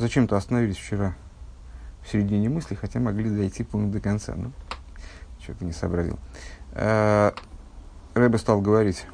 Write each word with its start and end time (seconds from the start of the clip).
зачем-то 0.00 0.36
остановились 0.36 0.76
вчера 0.76 1.14
в 2.02 2.10
середине 2.10 2.48
мысли, 2.48 2.74
хотя 2.74 2.98
могли 2.98 3.30
дойти 3.30 3.62
пункт 3.62 3.92
до 3.92 4.00
конца. 4.00 4.34
Ну, 4.36 4.50
что-то 5.40 5.64
не 5.64 5.72
сообразил. 5.72 6.18
Э, 6.72 7.32
Рэбе 8.14 8.38
стал 8.38 8.60
говорить 8.60 9.06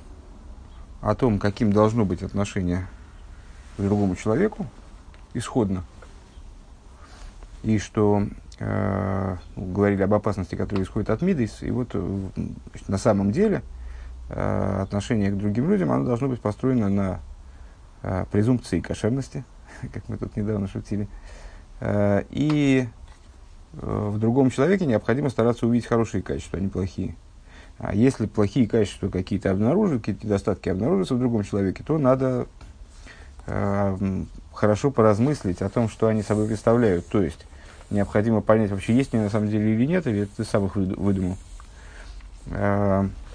о 1.03 1.15
том, 1.15 1.39
каким 1.39 1.73
должно 1.73 2.05
быть 2.05 2.23
отношение 2.23 2.87
к 3.77 3.83
другому 3.83 4.17
человеку 4.17 4.67
исходно. 5.35 5.85
И 7.63 7.79
что 7.79 8.23
э, 8.59 9.37
говорили 9.57 10.03
об 10.03 10.15
опасности, 10.15 10.55
которая 10.55 10.85
исходит 10.85 11.11
от 11.11 11.21
Мидейс. 11.21 11.63
И 11.63 11.71
вот 11.71 11.93
значит, 11.93 12.89
на 12.89 12.99
самом 12.99 13.33
деле 13.33 13.63
э, 14.31 14.81
отношение 14.83 15.31
к 15.31 15.37
другим 15.37 15.69
людям 15.69 15.91
оно 15.91 16.05
должно 16.05 16.29
быть 16.29 16.41
построено 16.41 16.89
на 16.89 17.21
э, 18.03 18.25
презумпции 18.31 18.81
кошерности, 18.81 19.45
как 19.93 20.09
мы 20.09 20.17
тут 20.17 20.37
недавно 20.37 20.69
шутили. 20.69 21.09
Э, 21.81 22.25
и 22.31 22.89
э, 23.75 24.09
в 24.11 24.19
другом 24.19 24.51
человеке 24.51 24.87
необходимо 24.87 25.31
стараться 25.31 25.67
увидеть 25.67 25.89
хорошие 25.89 26.23
качества, 26.23 26.59
а 26.59 26.63
не 26.63 26.69
плохие. 26.69 27.17
А 27.79 27.95
если 27.95 28.27
плохие 28.27 28.67
качества 28.67 29.09
какие-то 29.09 29.51
обнаружат, 29.51 30.01
какие-то 30.01 30.27
недостатки 30.27 30.69
обнаружатся 30.69 31.15
в 31.15 31.19
другом 31.19 31.45
человеке, 31.45 31.83
то 31.87 31.99
надо 31.99 32.47
э, 33.47 34.25
хорошо 34.53 34.91
поразмыслить 34.91 35.61
о 35.61 35.69
том, 35.69 35.89
что 35.89 36.09
они 36.09 36.23
собой 36.23 36.47
представляют. 36.47 37.07
То 37.07 37.23
есть, 37.23 37.47
необходимо 37.91 38.41
понять, 38.41 38.71
вообще 38.71 38.95
есть 38.95 39.13
они 39.13 39.25
на 39.25 39.31
самом 39.31 39.49
деле 39.49 39.75
или 39.75 39.87
нет, 39.87 40.07
или 40.07 40.23
это 40.23 40.37
ты 40.39 40.45
сам 40.45 40.67
их 40.67 40.77
выдумал. 40.77 41.37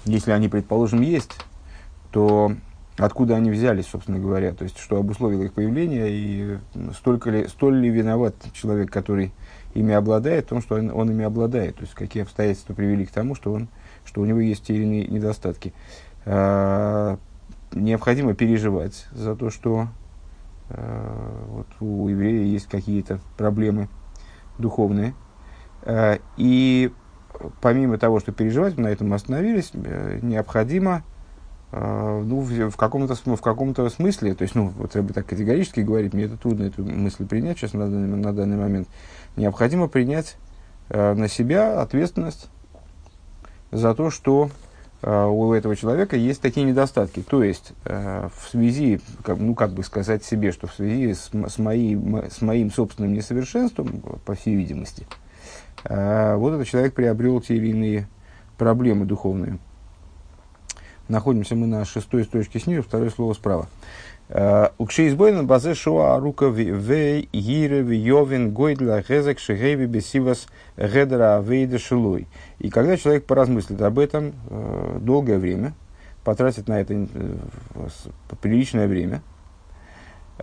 Если 0.04 0.30
они, 0.30 0.48
предположим, 0.48 1.02
есть, 1.02 1.32
то 2.10 2.56
откуда 2.98 3.36
они 3.36 3.50
взялись, 3.50 3.86
собственно 3.86 4.18
говоря, 4.18 4.52
то 4.52 4.64
есть, 4.64 4.78
что 4.78 4.96
обусловило 4.96 5.42
их 5.42 5.52
появление, 5.52 6.06
и 6.10 6.58
столько 6.94 7.30
ли, 7.30 7.48
столь 7.48 7.80
ли 7.80 7.88
виноват 7.88 8.34
человек, 8.52 8.90
который 8.90 9.32
ими 9.74 9.94
обладает, 9.94 10.46
в 10.46 10.48
том, 10.48 10.60
что 10.60 10.76
он, 10.76 10.90
он 10.90 11.10
ими 11.10 11.24
обладает, 11.24 11.76
то 11.76 11.82
есть, 11.82 11.94
какие 11.94 12.22
обстоятельства 12.22 12.74
привели 12.74 13.06
к 13.06 13.10
тому, 13.10 13.34
что, 13.34 13.52
он, 13.52 13.68
что 14.04 14.20
у 14.20 14.24
него 14.24 14.40
есть 14.40 14.66
те 14.66 14.74
или 14.74 14.82
иные 14.82 15.06
недостатки. 15.06 15.72
Э, 16.24 17.16
необходимо 17.72 18.34
переживать 18.34 19.06
за 19.12 19.34
то, 19.34 19.50
что 19.50 19.88
э, 20.68 21.44
вот 21.48 21.66
у 21.80 22.08
еврея 22.08 22.44
есть 22.44 22.66
какие-то 22.66 23.20
проблемы 23.36 23.88
духовные. 24.58 25.14
Э, 25.82 26.18
и 26.36 26.92
помимо 27.60 27.98
того, 27.98 28.20
что 28.20 28.32
переживать, 28.32 28.76
мы 28.76 28.84
на 28.84 28.88
этом 28.88 29.12
остановились, 29.12 29.70
э, 29.72 30.18
необходимо 30.22 31.02
ну, 31.72 32.40
в, 32.40 32.70
в, 32.70 32.76
каком-то, 32.76 33.14
в 33.14 33.40
каком-то 33.40 33.88
смысле, 33.88 34.34
то 34.34 34.42
есть, 34.42 34.54
ну, 34.54 34.68
вот 34.76 34.94
Рэбби 34.94 35.12
так 35.12 35.24
категорически 35.24 35.80
говорит, 35.80 36.12
мне 36.12 36.24
это 36.24 36.36
трудно 36.36 36.64
эту 36.64 36.84
мысль 36.84 37.26
принять 37.26 37.56
сейчас 37.58 37.72
на 37.72 37.88
данный, 37.88 38.16
на 38.16 38.32
данный 38.34 38.58
момент, 38.58 38.88
необходимо 39.36 39.88
принять 39.88 40.36
э, 40.90 41.14
на 41.14 41.28
себя 41.28 41.80
ответственность 41.80 42.50
за 43.70 43.94
то, 43.94 44.10
что 44.10 44.50
э, 45.00 45.24
у 45.24 45.52
этого 45.54 45.74
человека 45.74 46.16
есть 46.16 46.42
такие 46.42 46.64
недостатки. 46.64 47.22
То 47.22 47.42
есть, 47.42 47.72
э, 47.86 48.28
в 48.36 48.50
связи, 48.50 49.00
как, 49.24 49.38
ну, 49.38 49.54
как 49.54 49.72
бы 49.72 49.82
сказать 49.82 50.24
себе, 50.24 50.52
что 50.52 50.66
в 50.66 50.74
связи 50.74 51.14
с, 51.14 51.30
с, 51.32 51.58
моим, 51.58 52.22
с 52.30 52.42
моим 52.42 52.70
собственным 52.70 53.14
несовершенством, 53.14 54.02
по 54.24 54.34
всей 54.34 54.54
видимости, 54.54 55.06
э, 55.84 56.36
вот 56.36 56.52
этот 56.52 56.68
человек 56.68 56.94
приобрел 56.94 57.40
те 57.40 57.56
или 57.56 57.68
иные 57.68 58.08
проблемы 58.58 59.06
духовные. 59.06 59.58
Находимся 61.08 61.54
мы 61.54 61.66
на 61.66 61.84
шестой 61.84 62.24
строчке 62.24 62.58
снизу, 62.58 62.82
второе 62.82 63.10
слово 63.10 63.34
справа. 63.34 63.68
Укшеизбойна 64.78 65.44
базе 65.44 65.74
шоа 65.74 66.18
рука 66.18 66.46
в 66.46 66.56
гире 66.56 67.82
в 67.82 67.90
йовин 67.90 68.52
гойдла 68.52 69.02
хезек 69.02 69.38
шегеви 69.38 69.86
бесивас 69.86 70.46
гедра 70.76 71.36
авейда 71.36 71.78
шилой. 71.78 72.28
И 72.58 72.70
когда 72.70 72.96
человек 72.96 73.26
поразмыслит 73.26 73.82
об 73.82 73.98
этом 73.98 74.32
э, 74.48 74.98
долгое 75.02 75.38
время, 75.38 75.74
потратит 76.24 76.68
на 76.68 76.80
это 76.80 76.94
э, 76.94 77.36
приличное 78.40 78.88
время, 78.88 79.22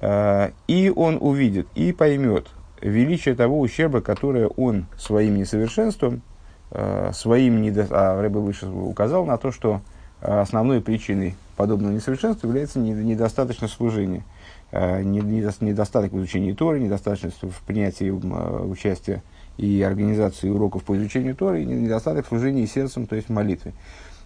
э, 0.01 0.51
и 0.67 0.93
он 0.95 1.17
увидит 1.19 1.67
и 1.73 1.91
поймет 1.91 2.47
величие 2.81 3.33
того 3.33 3.59
ущерба, 3.59 4.01
которое 4.01 4.47
он 4.47 4.85
своим 4.97 5.35
несовершенством, 5.37 6.21
э, 6.69 7.11
своим 7.13 7.61
недо... 7.61 7.87
а 7.89 8.21
Рэбе 8.21 8.39
выше 8.39 8.67
указал 8.67 9.25
на 9.25 9.37
то, 9.37 9.51
что 9.51 9.81
основной 10.21 10.81
причиной 10.81 11.35
подобного 11.55 11.91
несовершенства 11.91 12.47
является 12.47 12.79
недостаточное 12.79 13.69
служение, 13.69 14.23
э, 14.71 15.03
недостаток 15.03 16.13
в 16.13 16.17
изучении 16.17 16.53
Торы, 16.53 16.79
недостаточность 16.79 17.41
в 17.41 17.61
принятии 17.65 18.07
э, 18.07 18.63
участия 18.65 19.23
и 19.57 19.81
организации 19.81 20.49
уроков 20.49 20.83
по 20.83 20.95
изучению 20.95 21.35
Торы, 21.35 21.63
и 21.63 21.65
недостаток 21.65 22.25
в 22.25 22.29
служении 22.29 22.65
сердцем, 22.65 23.07
то 23.07 23.15
есть 23.15 23.27
в 23.27 23.31
молитве. 23.33 23.73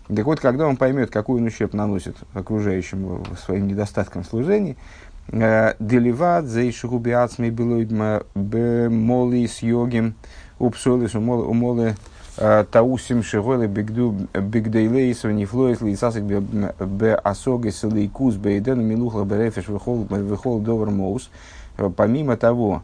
Так 0.08 0.26
вот, 0.26 0.40
когда 0.40 0.68
он 0.68 0.78
поймет, 0.78 1.10
какой 1.10 1.40
он 1.40 1.48
ущерб 1.48 1.74
наносит 1.74 2.18
окружающим 2.34 3.24
своим 3.44 3.68
недостатком 3.68 4.24
служения, 4.24 4.76
э, 5.30 5.74
Деливат, 5.80 6.46
Зейшигубиацми 6.46 7.50
Белуидма, 7.50 8.24
Бемоли 8.36 9.48
с 9.48 9.64
йогим, 9.64 10.16
Упсолис, 10.60 11.16
Умолы 11.16 11.96
Таусим 12.36 13.22
шиголи 13.22 13.68
бигдейлейс 13.68 15.24
нефлоис 15.24 15.82
лисасик 15.82 16.24
бе 16.24 17.14
асогес 17.14 17.84
лейкус 17.84 18.36
бейден 18.36 18.82
милухла 18.82 19.24
берефеш 19.24 19.68
вихол 19.68 20.60
довар 20.60 20.90
моус. 20.90 21.30
Помимо 21.96 22.38
того, 22.38 22.84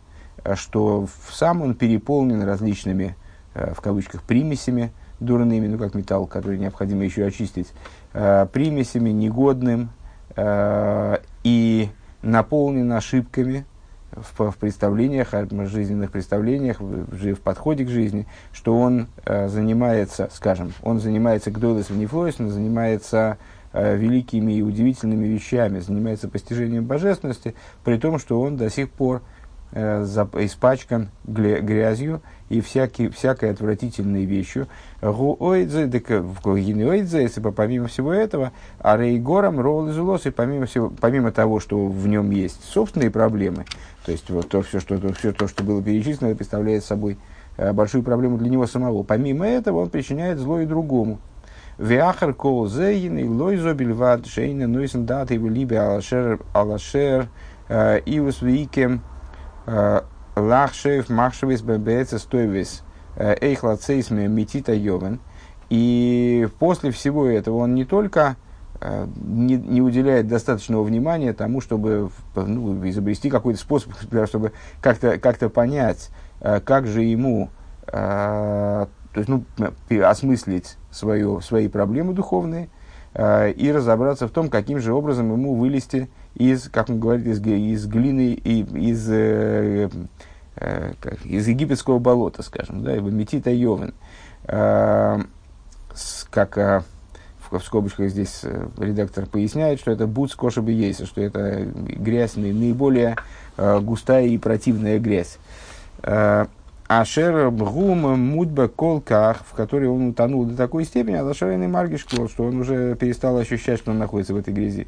что 0.55 1.07
сам 1.31 1.61
он 1.61 1.73
переполнен 1.75 2.43
различными, 2.43 3.15
в 3.53 3.81
кавычках, 3.81 4.23
примесями 4.23 4.91
дурными, 5.19 5.67
ну 5.67 5.77
как 5.77 5.95
металл, 5.95 6.27
который 6.27 6.57
необходимо 6.59 7.03
еще 7.03 7.25
очистить, 7.25 7.67
примесями 8.13 9.09
негодным 9.09 9.89
и 11.43 11.89
наполнен 12.21 12.91
ошибками, 12.93 13.65
в, 14.37 14.51
в 14.51 14.57
представлениях, 14.57 15.33
в 15.33 15.67
жизненных 15.67 16.11
представлениях, 16.11 16.79
в, 16.79 17.33
в 17.33 17.39
подходе 17.39 17.85
к 17.85 17.89
жизни, 17.89 18.27
что 18.51 18.77
он 18.77 19.07
э, 19.25 19.47
занимается, 19.47 20.29
скажем, 20.31 20.73
он 20.83 20.99
занимается 20.99 21.51
гдойлес 21.51 21.89
внефлойс, 21.89 22.39
он 22.39 22.49
занимается 22.49 23.37
э, 23.73 23.95
великими 23.95 24.53
и 24.53 24.61
удивительными 24.61 25.27
вещами, 25.27 25.79
занимается 25.79 26.27
постижением 26.27 26.85
божественности, 26.85 27.55
при 27.83 27.97
том, 27.97 28.19
что 28.19 28.41
он 28.41 28.57
до 28.57 28.69
сих 28.69 28.89
пор 28.89 29.21
э, 29.71 30.03
испачкан 30.03 31.09
грязью 31.25 32.21
и 32.49 32.61
всякий, 32.61 33.09
всякой 33.09 33.51
отвратительной 33.51 34.25
вещью. 34.25 34.67
Если 35.01 37.41
помимо 37.41 37.87
всего 37.87 38.11
этого, 38.11 38.51
а 38.79 38.97
рейгором 38.97 39.59
ролл 39.59 39.89
и 39.89 40.31
помимо, 40.31 40.65
всего, 40.65 40.91
помимо 40.99 41.31
того, 41.31 41.59
что 41.59 41.87
в 41.87 42.07
нем 42.07 42.31
есть 42.31 42.63
собственные 42.63 43.11
проблемы, 43.11 43.65
то 44.05 44.11
есть 44.11 44.29
вот 44.29 44.49
то, 44.49 44.61
все, 44.63 44.79
что, 44.79 44.97
то, 44.97 45.13
все 45.13 45.31
то, 45.31 45.47
что 45.47 45.63
было 45.63 45.81
перечислено, 45.81 46.35
представляет 46.35 46.83
собой 46.83 47.17
э, 47.57 47.71
большую 47.71 48.03
проблему 48.03 48.37
для 48.37 48.49
него 48.49 48.67
самого. 48.67 49.03
Помимо 49.03 49.47
этого, 49.47 49.79
он 49.79 49.89
причиняет 49.89 50.39
зло 50.39 50.59
и 50.59 50.65
другому. 50.65 51.19
Виахар 51.77 52.33
кол 52.33 52.67
зейн 52.67 53.17
и 53.17 53.23
лойзо 53.23 53.73
бельвад 53.73 54.27
шейна 54.27 54.67
нойсен 54.67 55.05
дат 55.05 55.31
его 55.31 55.47
либе 55.47 55.79
алашер 55.79 56.41
алашер 56.53 57.29
э, 57.69 58.01
ивус 58.05 58.41
викем 58.41 59.01
э, 59.65 60.01
лахшев 60.39 61.09
махшевис 61.09 61.61
бебеца 61.61 62.19
стойвис 62.19 62.83
эйхлацейс 63.17 64.09
метита 64.11 64.73
йовен. 64.73 65.19
И 65.69 66.47
после 66.57 66.91
всего 66.91 67.27
этого 67.27 67.57
он 67.57 67.75
не 67.75 67.85
только 67.85 68.37
Э, 68.81 69.07
не, 69.21 69.57
не 69.57 69.81
уделяет 69.81 70.27
достаточного 70.27 70.83
внимания 70.83 71.33
тому, 71.33 71.59
чтобы 71.59 72.11
ну, 72.35 72.87
изобрести 72.87 73.29
какой-то 73.29 73.59
способ, 73.59 73.91
чтобы 74.25 74.53
как-то 74.81 75.17
как 75.17 75.37
понять, 75.51 76.09
э, 76.39 76.61
как 76.61 76.87
же 76.87 77.03
ему 77.03 77.49
э, 77.87 77.91
то 77.91 79.19
есть, 79.19 79.27
ну, 79.27 79.43
осмыслить 80.01 80.77
свое, 80.91 81.41
свои 81.41 81.67
проблемы 81.67 82.13
духовные 82.13 82.69
и 83.17 83.71
разобраться 83.73 84.27
в 84.27 84.29
том, 84.29 84.49
каким 84.49 84.79
же 84.79 84.93
образом 84.93 85.31
ему 85.31 85.55
вылезти 85.55 86.11
из, 86.35 86.69
как 86.69 86.89
он 86.91 86.99
говорит, 86.99 87.25
из, 87.25 87.41
из 87.41 87.87
глины 87.87 88.33
и 88.33 88.61
из, 88.61 89.09
из 91.23 91.47
египетского 91.47 91.99
болота, 91.99 92.43
скажем, 92.43 92.83
да, 92.83 92.95
и 92.95 92.99
метита 92.99 93.49
йовен. 93.49 93.93
Как 94.45 96.57
в 97.51 97.63
скобочках 97.63 98.09
здесь 98.09 98.41
э, 98.43 98.67
редактор 98.77 99.25
поясняет, 99.25 99.79
что 99.79 99.91
это 99.91 100.07
буц 100.07 100.35
коша 100.35 100.61
ейса, 100.61 101.05
что 101.05 101.21
это 101.21 101.65
грязь, 101.65 102.35
наиболее 102.35 103.15
э, 103.57 103.79
густая 103.79 104.27
и 104.27 104.37
противная 104.37 104.99
грязь. 104.99 105.37
Э, 106.03 106.45
Ашер 106.87 107.51
гум 107.51 108.19
мудба 108.19 108.67
колках, 108.67 109.43
в 109.47 109.53
которой 109.53 109.85
он 109.85 110.09
утонул 110.09 110.45
до 110.45 110.55
такой 110.55 110.85
степени, 110.85 111.15
а 111.15 111.23
зашаренный 111.23 111.67
маргиш 111.67 112.01
что 112.01 112.43
он 112.43 112.61
уже 112.61 112.95
перестал 112.95 113.37
ощущать, 113.37 113.79
что 113.79 113.91
он 113.91 113.99
находится 113.99 114.33
в 114.33 114.37
этой 114.37 114.53
грязи. 114.53 114.87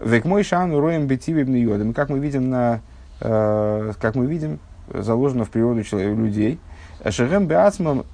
Век 0.00 0.24
мой 0.24 0.44
шану 0.44 0.78
роем 0.78 1.08
бетивим 1.08 1.52
йодом. 1.54 1.92
Как 1.92 2.08
мы 2.08 2.20
видим 2.20 2.50
на 2.50 2.80
как 3.20 4.16
мы 4.16 4.26
видим, 4.26 4.58
заложено 4.92 5.44
в 5.44 5.50
природу 5.50 5.82
человек, 5.82 6.16
людей. 6.16 6.58
Шерем 7.08 7.46
беацмам 7.46 8.04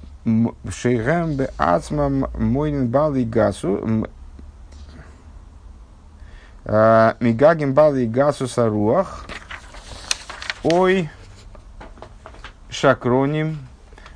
Шейрем 0.69 1.35
беацмам 1.35 2.27
мойнин 2.37 2.87
бали 2.89 3.23
гасу 3.23 4.07
Мигагим 6.65 7.73
бали 7.73 8.05
гасу 8.05 8.47
саруах 8.47 9.25
Ой 10.63 11.09
шакроним. 12.71 13.59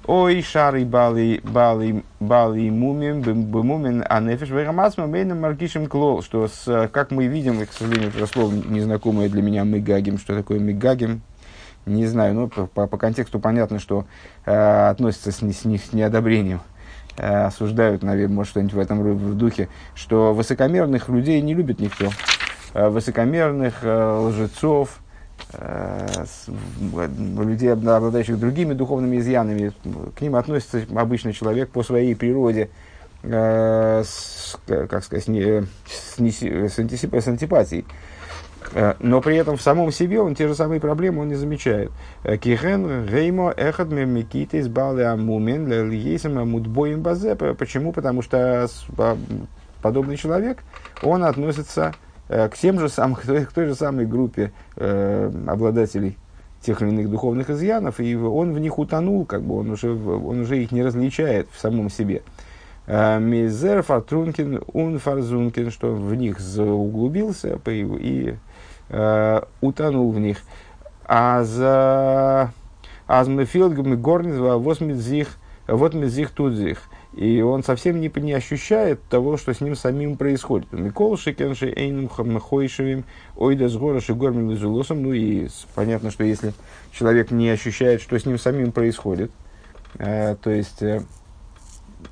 Ой, 0.07 0.43
шары 0.43 0.85
бали, 0.85 1.41
бали, 1.43 2.03
бали 2.19 2.69
мумим, 2.69 3.21
бумумин, 3.21 4.03
а 4.07 4.19
нефиш 4.19 4.49
вегамасма 4.49 5.07
мейном 5.07 5.41
маркишем 5.41 5.87
клол, 5.87 6.21
что, 6.21 6.47
с, 6.47 6.89
как 6.93 7.09
мы 7.09 7.25
видим, 7.25 7.65
к 7.65 7.71
сожалению, 7.71 8.11
это 8.15 8.27
слово 8.27 8.53
незнакомое 8.53 9.29
для 9.29 9.41
меня, 9.41 9.63
мигагим, 9.63 10.19
что 10.19 10.35
такое 10.35 10.59
мигагим, 10.59 11.21
не 11.85 12.05
знаю, 12.05 12.33
но 12.33 12.47
по, 12.47 12.67
по, 12.67 12.87
по 12.87 12.97
контексту 12.97 13.39
понятно, 13.39 13.79
что 13.79 14.05
э, 14.45 14.89
относится 14.89 15.31
с, 15.31 15.37
с, 15.37 15.61
с 15.61 15.93
неодобрением, 15.93 16.61
э, 17.17 17.45
осуждают, 17.45 18.03
наверное, 18.03 18.35
может, 18.35 18.51
что-нибудь 18.51 18.73
в 18.73 18.79
этом 18.79 19.01
в 19.01 19.35
духе, 19.35 19.69
что 19.93 20.33
высокомерных 20.33 21.09
людей 21.09 21.41
не 21.41 21.53
любит 21.53 21.79
никто, 21.79 22.09
э, 22.73 22.89
высокомерных 22.89 23.83
э, 23.83 24.17
лжецов, 24.19 24.99
Э, 25.53 26.25
людей, 27.07 27.71
обладающих 27.71 28.39
другими 28.39 28.73
духовными 28.73 29.17
изъянами, 29.17 29.71
к 30.15 30.21
ним 30.21 30.35
относится 30.35 30.81
обычный 30.95 31.33
человек 31.33 31.69
по 31.69 31.83
своей 31.83 32.15
природе, 32.15 32.69
э, 33.23 34.03
с, 34.03 34.57
как 34.65 35.03
сказать, 35.03 35.27
не, 35.27 35.63
с, 35.87 36.17
не, 36.17 36.31
с, 36.31 36.79
антисип, 36.79 37.13
с 37.13 37.27
антипатией. 37.27 37.85
Э, 38.73 38.95
но 38.99 39.21
при 39.21 39.37
этом 39.37 39.57
в 39.57 39.61
самом 39.61 39.91
себе 39.91 40.21
он 40.21 40.35
те 40.35 40.47
же 40.47 40.55
самые 40.55 40.79
проблемы 40.79 41.21
он 41.21 41.27
не 41.27 41.35
замечает. 41.35 41.91
Кихен, 42.23 43.07
Реймо, 43.07 43.53
Эхад, 43.55 43.89
Мемикита, 43.89 44.59
избали 44.59 45.03
Амумен, 45.03 45.67
Лейсам, 45.89 46.37
Амудбоим 46.37 47.01
Базе. 47.01 47.35
Почему? 47.35 47.91
Потому 47.91 48.21
что 48.21 48.67
подобный 49.81 50.17
человек, 50.17 50.63
он 51.03 51.23
относится 51.23 51.93
Э, 52.27 52.49
к 52.49 52.57
тем 52.57 52.79
же 52.79 52.89
самым, 52.89 53.15
к 53.45 53.53
той, 53.53 53.65
же 53.65 53.75
самой 53.75 54.05
группе 54.05 54.51
э, 54.75 55.31
обладателей 55.47 56.17
тех 56.61 56.81
или 56.81 56.89
иных 56.89 57.11
духовных 57.11 57.49
изъянов, 57.51 57.99
и 57.99 58.15
он 58.15 58.53
в 58.53 58.59
них 58.59 58.79
утонул, 58.79 59.25
как 59.25 59.43
бы 59.43 59.59
он 59.59 59.69
уже, 59.69 59.93
он 59.93 60.41
уже 60.41 60.63
их 60.63 60.71
не 60.71 60.81
различает 60.81 61.47
в 61.51 61.59
самом 61.59 61.89
себе. 61.89 62.23
Э, 62.87 63.19
Мизер 63.19 63.83
фартрункин 63.83 64.63
ун 64.73 64.97
фарзункин, 64.97 65.69
что 65.69 65.93
в 65.93 66.15
них 66.15 66.37
углубился 66.57 67.59
и 67.67 68.35
э, 68.89 69.41
утонул 69.61 70.11
в 70.11 70.19
них. 70.19 70.39
А 71.05 71.43
за 71.43 72.51
Азмефилд 73.07 73.73
Горниз 73.99 74.37
восмидзих, 74.37 75.37
вот 75.67 75.93
мизих 75.93 76.31
тут 76.31 76.53
зих. 76.53 76.81
И 77.15 77.41
он 77.41 77.63
совсем 77.63 78.01
не, 78.01 78.11
не 78.13 78.33
ощущает 78.33 79.01
того, 79.09 79.37
что 79.37 79.53
с 79.53 79.61
ним 79.61 79.75
самим 79.75 80.17
происходит. 80.17 80.71
Микол 80.73 81.17
Шикенши 81.17 81.71
Эйнум 81.73 82.09
Хамахойшевим 82.09 83.05
Ойда 83.37 83.69
с 83.69 83.77
Гороши 83.77 84.13
Гормин 84.13 84.57
Ну 84.57 85.13
и 85.13 85.47
понятно, 85.75 86.11
что 86.11 86.25
если 86.25 86.53
человек 86.91 87.31
не 87.31 87.49
ощущает, 87.49 88.01
что 88.01 88.19
с 88.19 88.25
ним 88.25 88.37
самим 88.37 88.73
происходит, 88.73 89.31
э, 89.97 90.35
то 90.41 90.49
есть 90.49 90.83
э, 90.83 91.03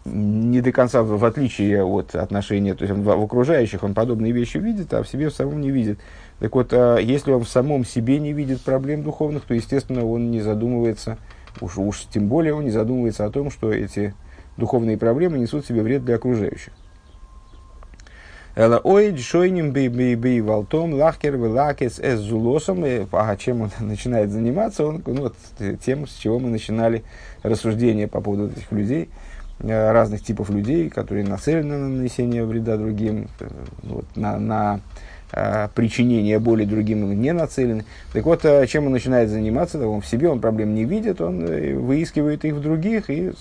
не 0.06 0.62
до 0.62 0.72
конца, 0.72 1.04
в, 1.04 1.18
в 1.18 1.26
отличие 1.26 1.84
от 1.84 2.16
отношения, 2.16 2.74
то 2.74 2.86
есть 2.86 2.98
в, 2.98 3.04
в 3.04 3.24
окружающих 3.24 3.84
он 3.84 3.94
подобные 3.94 4.32
вещи 4.32 4.58
видит, 4.58 4.94
а 4.94 5.04
в 5.04 5.10
себе 5.10 5.30
в 5.30 5.34
самом 5.34 5.60
не 5.60 5.70
видит. 5.70 6.00
Так 6.44 6.56
вот, 6.56 6.74
э, 6.74 6.98
если 7.02 7.32
он 7.32 7.46
в 7.46 7.48
самом 7.48 7.86
себе 7.86 8.20
не 8.20 8.34
видит 8.34 8.60
проблем 8.60 9.02
духовных, 9.02 9.44
то, 9.44 9.54
естественно, 9.54 10.06
он 10.06 10.30
не 10.30 10.42
задумывается, 10.42 11.18
уж, 11.62 11.78
уж 11.78 12.02
тем 12.14 12.28
более 12.28 12.54
он 12.54 12.66
не 12.66 12.70
задумывается 12.70 13.24
о 13.24 13.30
том, 13.30 13.50
что 13.50 13.72
эти 13.72 14.14
духовные 14.58 14.98
проблемы 14.98 15.40
несут 15.40 15.66
себе 15.66 15.82
вред 15.82 16.04
для 16.04 16.16
окружающих. 16.16 16.74
Ой, 18.58 19.16
шойним 19.16 19.72
би 19.72 19.88
би 19.88 20.16
би 20.16 20.42
валтом, 20.42 20.94
лахкер 20.96 21.38
лакес 21.38 22.02
эс 22.02 22.20
зулосом. 22.20 22.84
А 23.14 23.38
чем 23.38 23.62
он 23.62 23.70
начинает 23.80 24.30
заниматься? 24.30 24.86
Он, 24.86 25.02
ну, 25.06 25.22
вот, 25.22 25.36
тем, 25.86 26.08
с 26.08 26.16
чего 26.16 26.40
мы 26.40 26.50
начинали 26.50 27.06
рассуждение 27.42 28.10
по 28.10 28.20
поводу 28.20 28.52
этих 28.52 28.70
людей, 28.70 29.10
э, 29.60 29.92
разных 29.94 30.22
типов 30.22 30.50
людей, 30.50 30.90
которые 30.90 31.26
нацелены 31.26 31.78
на 31.78 31.88
нанесение 31.88 32.44
вреда 32.44 32.76
другим, 32.76 33.30
э, 33.40 33.48
вот, 33.84 34.06
на, 34.18 34.38
на 34.38 34.82
э, 35.34 35.68
причинение 35.74 36.40
боли 36.40 36.66
другим 36.66 37.20
не 37.20 37.34
нацелены. 37.34 37.86
Так 38.14 38.26
вот, 38.26 38.46
э, 38.46 38.66
чем 38.68 38.86
он 38.86 38.92
начинает 38.92 39.30
заниматься, 39.30 39.86
он 39.88 40.02
в 40.02 40.06
себе 40.06 40.30
он 40.30 40.40
проблем 40.40 40.74
не 40.74 40.86
видит, 40.86 41.20
он 41.22 41.46
э, 41.46 41.74
выискивает 41.74 42.46
их 42.46 42.54
в 42.54 42.62
других 42.62 43.10
и 43.10 43.32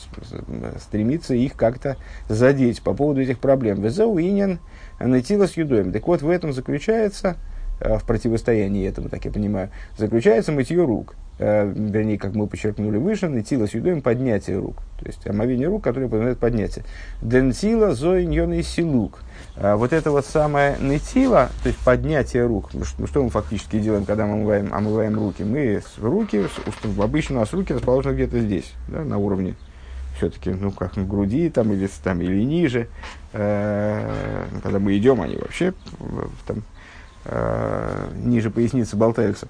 стремится 0.80 1.34
их 1.34 1.54
как-то 1.54 1.96
задеть 2.28 2.82
по 2.82 2.94
поводу 2.94 3.20
этих 3.20 3.38
проблем. 3.38 3.80
Везауинен 3.82 4.58
натила 4.98 5.46
с 5.46 5.56
юдоем. 5.56 5.92
Так 5.92 6.06
вот, 6.06 6.22
в 6.22 6.28
этом 6.28 6.52
заключается, 6.52 7.36
э, 7.80 7.98
в 7.98 8.04
противостоянии 8.04 8.88
этому, 8.88 9.08
так 9.08 9.24
я 9.24 9.30
понимаю, 9.30 9.70
заключается 9.96 10.52
мытье 10.52 10.84
рук. 10.84 11.14
Вернее, 11.38 12.18
как 12.18 12.34
мы 12.34 12.46
подчеркнули 12.46 12.98
выше, 12.98 13.26
нетила 13.26 13.66
с 13.66 13.74
юдоем 13.74 14.00
поднятие 14.00 14.58
рук. 14.58 14.76
То 15.00 15.06
есть 15.06 15.26
омовение 15.26 15.66
рук, 15.66 15.82
которое 15.82 16.04
подразумевает 16.06 16.38
поднятие. 16.38 16.84
Денсила 17.20 17.94
зоиньон 17.94 18.52
и 18.52 18.62
силук. 18.62 19.20
А 19.54 19.76
вот 19.76 19.92
это 19.92 20.10
вот 20.10 20.24
самое 20.24 20.76
нетила, 20.80 21.50
то 21.62 21.68
есть 21.68 21.78
поднятие 21.80 22.46
рук. 22.46 22.70
Ну, 22.72 23.06
что 23.06 23.22
мы 23.22 23.30
фактически 23.30 23.78
делаем, 23.78 24.04
когда 24.04 24.26
мы 24.26 24.34
омываем, 24.34 24.72
омываем 24.72 25.18
руки? 25.18 25.42
Мы 25.42 25.82
руки, 25.98 26.46
обычно 26.98 27.36
у 27.36 27.40
нас 27.40 27.52
руки 27.52 27.74
расположены 27.74 28.14
где-то 28.14 28.40
здесь, 28.40 28.72
да, 28.88 29.04
на 29.04 29.18
уровне 29.18 29.54
все-таки, 30.16 30.50
ну, 30.50 30.70
как 30.70 30.96
на 30.96 31.04
груди 31.04 31.50
там, 31.50 31.72
или, 31.72 31.88
там, 32.02 32.20
или 32.20 32.42
ниже. 32.44 32.88
Э, 33.32 34.46
когда 34.62 34.78
мы 34.78 34.96
идем, 34.96 35.20
они 35.20 35.36
вообще 35.36 35.74
там, 36.46 36.62
э, 37.24 38.08
ниже 38.16 38.50
поясницы 38.50 38.96
болтаются. 38.96 39.48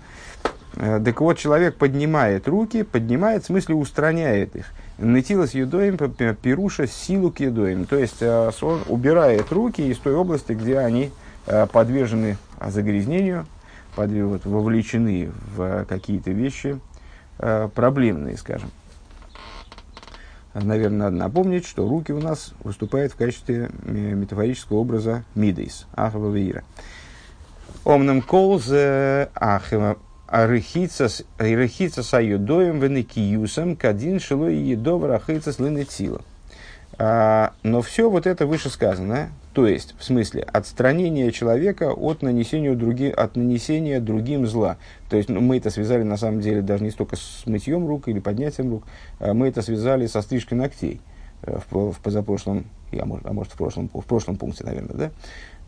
Так 0.74 1.20
вот, 1.20 1.38
человек 1.38 1.76
поднимает 1.76 2.48
руки, 2.48 2.82
поднимает, 2.82 3.44
в 3.44 3.46
смысле 3.46 3.74
устраняет 3.74 4.56
их. 4.56 4.66
Нетилас 4.98 5.54
юдоем, 5.54 5.96
пируша 5.96 6.86
силу 6.86 7.30
к 7.30 7.40
юдоем. 7.40 7.84
То 7.86 7.96
есть, 7.96 8.22
э, 8.22 8.50
он 8.62 8.82
убирает 8.88 9.52
руки 9.52 9.82
из 9.82 9.98
той 9.98 10.14
области, 10.14 10.52
где 10.52 10.78
они 10.78 11.10
э, 11.46 11.66
подвержены 11.66 12.38
загрязнению, 12.66 13.46
вот, 13.96 14.44
вовлечены 14.44 15.30
в 15.54 15.84
какие-то 15.84 16.30
вещи 16.30 16.78
проблемные, 17.74 18.36
скажем. 18.36 18.70
Наверное, 20.54 21.10
надо 21.10 21.16
напомнить, 21.16 21.66
что 21.66 21.88
руки 21.88 22.12
у 22.12 22.20
нас 22.20 22.52
выступают 22.62 23.12
в 23.12 23.16
качестве 23.16 23.70
метафорического 23.84 24.76
образа 24.76 25.24
мидейс, 25.34 25.86
ахава 25.94 26.32
веира. 26.32 26.62
Омнам 27.84 28.22
колз 28.22 28.70
ахава 30.32 30.46
Рехицас 31.38 32.14
аюдоем 32.14 32.80
венекиюсом 32.80 33.76
кадин 33.76 34.18
шило 34.18 34.48
и 34.48 34.56
едов 34.56 35.04
рахицас 35.04 35.58
линетила. 35.58 36.22
А, 36.98 37.52
но 37.62 37.82
все 37.82 38.08
вот 38.08 38.26
это 38.26 38.46
вышесказанное, 38.46 39.30
то 39.52 39.66
есть, 39.66 39.94
в 39.98 40.04
смысле, 40.04 40.42
отстранение 40.42 41.32
человека 41.32 41.92
от 41.92 42.22
нанесения, 42.22 42.74
други, 42.74 43.08
от 43.08 43.36
нанесения 43.36 44.00
другим 44.00 44.46
зла. 44.46 44.78
То 45.10 45.16
есть, 45.16 45.28
ну, 45.28 45.40
мы 45.40 45.58
это 45.58 45.70
связали, 45.70 46.02
на 46.02 46.16
самом 46.16 46.40
деле, 46.40 46.62
даже 46.62 46.84
не 46.84 46.90
столько 46.90 47.16
с 47.16 47.42
мытьем 47.46 47.86
рук 47.86 48.08
или 48.08 48.18
поднятием 48.18 48.70
рук, 48.70 48.84
а 49.20 49.34
мы 49.34 49.48
это 49.48 49.60
связали 49.62 50.06
со 50.06 50.22
стрижкой 50.22 50.58
ногтей 50.58 51.00
э, 51.42 51.58
в, 51.70 51.92
в 51.92 52.00
позапрошлом, 52.00 52.66
а 52.92 53.04
может, 53.04 53.26
а 53.26 53.32
может 53.32 53.52
в, 53.52 53.56
прошлом, 53.56 53.90
в 53.92 54.04
прошлом 54.04 54.36
пункте, 54.36 54.64
наверное, 54.64 54.94
да? 54.94 55.10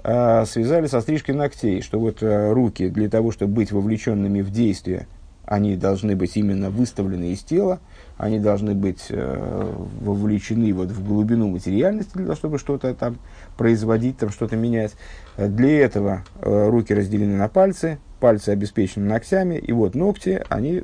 А, 0.07 0.45
связали 0.45 0.87
со 0.87 1.01
стрижкой 1.01 1.35
ногтей, 1.35 1.81
что 1.81 1.99
вот 1.99 2.19
а, 2.21 2.53
руки 2.53 2.89
для 2.91 3.09
того, 3.09 3.33
чтобы 3.33 3.55
быть 3.55 3.73
вовлеченными 3.73 4.43
в 4.43 4.51
действие, 4.51 5.07
они 5.47 5.77
должны 5.77 6.15
быть 6.15 6.37
именно 6.37 6.69
выставлены 6.69 7.33
из 7.33 7.41
тела, 7.41 7.81
они 8.17 8.39
должны 8.39 8.75
быть 8.75 9.07
э, 9.11 9.75
вовлечены 10.01 10.73
вот 10.73 10.89
в 10.89 11.07
глубину 11.07 11.49
материальности, 11.49 12.13
для 12.15 12.25
того, 12.25 12.37
чтобы 12.37 12.59
что-то 12.59 12.95
там 12.95 13.19
производить, 13.59 14.17
там 14.17 14.31
что-то 14.31 14.57
менять. 14.57 14.93
Для 15.37 15.81
этого 15.85 16.25
э, 16.41 16.69
руки 16.71 16.95
разделены 16.95 17.37
на 17.37 17.49
пальцы, 17.49 17.99
пальцы 18.21 18.51
обеспечены 18.51 19.07
ногтями, 19.07 19.57
и 19.57 19.71
вот 19.73 19.95
ногти, 19.95 20.43
они 20.49 20.83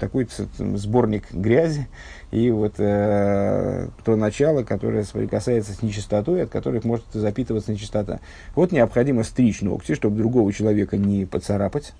такой 0.00 0.26
сборник 0.58 1.32
грязи, 1.32 1.86
и 2.30 2.50
вот 2.50 2.74
э, 2.78 3.88
то 4.04 4.16
начало, 4.16 4.62
которое 4.62 5.02
соприкасается 5.02 5.72
с 5.72 5.82
нечистотой, 5.82 6.44
от 6.44 6.50
которых 6.50 6.84
может 6.84 7.04
запитываться 7.12 7.72
нечистота. 7.72 8.20
Вот 8.54 8.70
необходимо 8.70 9.24
стричь 9.24 9.62
ногти, 9.62 9.94
чтобы 9.94 10.16
другого 10.16 10.52
человека 10.52 10.96
не 10.96 11.26
поцарапать, 11.26 11.92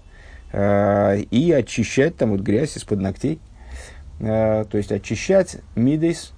э, 0.52 1.20
и 1.30 1.50
очищать 1.50 2.16
там 2.16 2.30
вот 2.30 2.40
грязь 2.40 2.76
из-под 2.76 3.00
ногтей. 3.00 3.40
Э, 4.20 4.64
то 4.70 4.78
есть 4.78 4.92
очищать 4.92 5.58
мидейс, 5.74 6.32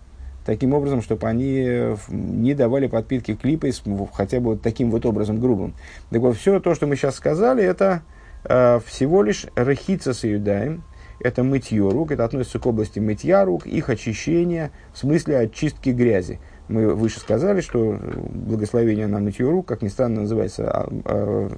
таким 0.46 0.72
образом, 0.72 1.02
чтобы 1.02 1.28
они 1.28 1.96
не 2.08 2.54
давали 2.54 2.86
подпитки 2.86 3.34
клипой, 3.34 3.74
хотя 4.14 4.40
бы 4.40 4.52
вот 4.52 4.62
таким 4.62 4.90
вот 4.90 5.04
образом 5.04 5.38
грубым. 5.38 5.74
Так 6.10 6.20
вот, 6.22 6.36
все 6.36 6.60
то, 6.60 6.74
что 6.74 6.86
мы 6.86 6.96
сейчас 6.96 7.16
сказали, 7.16 7.62
это 7.62 8.02
э, 8.44 8.80
всего 8.86 9.22
лишь 9.22 9.46
рахица 9.54 10.14
с 10.14 10.24
юдаем, 10.24 10.82
это 11.22 11.42
мытье 11.42 11.88
рук, 11.88 12.12
это 12.12 12.24
относится 12.24 12.58
к 12.58 12.66
области 12.66 12.98
мытья 12.98 13.44
рук, 13.44 13.66
их 13.66 13.88
очищения, 13.88 14.70
в 14.92 14.98
смысле 14.98 15.38
очистки 15.38 15.90
грязи. 15.90 16.40
Мы 16.68 16.94
выше 16.94 17.20
сказали, 17.20 17.60
что 17.60 17.98
благословение 18.30 19.06
на 19.06 19.18
мытье 19.18 19.48
рук, 19.48 19.66
как 19.66 19.82
ни 19.82 19.88
странно, 19.88 20.22
называется, 20.22 20.70
а, 20.70 20.88
а, 21.04 21.50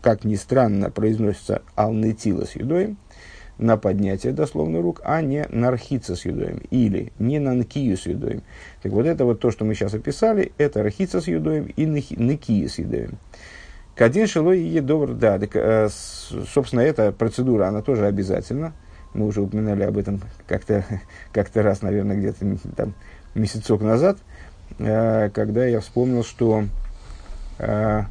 как 0.00 0.24
ни 0.24 0.34
странно, 0.34 0.90
произносится 0.90 1.62
алнетила 1.74 2.44
с 2.44 2.54
юдоем, 2.56 2.98
на 3.60 3.76
поднятие 3.76 4.32
дословно 4.32 4.80
рук, 4.80 5.02
а 5.04 5.20
не 5.20 5.46
на 5.50 5.68
архица 5.68 6.16
с 6.16 6.24
юдоем, 6.24 6.62
или 6.70 7.12
не 7.18 7.38
на 7.38 7.54
нкию 7.54 7.96
с 7.96 8.06
юдоем. 8.06 8.42
Так 8.82 8.92
вот 8.92 9.04
это 9.04 9.26
вот 9.26 9.40
то, 9.40 9.50
что 9.50 9.64
мы 9.64 9.74
сейчас 9.74 9.92
описали, 9.92 10.52
это 10.56 10.80
архица 10.80 11.20
с 11.20 11.28
юдоем 11.28 11.66
и 11.76 11.84
нкию 11.84 12.68
с 12.68 12.78
юдоем. 12.78 13.18
Кадин 14.00 14.26
шилой 14.26 14.60
и 14.60 14.66
едовр, 14.66 15.12
да, 15.12 15.38
так, 15.38 15.50
э, 15.52 15.90
собственно, 16.54 16.80
эта 16.80 17.12
процедура, 17.12 17.66
она 17.66 17.82
тоже 17.82 18.06
обязательна. 18.06 18.72
Мы 19.12 19.26
уже 19.26 19.42
упоминали 19.42 19.82
об 19.82 19.98
этом 19.98 20.22
как-то 20.46 20.86
как 21.34 21.54
раз, 21.54 21.82
наверное, 21.82 22.16
где-то 22.16 22.56
там 22.74 22.94
месяцок 23.34 23.82
назад, 23.82 24.16
э, 24.78 25.28
когда 25.34 25.66
я 25.66 25.80
вспомнил, 25.80 26.24
что 26.24 26.64
э, 27.58 28.04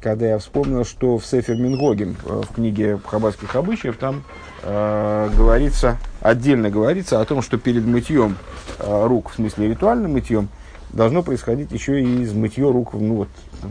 когда 0.00 0.26
я 0.26 0.38
вспомнил, 0.38 0.84
что 0.84 1.16
в 1.16 1.26
Сефер 1.26 1.58
Мингогим, 1.58 2.16
в 2.24 2.52
книге 2.52 2.98
Хабарских 3.06 3.54
обычаев, 3.54 3.96
там 3.98 4.24
э, 4.64 5.30
говорится, 5.36 5.96
отдельно 6.20 6.70
говорится 6.70 7.20
о 7.20 7.24
том, 7.24 7.40
что 7.40 7.56
перед 7.56 7.86
мытьем 7.86 8.36
э, 8.80 9.06
рук, 9.06 9.30
в 9.30 9.36
смысле 9.36 9.68
ритуальным 9.68 10.14
мытьем, 10.14 10.48
должно 10.92 11.22
происходить 11.22 11.70
еще 11.70 12.02
и 12.02 12.22
из 12.22 12.32
мытье 12.32 12.68
рук, 12.68 12.94
ну 12.94 13.14
вот, 13.14 13.28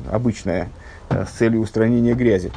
обычное, 0.10 0.70
с 1.12 1.38
целью 1.38 1.62
устранения 1.62 2.14
грязи. 2.14 2.52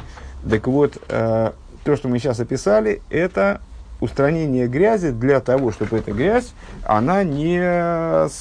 Так 0.49 0.67
вот, 0.67 0.97
э, 1.09 1.51
то, 1.83 1.95
что 1.95 2.07
мы 2.07 2.19
сейчас 2.19 2.39
описали, 2.39 3.01
это 3.09 3.61
устранение 4.01 4.67
грязи 4.67 5.11
для 5.11 5.39
того, 5.39 5.71
чтобы 5.71 5.97
эта 5.97 6.11
грязь, 6.11 6.53
она 6.83 7.23
не, 7.23 7.57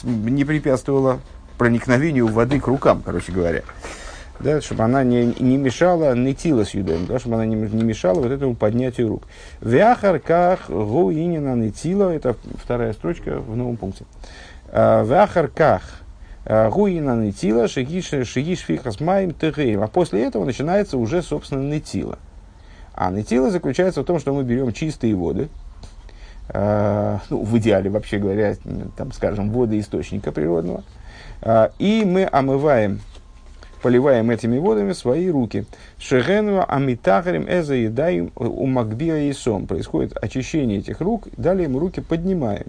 не 0.04 0.44
препятствовала 0.44 1.20
проникновению 1.58 2.26
воды 2.26 2.60
к 2.60 2.66
рукам, 2.66 3.02
короче 3.04 3.32
говоря. 3.32 3.62
Да, 4.40 4.60
чтобы 4.60 4.82
она 4.82 5.04
не, 5.04 5.26
не 5.38 5.56
мешала 5.56 6.12
нытила 6.14 6.64
с 6.64 6.74
юдем, 6.74 7.06
да, 7.06 7.20
чтобы 7.20 7.36
она 7.36 7.46
не, 7.46 7.54
не 7.54 7.84
мешала 7.84 8.20
вот 8.20 8.32
этому 8.32 8.56
поднятию 8.56 9.08
рук. 9.08 9.22
Вяхар 9.60 10.18
ках 10.18 10.68
гуинина 10.68 11.54
нытила, 11.54 12.10
это 12.10 12.36
вторая 12.62 12.92
строчка 12.94 13.38
в 13.38 13.56
новом 13.56 13.76
пункте. 13.76 14.04
«Э, 14.72 15.04
Вяхар 15.06 15.46
ках 15.46 15.82
Гуина 16.46 17.16
нытила, 17.16 17.68
шигиш 17.68 18.60
фихас 18.60 19.00
маем 19.00 19.32
тегеем. 19.32 19.82
А 19.82 19.86
после 19.86 20.24
этого 20.24 20.44
начинается 20.44 20.98
уже, 20.98 21.22
собственно, 21.22 21.62
нытила. 21.62 22.18
А 22.94 23.10
нытила 23.10 23.50
заключается 23.50 24.02
в 24.02 24.04
том, 24.04 24.20
что 24.20 24.32
мы 24.32 24.44
берем 24.44 24.72
чистые 24.72 25.16
воды, 25.16 25.48
э, 26.48 27.18
ну, 27.28 27.42
в 27.42 27.58
идеале, 27.58 27.90
вообще 27.90 28.18
говоря, 28.18 28.54
там, 28.96 29.10
скажем, 29.12 29.50
воды 29.50 29.80
источника 29.80 30.30
природного, 30.30 30.84
э, 31.42 31.70
и 31.80 32.04
мы 32.04 32.28
омываем, 32.30 33.00
поливаем 33.82 34.30
этими 34.30 34.58
водами 34.58 34.92
свои 34.92 35.28
руки. 35.28 35.66
Шегенва 35.98 36.64
амитахарим 36.64 37.46
эза 37.48 37.74
едаем 37.74 38.30
у 38.36 38.66
магбия 38.66 39.28
и 39.28 39.32
сом. 39.32 39.66
Происходит 39.66 40.16
очищение 40.16 40.78
этих 40.78 41.00
рук, 41.00 41.26
далее 41.36 41.66
мы 41.66 41.80
руки 41.80 42.00
поднимаем. 42.00 42.66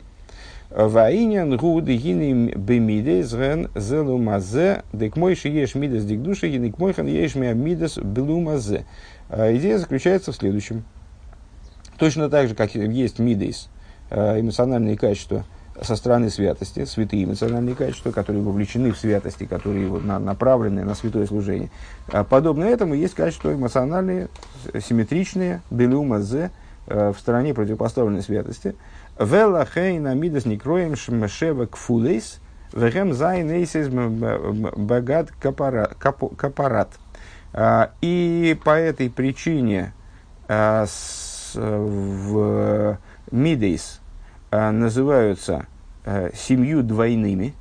Ваинян 0.75 1.55
гуды 1.55 1.95
гиним 1.95 2.47
бемиде 2.47 3.23
зрен 3.23 3.69
зелумазе, 3.75 4.83
дек 4.91 5.15
мой 5.15 5.31
еш 5.41 5.73
мидас 5.73 6.03
дик 6.03 6.21
души, 6.21 6.49
гинек 6.49 6.77
мой 6.77 6.91
хан 6.91 7.07
еш 7.07 7.35
мидас 7.35 7.97
белумазе. 7.97 8.83
Идея 9.29 9.77
заключается 9.77 10.33
в 10.33 10.35
следующем. 10.35 10.83
Точно 11.97 12.29
так 12.29 12.49
же, 12.49 12.55
как 12.55 12.75
есть 12.75 13.19
מידות, 13.19 13.69
эмоциональные 14.11 14.97
качества 14.97 15.45
со 15.81 15.95
стороны 15.95 16.29
святости, 16.29 16.83
святые 16.83 17.23
эмоциональные 17.23 17.75
качества, 17.75 18.11
которые 18.11 18.43
вовлечены 18.43 18.91
в 18.91 18.97
святости, 18.97 19.45
которые 19.45 19.87
вот, 19.87 20.03
на, 20.03 20.19
направлены 20.19 20.83
на 20.83 20.93
святое 20.93 21.25
служение. 21.25 21.69
Подобно 22.29 22.65
этому 22.65 22.95
есть 22.95 23.13
качества 23.13 23.53
эмоциональные, 23.53 24.27
симметричные, 24.85 25.61
בלעומת 25.71 26.24
זה, 26.24 26.51
в 26.85 27.15
стороне 27.17 27.53
противопоставленной 27.53 28.23
святости– 28.23 28.75
ולכן 29.19 30.13
המידות 30.13 30.45
נקראים 30.45 30.95
בשם 30.95 31.31
שבע 31.31 31.67
כפולות, 31.67 32.39
והם 32.73 33.13
ז' 33.13 33.49
אותיות 33.49 33.87
בג"ד 33.87 35.31
כפר"ת. 35.31 36.99
И 38.01 38.57
по 38.65 38.71
этой 38.71 39.09
причине 39.09 39.93
а, 40.49 40.85
в 41.55 42.99
Мидейс 43.31 44.01
а, 44.51 44.71
называются 44.71 45.65
а, 46.03 46.31
семью 46.35 46.83
двойными, 46.83 47.53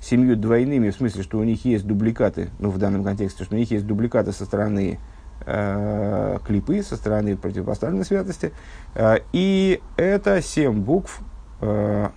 семью 0.00 0.36
двойными 0.36 0.90
в 0.90 0.94
смысле, 0.94 1.22
что 1.22 1.38
у 1.38 1.44
них 1.44 1.64
есть 1.64 1.86
дубликаты, 1.86 2.50
ну 2.58 2.68
в 2.68 2.76
данном 2.76 3.02
контексте, 3.02 3.44
что 3.44 3.54
у 3.54 3.58
них 3.58 3.70
есть 3.70 3.86
дубликаты 3.86 4.32
со 4.32 4.44
стороны 4.44 4.98
клипы 5.44 6.82
со 6.82 6.96
стороны 6.96 7.36
противопоставленной 7.36 8.04
святости. 8.04 8.52
Э, 8.94 9.18
и 9.32 9.80
это 9.96 10.42
семь 10.42 10.80
букв 10.80 11.20
э, 11.60 12.08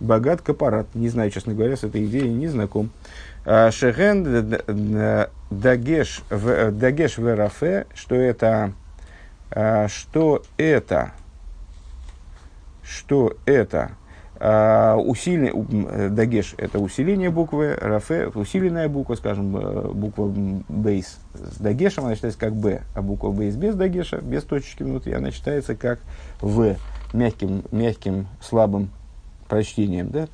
Богат 0.00 0.42
Капарат. 0.42 0.94
Не 0.94 1.08
знаю, 1.08 1.30
честно 1.30 1.54
говоря, 1.54 1.76
с 1.76 1.84
этой 1.84 2.04
идеей 2.06 2.32
не 2.32 2.48
знаком. 2.48 2.90
Э, 3.44 3.70
Шеген 3.70 4.50
Дагеш 5.50 6.22
Верафе, 6.30 7.86
что 7.94 8.14
это, 8.14 8.72
э, 9.50 9.88
что 9.88 10.42
это, 10.56 11.12
что 12.82 13.36
это 13.46 13.92
а, 14.44 14.96
усиление, 14.96 15.52
э, 15.88 16.08
дагеш– 16.08 16.56
это 16.58 16.80
усиление 16.80 17.30
буквы, 17.30 17.76
рафе– 17.80 18.26
усиленная 18.34 18.88
буква, 18.88 19.14
скажем, 19.14 19.56
э, 19.56 19.92
буква 19.92 20.34
бейс 20.68 21.20
с 21.32 21.58
дагешем, 21.58 22.06
она 22.06 22.16
читается 22.16 22.40
как 22.40 22.56
б, 22.56 22.82
а 22.92 23.02
буква 23.02 23.30
бейс 23.30 23.54
без 23.54 23.76
дагеша, 23.76 24.18
без 24.20 24.42
точки 24.42 24.82
внутри, 24.82 25.12
она 25.12 25.30
читается 25.30 25.76
как 25.76 26.00
в, 26.40 26.74
мягким, 27.12 27.62
мягким 27.70 28.26
слабым 28.40 28.90
прочтением. 29.48 30.10
Да? 30.10 30.26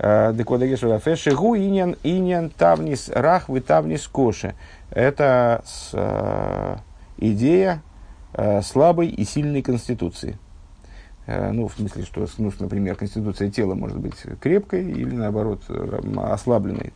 А, 0.00 0.32
Деква 0.32 0.58
дагеш 0.58 0.82
рафе 0.82 1.14
шигу 1.14 1.54
иньян 1.54 1.94
иньян 2.02 2.50
тавнис 2.50 3.08
рах 3.08 3.48
вы 3.48 3.60
тавнис 3.60 4.08
коши. 4.08 4.56
Это 4.90 5.62
с, 5.64 5.90
э, 5.92 6.76
идея 7.18 7.82
слабой 8.64 9.06
и 9.06 9.24
сильной 9.24 9.62
конституции. 9.62 10.38
Э, 11.26 11.50
ну, 11.52 11.68
в 11.68 11.74
смысле, 11.74 12.04
что, 12.04 12.26
ну, 12.38 12.52
например, 12.58 12.96
конституция 12.96 13.50
тела 13.50 13.74
может 13.74 13.98
быть 13.98 14.14
крепкой 14.40 14.84
или, 14.90 15.14
наоборот, 15.14 15.62
ослабленной. 16.16 16.92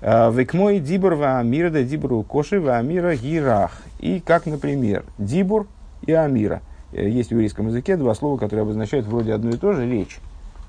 Э, 0.00 0.30
Векмой 0.32 0.78
дибур 0.78 1.14
ва 1.14 1.38
амира 1.38 1.70
да 1.70 1.82
дибуру 1.82 2.22
коши 2.22 2.60
ва 2.60 2.76
амира 2.78 3.16
гирах. 3.16 3.72
И 3.98 4.20
как, 4.20 4.46
например, 4.46 5.04
дибур 5.18 5.66
и 6.06 6.12
амира. 6.12 6.62
Э, 6.92 7.08
есть 7.08 7.30
в 7.30 7.32
еврейском 7.32 7.68
языке 7.68 7.96
два 7.96 8.14
слова, 8.14 8.38
которые 8.38 8.62
обозначают 8.62 9.06
вроде 9.06 9.34
одно 9.34 9.50
и 9.50 9.56
то 9.56 9.72
же 9.72 9.88
речь. 9.88 10.18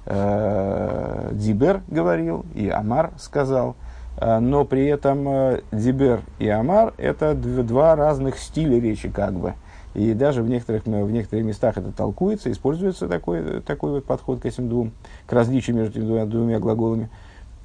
Дибер 0.05 1.81
говорил 1.89 2.45
и 2.55 2.69
Амар 2.69 3.11
сказал. 3.17 3.75
Но 4.21 4.63
при 4.63 4.85
этом 4.85 5.59
Дибер 5.73 6.21
и 6.39 6.47
Амар 6.47 6.93
это 6.97 7.33
два 7.35 7.97
разных 7.97 8.39
стиля 8.39 8.79
речи 8.79 9.09
как 9.09 9.33
бы. 9.33 9.53
И 9.93 10.13
даже 10.13 10.43
в 10.43 10.49
некоторых, 10.49 10.85
в 10.85 11.11
некоторых 11.11 11.45
местах 11.45 11.77
это 11.77 11.91
толкуется, 11.91 12.51
используется 12.51 13.07
такой, 13.07 13.61
такой 13.61 13.91
вот 13.91 14.05
подход 14.05 14.39
к 14.41 14.45
этим 14.45 14.69
двум, 14.69 14.91
к 15.25 15.33
различию 15.33 15.75
между 15.75 15.99
этими 15.99 16.05
двумя, 16.05 16.25
двумя 16.25 16.59
глаголами. 16.59 17.09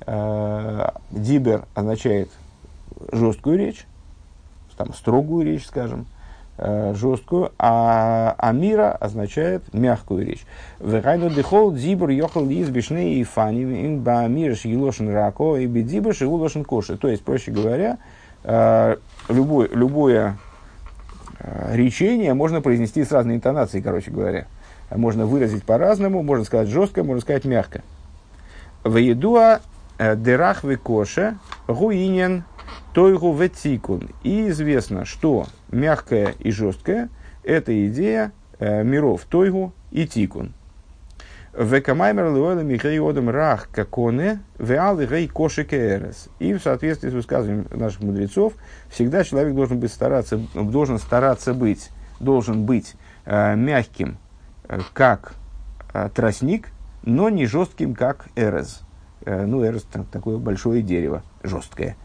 А, 0.07 0.95
дибер 1.11 1.67
означает 1.75 2.31
жесткую 3.13 3.59
речь, 3.59 3.87
там, 4.77 4.95
строгую 4.95 5.45
речь, 5.45 5.67
скажем, 5.67 6.07
а, 6.59 6.95
жесткую, 6.95 7.53
а 7.59 8.35
амира 8.39 8.93
означает 8.93 9.73
мягкую 9.73 10.27
речь. 10.27 10.45
Вехайну 10.81 11.31
дехол 11.31 11.73
дибр 11.73 12.11
йохал 12.11 12.49
из 12.49 12.69
бишны 12.69 13.15
и 13.15 13.25
фани 13.25 13.63
им 13.63 14.01
ба 14.01 14.21
амирш 14.21 14.65
елошен 14.65 15.13
рако 15.13 15.57
и 15.57 15.67
бедибаш 15.67 16.23
и 16.23 16.25
улошен 16.25 16.65
коши. 16.65 16.97
То 16.97 17.09
есть, 17.09 17.25
проще 17.25 17.51
говоря, 17.53 17.99
а, 18.45 18.99
любое, 19.29 19.69
любое 19.69 20.39
речение 21.39 22.35
можно 22.35 22.61
произнести 22.61 23.05
с 23.05 23.13
разной 23.13 23.37
интонацией, 23.37 23.83
короче 23.83 24.11
говоря. 24.11 24.47
Можно 24.91 25.27
выразить 25.27 25.65
по-разному, 25.65 26.23
можно 26.23 26.45
сказать 26.45 26.69
жестко, 26.69 27.03
можно 27.03 27.21
сказать 27.21 27.45
мягко. 27.45 27.83
Ваедуа 28.85 29.61
э, 29.99 30.17
дерах 30.17 30.65
коше 30.83 31.39
гуинен 31.67 32.45
тойгу 32.93 33.35
ветикун. 33.35 34.11
И 34.23 34.49
известно, 34.49 35.05
что 35.05 35.47
мягкое 35.71 36.35
и 36.39 36.51
жесткое– 36.51 37.09
это 37.45 37.87
идея 37.87 38.33
э, 38.59 38.83
миров 38.83 39.23
тойгу 39.29 39.73
и 39.91 40.07
тикун. 40.07 40.53
Векамаймер 41.55 42.29
луэлем 42.29 42.71
и 42.71 42.99
одам 42.99 43.29
рах 43.29 43.69
каконе, 43.71 44.41
веал 44.59 44.99
и 45.01 45.07
гей 45.07 45.29
кошек 45.29 45.71
эрес. 45.71 46.31
И 46.39 46.55
в 46.55 46.63
соответствии 46.63 47.11
с 47.11 47.13
высказыванием 47.13 47.67
наших 47.71 48.01
мудрецов, 48.01 48.55
всегда 48.89 49.23
человек 49.23 49.55
должен, 49.55 49.79
быть 49.79 49.93
стараться, 49.93 50.41
должен 50.55 50.99
стараться 50.99 51.53
быть, 51.53 51.91
должен 52.21 52.65
быть 52.65 52.95
э, 53.27 53.55
мягким, 53.55 54.17
э, 54.67 54.81
как 54.95 55.35
э, 55.93 56.09
тростник, 56.15 56.69
но 57.03 57.29
не 57.29 57.45
жестким, 57.45 57.95
как 57.95 58.29
эрез. 58.35 58.81
Э, 59.27 59.45
ну, 59.45 59.63
эрез 59.63 59.87
такое 60.11 60.39
большое 60.39 60.81
дерево, 60.81 61.23
жесткое. 61.43 61.97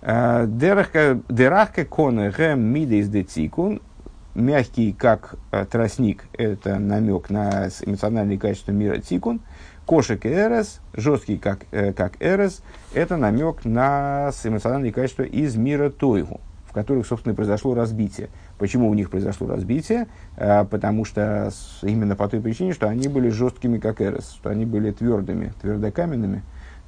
Э, 0.00 0.44
Дерахка 0.48 1.84
коне 1.84 2.32
гэм 2.32 2.60
мидейс 2.60 3.08
де 3.08 3.22
мягкий, 4.38 4.92
как 4.92 5.34
э, 5.50 5.66
тростник, 5.66 6.24
это 6.32 6.78
намек 6.78 7.30
на 7.30 7.68
эмоциональные 7.84 8.38
качества 8.38 8.72
мира 8.72 8.98
тикун. 8.98 9.40
Кошек 9.84 10.24
и 10.26 10.28
эрес, 10.28 10.80
жесткий, 10.92 11.38
как, 11.38 11.60
э, 11.70 11.92
как 11.92 12.20
эрес, 12.20 12.62
это 12.92 13.16
намек 13.16 13.64
на 13.64 14.30
эмоциональные 14.44 14.92
качества 14.92 15.22
из 15.22 15.56
мира 15.56 15.90
тойгу, 15.90 16.40
в 16.66 16.72
которых, 16.72 17.06
собственно, 17.06 17.32
и 17.32 17.36
произошло 17.36 17.74
разбитие. 17.74 18.28
Почему 18.58 18.90
у 18.90 18.94
них 18.94 19.10
произошло 19.10 19.46
разбитие? 19.48 20.06
Э, 20.36 20.64
потому 20.64 21.04
что 21.04 21.50
с, 21.50 21.82
именно 21.82 22.16
по 22.16 22.28
той 22.28 22.40
причине, 22.40 22.72
что 22.72 22.88
они 22.88 23.08
были 23.08 23.30
жесткими, 23.30 23.78
как 23.78 24.00
эрес, 24.00 24.30
что 24.30 24.50
они 24.50 24.66
были 24.66 24.90
твердыми, 24.90 25.52
твердокаменными 25.60 26.42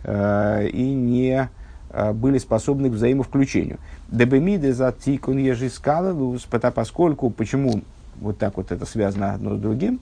э, 0.04 0.69
и 0.69 0.92
не 0.92 1.49
э, 1.90 2.12
были 2.12 2.38
способны 2.38 2.90
к 2.90 2.92
взаимовключению. 2.92 3.78
Дебемиды 4.11 4.73
за 4.73 4.93
тикун 4.93 5.38
ежискалалус, 5.38 6.47
поскольку, 6.75 7.31
почему 7.31 7.83
вот 8.21 8.38
так 8.38 8.57
вот 8.57 8.73
это 8.73 8.85
связано 8.85 9.35
одно 9.35 9.57
с 9.57 9.61
другим, 9.61 10.00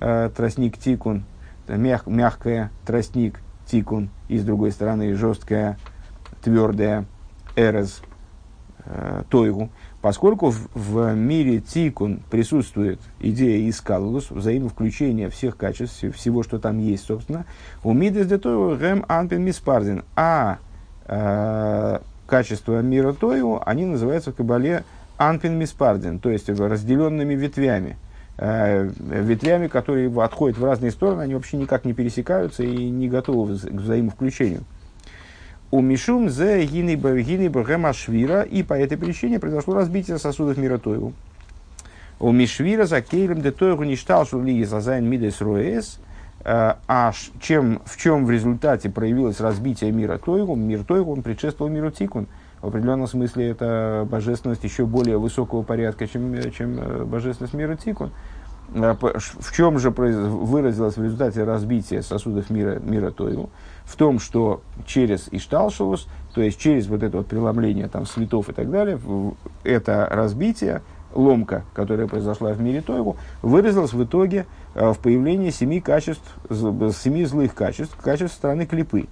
э, 0.00 0.30
тростник 0.36 0.76
тикун, 0.76 1.24
мяг, 1.68 2.06
мягкая 2.06 2.70
тростник 2.84 3.40
тикун, 3.66 4.10
и 4.28 4.38
с 4.38 4.44
другой 4.44 4.72
стороны 4.72 5.14
жесткая, 5.14 5.78
твердая 6.42 7.04
эрез 7.54 8.02
э, 8.86 9.22
тойгу, 9.30 9.70
поскольку 10.02 10.50
в, 10.50 10.68
в 10.74 11.14
мире 11.14 11.60
тикун 11.60 12.22
присутствует 12.30 13.00
идея 13.20 13.70
искалус, 13.70 14.30
взаимовключения 14.30 15.30
всех 15.30 15.56
качеств, 15.56 16.02
всего, 16.14 16.42
что 16.42 16.58
там 16.58 16.78
есть, 16.78 17.06
собственно, 17.06 17.46
у 17.84 17.92
мидес 17.92 18.26
де 18.26 18.36
гэм 18.36 19.04
анпен 19.08 19.42
миспардин, 19.42 20.02
а 20.16 20.58
э, 21.06 22.00
качества 22.26 22.80
мира 22.82 23.12
Тою, 23.12 23.60
они 23.64 23.84
называются 23.84 24.32
в 24.32 24.34
Кабале 24.34 24.84
анпин 25.16 25.58
миспардин, 25.58 26.18
то 26.18 26.30
есть 26.30 26.48
разделенными 26.48 27.34
ветвями. 27.34 27.96
Э, 28.36 28.90
ветвями, 28.98 29.68
которые 29.68 30.12
отходят 30.22 30.58
в 30.58 30.64
разные 30.64 30.90
стороны, 30.90 31.22
они 31.22 31.34
вообще 31.34 31.56
никак 31.56 31.84
не 31.84 31.92
пересекаются 31.92 32.62
и 32.62 32.90
не 32.90 33.08
готовы 33.08 33.56
к 33.56 33.80
взаимовключению. 33.80 34.62
У 35.70 35.80
Мишум 35.80 36.30
зе 36.30 36.64
гини 36.66 36.96
швира, 37.92 38.42
и 38.42 38.62
по 38.62 38.74
этой 38.74 38.96
причине 38.96 39.40
произошло 39.40 39.74
разбитие 39.74 40.18
сосудов 40.18 40.56
мира 40.56 40.78
Тойву. 40.78 41.12
У 42.20 42.30
Мишвира 42.32 42.86
за 42.86 43.00
кейлем 43.00 43.40
де 43.40 43.50
Тойгу 43.50 43.84
не 43.84 43.96
штал 43.96 44.26
шули 44.26 44.62
зазайн 44.64 45.08
мидес 45.08 45.40
роэс, 45.40 45.98
Э, 45.98 46.13
а 46.44 47.12
чем, 47.40 47.80
в 47.86 47.96
чем 47.96 48.26
в 48.26 48.30
результате 48.30 48.90
проявилось 48.90 49.40
разбитие 49.40 49.92
мира 49.92 50.18
Тойгу, 50.18 50.54
мир 50.54 50.84
Тойгу, 50.84 51.12
он 51.12 51.22
предшествовал 51.22 51.70
миру 51.72 51.90
Тикун. 51.90 52.26
В 52.60 52.68
определенном 52.68 53.06
смысле 53.06 53.48
это 53.48 54.06
божественность 54.10 54.64
еще 54.64 54.86
более 54.86 55.18
высокого 55.18 55.62
порядка, 55.62 56.06
чем, 56.06 56.34
чем 56.50 56.78
э, 56.78 57.04
божественность 57.04 57.54
мира 57.54 57.76
Тикун. 57.76 58.10
Э, 58.74 58.94
в 58.94 59.52
чем 59.54 59.78
же 59.78 59.90
выразилось 59.90 60.96
в 60.96 61.02
результате 61.02 61.44
разбития 61.44 62.02
сосудов 62.02 62.50
мира, 62.50 62.78
мира 62.78 63.10
Тойгу? 63.10 63.50
В 63.84 63.96
том, 63.96 64.18
что 64.18 64.62
через 64.86 65.28
השתלשלות, 65.30 66.08
то 66.34 66.40
есть 66.40 66.58
через 66.58 66.86
вот 66.86 67.02
это 67.02 67.18
вот 67.18 67.26
преломление 67.26 67.88
там, 67.88 68.06
светов 68.06 68.48
и 68.48 68.52
так 68.52 68.70
далее, 68.70 68.98
это 69.62 70.08
разбитие 70.10 70.80
ломка, 71.14 71.64
которая 71.74 72.08
произошла 72.08 72.52
в 72.52 72.60
мире 72.60 72.80
תוהו, 72.80 73.16
выразилась 73.42 73.92
в 73.92 74.02
итоге 74.02 74.38
э, 74.40 74.44
в 74.74 74.94
появлении 74.94 75.50
семи 75.50 75.80
качеств, 75.80 76.24
семи 76.50 77.24
злых 77.24 77.54
качеств, 77.54 77.96
качеств 77.96 78.36
стороны 78.36 78.66
клипы. 78.66 79.06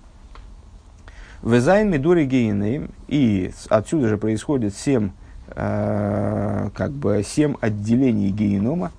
וז' 1.43 1.91
מדורי 1.91 2.25
גיהנם, 2.25 2.91
и 3.09 3.53
отсюда 3.69 4.09
же 4.09 4.17
происходит 4.17 4.75
семь, 4.75 5.11
э, 5.49 6.71
как 6.75 6.93
бы 6.93 7.23
семь 7.27 7.55
отделений 7.61 8.31
гейнома. 8.31 8.93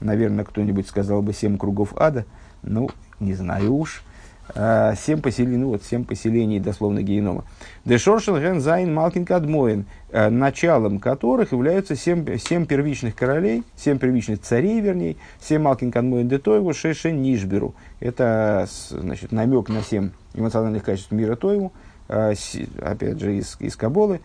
Наверное, 0.00 0.44
кто-нибудь 0.44 0.88
сказал 0.88 1.22
бы 1.22 1.32
семь 1.32 1.56
кругов 1.56 1.94
ада. 1.96 2.26
Ну, 2.62 2.90
не 3.20 3.34
знаю 3.34 3.74
уж. 3.74 4.02
Э, 4.02 4.13
семь 4.54 5.20
поселений, 5.22 5.56
ну 5.56 5.68
вот 5.68 5.82
семь 5.82 6.04
поселений 6.04 6.60
дословно 6.60 7.02
гейнома. 7.02 7.44
דשורשן 7.84 8.38
הן 8.40 8.60
ז' 8.60 8.92
מלכין 8.92 9.24
קדמאין, 9.24 9.86
э, 10.10 10.28
началом 10.28 11.00
которых 11.00 11.52
являются 11.52 11.96
семь, 11.96 12.36
семь 12.36 12.66
первичных 12.66 13.16
королей, 13.16 13.62
семь 13.74 13.98
первичных 13.98 14.42
царей, 14.42 14.80
вернее, 14.80 15.16
семь 15.40 15.62
מלכין 15.62 15.90
קדמאין 15.90 16.28
דתוהו, 16.28 16.74
שנשברו. 16.74 17.74
Это, 18.00 18.68
значит, 18.90 19.32
намек 19.32 19.70
на 19.70 19.82
семь 19.82 20.10
эмоциональных 20.34 20.84
качеств 20.84 21.12
мира 21.12 21.36
תוהו, 21.36 21.72
э, 22.08 22.34
опять 22.82 23.18
же, 23.18 23.36
из, 23.36 23.56
из 23.60 23.76
Каббалы, 23.76 24.20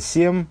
семь, 0.00 0.46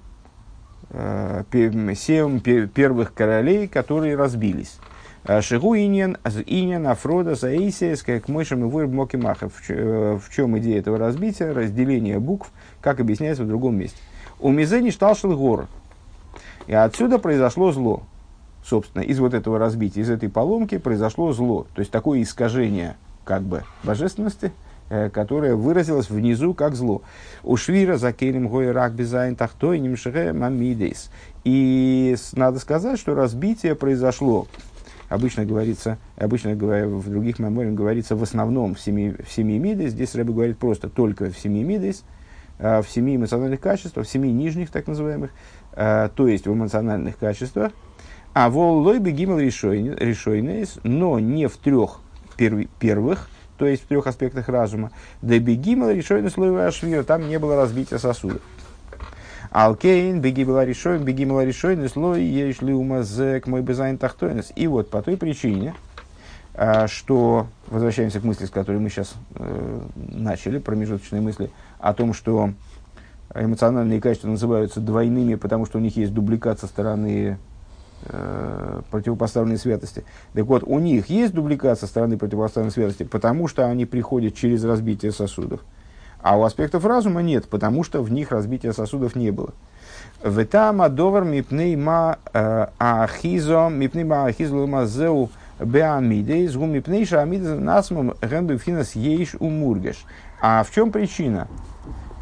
семь 0.92 2.40
первых 2.40 3.14
королей, 3.14 3.68
которые 3.68 4.16
разбились. 4.16 4.78
Э, 5.28 5.42
Шигу 5.42 5.76
иньян, 5.76 6.18
иньян 6.46 6.86
Афрода 6.86 7.36
Саисия, 7.36 7.96
как 7.96 8.28
Мойшем 8.28 8.64
и 8.64 8.68
Вур 8.68 8.88
Моки 8.88 9.16
Махов. 9.16 9.54
Э, 9.70 10.20
в 10.22 10.32
чем 10.32 10.58
идея 10.60 10.80
этого 10.80 11.00
разбития? 11.00 11.52
Разделение 11.52 12.20
букв, 12.20 12.52
как 12.80 13.00
объясняется 13.00 13.44
в 13.44 13.48
другом 13.48 13.76
месте. 13.76 13.98
У 14.40 14.52
Мизени 14.52 14.92
шталшил 14.92 15.36
гор. 15.36 15.68
И 16.68 16.74
отсюда 16.74 17.18
произошло 17.18 17.72
зло. 17.72 18.04
Собственно, 18.64 19.02
из 19.02 19.20
вот 19.20 19.34
этого 19.34 19.58
разбития, 19.58 20.04
из 20.04 20.10
этой 20.12 20.30
поломки 20.30 20.78
произошло 20.78 21.34
зло. 21.34 21.66
То 21.74 21.80
есть 21.80 21.92
такое 21.92 22.22
искажение 22.22 22.96
как 23.24 23.42
бы 23.42 23.64
божественности, 23.84 24.52
э, 24.90 25.10
которое 25.10 25.56
выразилось 25.56 26.12
внизу 26.12 26.54
как 26.54 26.76
зло. 26.76 27.02
У 27.44 27.58
Швира 27.58 27.98
за 27.98 28.14
Кейлем 28.14 28.48
Гой 28.48 28.72
Рак 28.72 28.94
Безайн 28.94 29.36
Тахтой 29.36 29.80
Нимшере 29.80 30.34
Мамидейс. 30.34 31.10
И 31.44 32.16
надо 32.34 32.60
сказать, 32.60 33.00
что 33.00 33.16
разбитие 33.16 33.74
произошло 33.74 34.48
Обычно 35.10 35.46
говорится, 35.46 35.98
обычно 36.18 36.56
говоря, 36.56 36.88
в 36.88 37.08
других 37.10 37.40
мемориях 37.40 37.76
говорится 37.76 38.16
в 38.16 38.24
основном 38.24 38.74
в 38.76 38.80
семи, 38.80 39.12
в 39.12 39.32
семи 39.32 39.60
мидес. 39.60 39.92
Здесь 39.92 40.16
Рэбе 40.16 40.34
говорит 40.34 40.58
просто 40.58 40.90
только 40.90 41.30
в 41.30 41.38
семи 41.38 41.64
мидес, 41.64 42.04
а 42.58 42.82
в 42.82 42.90
семи 42.90 43.16
эмоциональных 43.16 43.60
качествах, 43.60 44.08
в 44.08 44.10
семи 44.10 44.32
нижних 44.32 44.72
так 44.72 44.88
называемых, 44.88 45.32
а, 45.74 46.10
то 46.10 46.28
есть 46.28 46.48
в 46.48 46.54
эмоциональных 46.54 47.18
качествах. 47.18 47.72
А 48.34 48.50
вол 48.50 48.80
лой 48.80 49.00
бегимел 49.00 49.40
решойнейс, 49.40 50.80
но 50.84 51.20
не 51.20 51.48
в 51.48 51.56
трех 51.58 52.02
перв, 52.36 52.68
первых, 52.80 53.30
то 53.58 53.66
есть 53.66 53.84
в 53.84 53.88
трех 53.88 54.08
аспектах 54.08 54.50
разума. 54.50 54.92
Да 55.22 55.38
бегимел 55.40 55.90
решойнейс 55.90 56.36
лой 56.36 56.68
ашвира, 56.68 57.04
там 57.04 57.30
не 57.30 57.40
было 57.40 57.56
разбития 57.56 57.98
сосудов. 57.98 58.42
Алкейн, 59.56 60.20
беги 60.20 60.44
была 60.44 60.66
решен, 60.66 61.06
беги 61.06 61.24
была 61.24 61.46
решен, 61.46 61.88
слой 61.88 62.26
ешь 62.26 62.60
ли 62.60 62.74
умазек 62.74 63.48
мой 63.48 63.62
безайн 63.62 63.98
тахтойнес. 63.98 64.52
И 64.58 64.68
вот 64.68 64.90
по 64.90 65.02
той 65.02 65.16
причине, 65.16 65.76
а, 66.54 66.90
что, 66.90 67.48
возвращаемся 67.68 68.20
к 68.20 68.26
мысли, 68.26 68.48
с 68.48 68.50
которой 68.50 68.80
мы 68.80 68.90
сейчас 68.90 69.14
э, 69.36 69.82
начали, 69.96 70.60
промежуточные 70.60 71.22
мысли, 71.22 71.52
о 71.80 71.94
том, 71.94 72.14
что 72.14 72.50
эмоциональные 73.34 74.02
качества 74.02 74.28
называются 74.28 74.82
двойными, 74.82 75.36
потому 75.36 75.66
что 75.66 75.78
у 75.78 75.82
них 75.82 75.96
есть 75.96 76.14
дубликат 76.14 76.60
со 76.60 76.68
стороны 76.68 77.38
э, 78.08 78.82
противопоставленной 78.92 79.58
святости. 79.58 80.04
Так 80.34 80.48
вот, 80.48 80.64
у 80.64 80.80
них 80.80 81.08
есть 81.08 81.34
дубликат 81.34 81.80
со 81.80 81.88
стороны 81.88 82.18
противопоставленной 82.18 82.74
святости, 82.74 83.04
потому 83.04 83.48
что 83.48 83.66
они 83.66 83.86
приходят 83.86 84.36
через 84.36 84.66
разбитие 84.66 85.14
сосудов. 85.14 85.62
А 86.26 86.40
у 86.40 86.44
аспектов 86.44 86.84
разума 86.86 87.22
нет, 87.22 87.48
потому 87.48 87.84
что 87.84 88.02
в 88.02 88.12
них 88.12 88.32
разбития 88.32 88.72
сосудов 88.72 89.16
не 89.16 89.30
было. 89.30 89.54
Ветама 90.24 90.90
довар 90.90 91.24
мипней 91.24 91.76
ма 91.76 92.18
э, 92.34 92.66
ахизо, 92.80 93.70
мипней 93.70 94.06
ма 94.06 94.26
ахизо 94.26 94.56
мазеу 94.56 95.30
беамидейс, 95.60 96.56
гу 96.56 96.66
мипней 96.66 97.06
шаамидейс 97.06 97.60
насмом 97.60 98.16
гэмбифинас 98.24 98.96
ейш 98.96 99.36
умургеш. 99.38 100.04
А 100.42 100.64
в 100.64 100.72
чем 100.72 100.92
причина? 100.92 101.48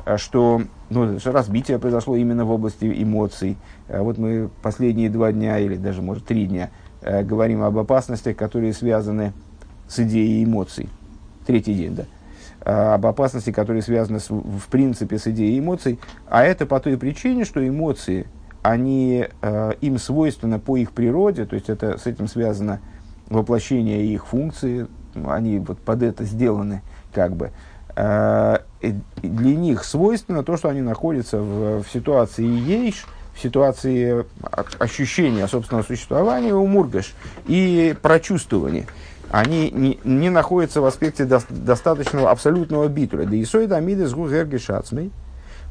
Э, 0.05 0.17
что 0.17 0.63
ну, 0.89 1.17
разбитие 1.23 1.79
произошло 1.79 2.17
именно 2.17 2.43
в 2.43 2.51
области 2.51 2.83
эмоций. 3.01 3.55
Э, 3.87 4.01
вот 4.01 4.17
мы 4.17 4.49
последние 4.61 5.09
два 5.09 5.31
дня, 5.31 5.59
или 5.59 5.77
даже, 5.77 6.01
может, 6.01 6.25
три 6.25 6.45
дня, 6.47 6.71
говорим 7.01 7.63
об 7.63 7.77
опасностях, 7.77 8.35
которые 8.35 8.73
связаны 8.73 9.31
с 9.87 9.97
идеей 9.99 10.43
эмоций. 10.43 10.89
Третий 11.47 11.73
день, 11.73 11.95
да. 11.95 12.03
Э, 12.65 12.93
об 12.93 13.05
опасности, 13.05 13.51
которые 13.51 13.81
связаны 13.81 14.21
с, 14.21 14.29
в 14.29 14.67
принципе 14.69 15.17
с 15.17 15.27
идеей 15.27 15.59
эмоций, 15.59 15.99
а 16.29 16.45
это 16.45 16.65
по 16.65 16.79
той 16.79 16.97
причине, 16.97 17.43
что 17.43 17.67
эмоции, 17.67 18.25
они, 18.61 19.27
э, 19.41 19.71
им 19.81 19.97
свойственно 19.97 20.59
по 20.59 20.77
их 20.77 20.93
природе, 20.93 21.43
то 21.43 21.55
есть 21.55 21.69
это, 21.69 21.97
с 21.97 22.05
этим 22.05 22.29
связано 22.29 22.79
воплощение 23.27 24.05
их 24.05 24.27
функции, 24.27 24.87
они 25.25 25.59
вот 25.59 25.79
под 25.79 26.03
это 26.03 26.23
сделаны, 26.23 26.83
как 27.11 27.35
бы, 27.35 27.51
э, 27.97 28.59
для 29.21 29.55
них 29.57 29.83
свойственно 29.83 30.41
то, 30.43 30.55
что 30.55 30.69
они 30.69 30.79
находятся 30.79 31.39
в, 31.39 31.83
в 31.83 31.91
ситуации 31.91 32.45
ейш, 32.45 33.05
в 33.33 33.41
ситуации 33.41 34.25
ощущения 34.79 35.47
собственного 35.49 35.83
существования 35.83 36.53
у 36.53 36.65
мургаш 36.65 37.13
и 37.45 37.93
прочувствования. 38.01 38.85
Они 39.33 39.71
не, 39.71 39.99
не 40.03 40.29
находятся 40.29 40.79
в 40.79 40.85
аспекте 40.85 41.25
до, 41.25 41.41
достаточного 41.49 42.29
абсолютного 42.29 42.87
битуля. 42.87 43.25
Да 43.25 43.35
и 43.35 43.43
сой 43.45 43.65
дамидес 43.65 44.13
гугергишацмей, 44.13 45.11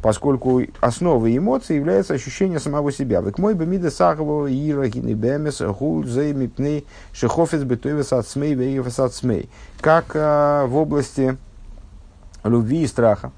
поскольку 0.03 0.63
основой 0.81 1.39
эмоций 1.39 1.77
является 1.77 2.13
ощущение 2.13 2.59
самого 2.59 2.91
себя. 2.91 3.21
Век 3.21 3.39
мой 3.39 3.55
бы 3.55 3.65
миде 3.65 3.93
сахового 3.93 4.49
ира 4.53 4.89
гинебемес 4.89 5.61
гуль 5.79 6.09
зей 6.09 6.33
мипней 6.33 6.85
шехофец 7.13 7.63
бетуевес 7.63 8.13
ацмей 8.13 8.55
веевес 8.55 8.99
ацмей. 8.99 9.49
Как 9.81 10.07
а, 10.17 10.67
в 10.67 10.77
области 10.77 11.37
любви 12.43 12.83
и 12.83 12.89
страха. 12.89 13.31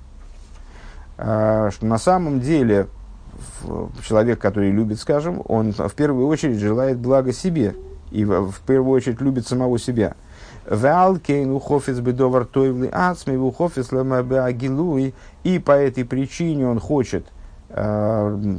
А, 1.18 1.70
что 1.70 1.84
на 1.84 1.98
самом 1.98 2.40
деле 2.40 2.86
человек, 4.08 4.38
который 4.38 4.70
любит, 4.70 4.98
скажем, 5.00 5.42
он 5.44 5.72
в 5.72 5.92
первую 5.94 6.28
очередь 6.28 6.60
желает 6.60 6.96
блага 6.96 7.34
себе 7.34 7.74
и 8.14 8.24
в, 8.24 8.50
в 8.50 8.60
первую 8.60 8.94
очередь 8.94 9.20
любит 9.20 9.46
самого 9.46 9.78
себя. 9.78 10.14
Валкейн 10.70 11.50
ухофис 11.50 11.98
бедовар 11.98 12.46
тойвли 12.46 12.88
ацми 12.90 13.36
ухофис 13.36 13.92
агилуй. 13.92 15.14
И 15.42 15.58
по 15.58 15.72
этой 15.72 16.04
причине 16.04 16.66
он 16.68 16.80
хочет 16.80 17.26
э, 17.70 18.56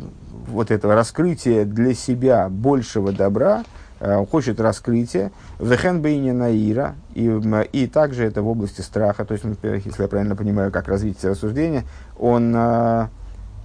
вот 0.47 0.71
этого 0.71 0.93
раскрытия 0.93 1.65
для 1.65 1.93
себя 1.93 2.49
большего 2.49 3.11
добра, 3.11 3.63
э, 3.99 4.25
хочет 4.29 4.59
раскрытия. 4.59 5.31
Вехен 5.59 6.01
бейни 6.01 6.31
наира. 6.31 6.95
И, 7.15 7.25
и 7.71 7.87
также 7.87 8.25
это 8.25 8.41
в 8.41 8.47
области 8.49 8.81
страха. 8.81 9.25
То 9.25 9.33
есть, 9.33 9.45
если 9.63 10.01
я 10.03 10.07
правильно 10.07 10.35
понимаю, 10.35 10.71
как 10.71 10.89
развитие 10.89 11.31
рассуждения, 11.31 11.85
он 12.19 12.53
э, 12.55 13.07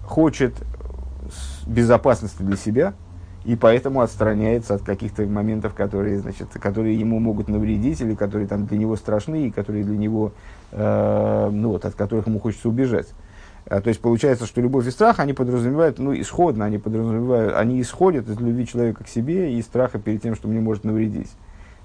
хочет 0.07 0.55
безопасности 1.67 2.43
для 2.43 2.57
себя, 2.57 2.95
и 3.45 3.57
поэтому 3.57 4.03
отстраняется 4.03 4.75
от 4.75 4.83
каких-то 4.83 5.23
моментов, 5.23 5.75
которые, 5.75 6.19
значит, 6.19 6.49
которые 6.53 6.99
ему 6.99 7.19
могут 7.19 7.49
навредить, 7.49 8.01
или 8.01 8.15
которые 8.15 8.47
там, 8.47 8.67
для 8.67 8.77
него 8.77 8.97
страшны, 8.97 9.47
и 9.47 9.51
которые 9.51 9.85
для 9.85 9.97
него, 9.97 10.33
э, 10.73 11.51
ну, 11.51 11.71
вот, 11.71 11.85
от 11.85 11.95
которых 11.95 12.27
ему 12.27 12.39
хочется 12.39 12.69
убежать. 12.69 13.09
А, 13.67 13.81
то 13.81 13.89
есть 13.89 14.01
получается, 14.01 14.47
что 14.47 14.61
любовь 14.61 14.87
и 14.87 14.91
страх, 14.91 15.21
они 15.21 15.33
подразумевают, 15.33 15.99
ну, 15.99 16.13
исходно, 16.19 16.65
они 16.65 16.79
подразумевают, 16.79 17.55
они 17.57 17.81
исходят 17.81 18.29
из 18.29 18.39
любви 18.39 18.67
человека 18.67 19.05
к 19.05 19.09
себе 19.09 19.55
и 19.55 19.63
страха 19.63 19.99
перед 19.99 20.23
тем, 20.23 20.35
что 20.35 20.49
мне 20.49 20.61
может 20.61 20.85
навредить. 20.85 21.31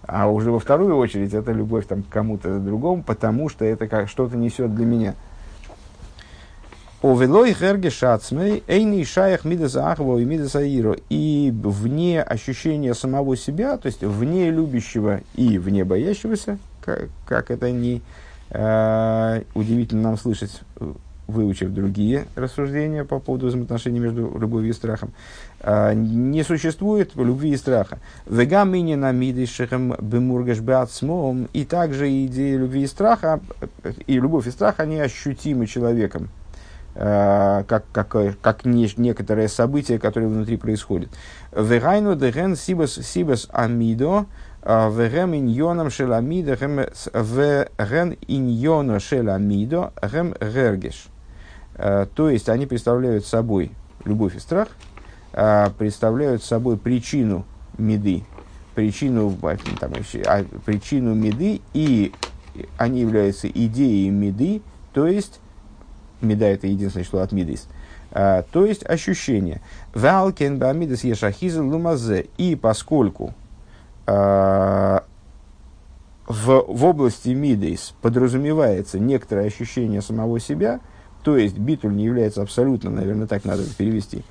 А 0.08 0.30
уже 0.30 0.52
во 0.52 0.60
вторую 0.60 0.98
очередь 0.98 1.34
это 1.34 1.52
любовь 1.52 1.88
там, 1.88 2.04
к 2.04 2.10
кому-то 2.10 2.60
другому, 2.60 3.04
потому 3.04 3.50
что 3.50 3.66
это 3.66 3.88
как 3.88 4.10
что-то 4.10 4.38
несет 4.38 4.76
для 4.76 4.86
меня. 4.86 5.16
Овелой 7.02 7.54
шацмей, 7.90 8.64
эйни 8.68 9.04
шаях 9.04 9.46
мидаса 9.46 9.96
и 10.00 10.26
мидаса. 10.26 10.62
И 10.64 11.52
вне 11.54 12.24
ощущения 12.24 12.94
самого 12.94 13.36
себя, 13.36 13.78
то 13.78 13.88
есть 13.88 14.02
вне 14.02 14.50
любящего 14.50 15.22
и 15.36 15.58
вне 15.58 15.84
боящегося, 15.84 16.58
как, 16.82 17.10
как 17.28 17.52
это 17.52 17.70
не 17.70 18.02
э, 18.50 19.42
удивительно 19.54 20.04
нам 20.04 20.18
слышать, 20.18 20.62
выучив 21.28 21.74
другие 21.74 22.26
рассуждения 22.36 23.04
по 23.04 23.20
поводу 23.20 23.48
взаимоотношений 23.48 24.00
между 24.00 24.38
любовью 24.40 24.70
и 24.70 24.74
страхом, 24.74 25.12
э, 25.60 25.94
не 25.94 26.44
существует 26.44 27.16
любви 27.16 27.52
и 27.52 27.58
страха. 27.58 28.00
Вегамини 28.26 28.96
на 28.96 29.12
мидишехем 29.12 29.96
бемургаш 30.00 30.60
и 31.54 31.66
также 31.66 32.26
идея 32.26 32.58
любви 32.58 32.84
и 32.84 32.88
страха, 32.88 33.42
и 34.08 34.14
любовь 34.14 34.48
и 34.48 34.52
страх, 34.52 34.80
они 34.80 35.00
ощутимы 35.00 35.68
человеком, 35.68 36.30
Э, 36.45 36.45
как, 36.96 37.84
как, 37.92 38.16
как 38.42 38.64
не, 38.64 38.90
некоторое 38.96 39.50
событие, 39.50 40.00
которое 40.00 40.28
внутри 40.28 40.56
происходит. 40.56 41.10
Вегайну 41.52 42.16
деген 42.16 42.56
сибас 42.56 42.94
сибас 42.94 43.50
амидо, 43.52 44.28
э, 44.62 44.92
вегем 44.92 45.36
иньоном 45.36 45.90
шеламидо, 45.90 46.54
веген 46.54 48.16
иньоно 48.28 49.00
шеламидо, 49.02 49.92
гем 50.02 50.36
гергеш. 50.40 51.08
Э, 51.76 52.08
то 52.16 52.30
есть 52.30 52.48
они 52.48 52.66
представляют 52.66 53.26
собой 53.26 53.72
любовь 54.06 54.36
и 54.36 54.40
страх, 54.40 54.70
представляют 55.78 56.44
собой 56.44 56.78
причину 56.78 57.44
меды, 57.78 58.24
причину, 58.74 59.38
там, 59.80 59.92
а, 60.28 60.46
причину 60.66 61.14
меды, 61.14 61.60
и 61.74 62.14
они 62.78 63.02
являются 63.02 63.50
идеей 63.50 64.10
меды, 64.12 64.62
то 64.94 65.08
есть 65.08 65.42
Меда 66.22 66.48
это 66.48 66.68
единственное, 66.68 67.06
что 67.06 67.22
от 67.22 67.32
мидис. 67.32 67.68
А, 68.12 68.44
то 68.44 68.66
есть 68.66 68.86
ощущение. 68.86 69.62
Валкен 69.94 70.58
бамидис 70.58 71.04
ешахиза 71.04 71.62
лумазе. 71.62 72.28
И 72.38 72.56
поскольку 72.56 73.34
а, 74.08 75.04
в, 76.28 76.66
в 76.68 76.86
области 76.86 77.30
мидейс 77.30 77.94
подразумевается 78.02 79.00
некоторое 79.00 79.48
ощущение 79.48 80.02
самого 80.02 80.40
себя, 80.40 80.80
то 81.24 81.38
есть 81.38 81.58
битуль 81.58 81.96
не 81.96 82.06
является 82.06 82.42
абсолютно, 82.42 82.90
наверное, 82.90 83.28
так 83.28 83.46
надо 83.46 83.64
перевести. 83.78 84.24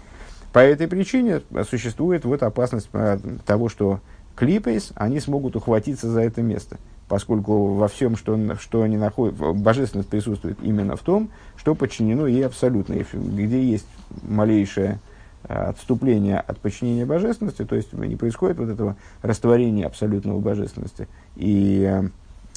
По 0.53 0.61
этой 0.61 0.87
причине 0.87 1.43
существует 1.69 2.25
вот 2.25 2.43
опасность 2.43 2.89
а, 2.93 3.19
того, 3.45 3.69
что 3.69 4.01
клипейс, 4.37 4.93
они 4.95 5.21
смогут 5.21 5.57
ухватиться 5.57 6.09
за 6.09 6.23
это 6.23 6.43
место 6.43 6.79
поскольку 7.09 7.75
во 7.75 7.89
всем, 7.89 8.17
что, 8.17 8.57
что 8.57 8.83
они 8.83 8.97
находят, 8.97 9.35
божественность 9.35 10.09
присутствует 10.09 10.59
именно 10.63 10.97
в 10.97 11.01
том, 11.01 11.31
что 11.57 11.75
подчинено 11.75 12.27
ей 12.27 12.47
абсолютно. 12.47 12.95
И 12.95 13.05
где 13.13 13.63
есть 13.63 13.87
малейшее 14.23 15.01
э, 15.45 15.55
отступление 15.55 16.39
от 16.39 16.59
подчинения 16.59 17.05
божественности, 17.05 17.65
то 17.65 17.77
есть 17.77 17.93
не 17.93 18.17
происходит 18.17 18.59
вот 18.59 18.71
этого 18.71 18.97
растворения 19.23 19.87
абсолютного 19.87 20.41
божественности, 20.41 21.09
и 21.37 22.03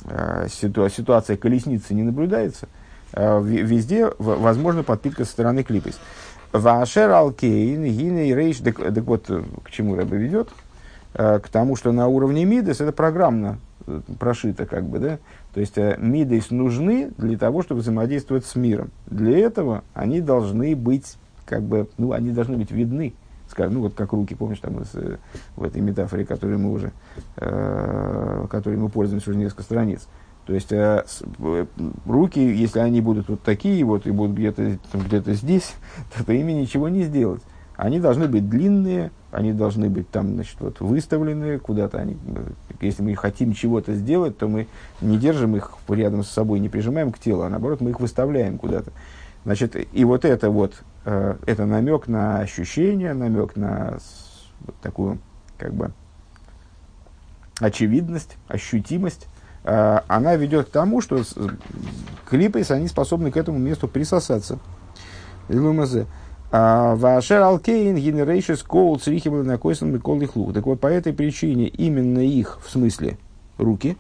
э, 0.06 0.48
ситуа- 0.48 0.90
ситуация 0.90 1.36
колесницы 1.38 1.94
не 1.94 2.04
наблюдается, 2.04 2.68
э, 3.14 3.42
везде 3.44 4.08
в, 4.18 4.40
возможна 4.42 4.84
подпитка 4.84 5.26
со 5.26 5.32
стороны 5.32 5.64
клипейс. 5.64 6.00
Вашер 6.54 7.12
алкейн, 7.12 7.84
гиней 7.84 8.34
рейш, 8.34 8.58
так 8.60 8.80
вот, 8.80 9.30
к 9.64 9.70
чему 9.70 9.96
Рэбе 9.96 10.18
ведет? 10.18 10.50
К 11.12 11.44
тому, 11.52 11.76
что 11.76 11.92
на 11.92 12.08
уровне 12.08 12.46
Мидес 12.46 12.80
это 12.80 12.94
программно 12.94 13.58
прошито, 14.20 14.66
как 14.66 14.86
бы, 14.86 15.00
да. 15.00 15.20
То 15.54 15.60
есть 15.60 15.78
э, 15.78 15.96
мидейс 16.00 16.52
нужны 16.52 17.12
для 17.18 17.38
того, 17.38 17.64
чтобы 17.64 17.82
взаимодействовать 17.82 18.46
с 18.46 18.56
миром. 18.56 18.92
Для 19.08 19.38
этого 19.38 19.84
они 19.94 20.22
должны 20.22 20.76
быть, 20.76 21.18
как 21.46 21.64
бы, 21.64 21.88
ну, 21.98 22.12
они 22.12 22.32
должны 22.32 22.58
быть 22.58 22.72
видны. 22.72 23.14
Скажем, 23.50 23.76
ну, 23.76 23.82
вот 23.82 23.94
как 23.94 24.12
руки, 24.12 24.36
помнишь, 24.36 24.60
там 24.60 24.82
из, 24.82 24.94
э, 24.94 25.18
в 25.56 25.64
этой 25.64 25.82
метафоре, 25.82 26.26
которой 26.26 26.58
мы 26.58 26.72
уже, 26.72 26.92
э, 27.38 28.46
которой 28.50 28.76
мы 28.76 28.90
пользуемся 28.90 29.30
уже 29.30 29.40
несколько 29.40 29.64
страниц. 29.64 30.08
То 30.48 30.54
есть 30.54 30.72
э, 30.72 31.04
с, 31.06 31.24
э, 31.40 31.66
руки, 32.06 32.40
если 32.40 32.80
они 32.80 33.02
будут 33.02 33.28
вот 33.28 33.42
такие 33.42 33.84
вот 33.84 34.08
и 34.08 34.12
будут 34.12 34.38
где-то 34.38 34.78
где 34.94 35.34
здесь, 35.34 35.76
то, 36.16 36.24
то 36.26 36.32
ими 36.34 36.54
ничего 36.54 36.88
не 36.88 37.04
сделать. 37.04 37.42
Они 37.76 38.00
должны 38.00 38.28
быть 38.28 38.50
длинные, 38.50 39.12
они 39.32 39.54
должны 39.54 39.90
быть 39.90 40.10
там, 40.10 40.34
значит, 40.34 40.56
вот 40.60 40.80
выставлены 40.80 41.60
куда-то. 41.60 42.00
Они, 42.00 42.18
если 42.82 43.02
мы 43.04 43.16
хотим 43.16 43.54
чего-то 43.54 43.94
сделать, 43.94 44.38
то 44.38 44.48
мы 44.48 44.68
не 45.02 45.18
держим 45.18 45.56
их 45.56 45.72
рядом 45.88 46.24
с 46.24 46.30
собой, 46.30 46.60
не 46.60 46.70
прижимаем 46.70 47.12
к 47.12 47.20
телу, 47.20 47.44
а 47.44 47.50
наоборот 47.50 47.82
мы 47.82 47.92
их 47.92 48.00
выставляем 48.00 48.58
куда-то. 48.58 48.92
Значит, 49.46 49.76
и 49.94 50.06
вот 50.06 50.26
это 50.26 50.50
вот, 50.50 50.84
э, 51.06 51.36
это 51.46 51.66
намек 51.66 52.08
на 52.08 52.40
ощущение, 52.40 53.14
намек 53.14 53.56
на 53.56 53.98
вот 54.62 54.76
такую, 54.82 55.20
как 55.58 55.74
бы, 55.74 55.92
очевидность, 57.60 58.36
ощутимость, 58.48 59.28
э, 59.64 60.02
она 60.08 60.36
ведет 60.36 60.68
к 60.68 60.72
тому, 60.72 61.02
что 61.02 61.24
клипы, 62.30 62.64
они 62.70 62.88
способны 62.88 63.32
к 63.32 63.38
этому 63.38 63.58
месту 63.58 63.88
присосаться. 63.88 64.60
Илумазе. 65.50 66.08
А, 66.50 66.96
Вашер 66.96 67.42
Алкейн 67.42 67.98
Генерейшис 67.98 68.64
Коул 68.64 68.98
Црихибл 68.98 69.44
на 69.44 69.58
Койсон 69.58 69.92
Микол 69.92 70.22
Ихлу. 70.22 70.54
Так 70.54 70.66
вот, 70.66 70.80
по 70.80 70.88
этой 70.88 71.12
причине 71.12 71.68
именно 71.68 72.20
их, 72.20 72.60
в 72.64 72.70
смысле 72.70 73.18
руки, 73.58 73.98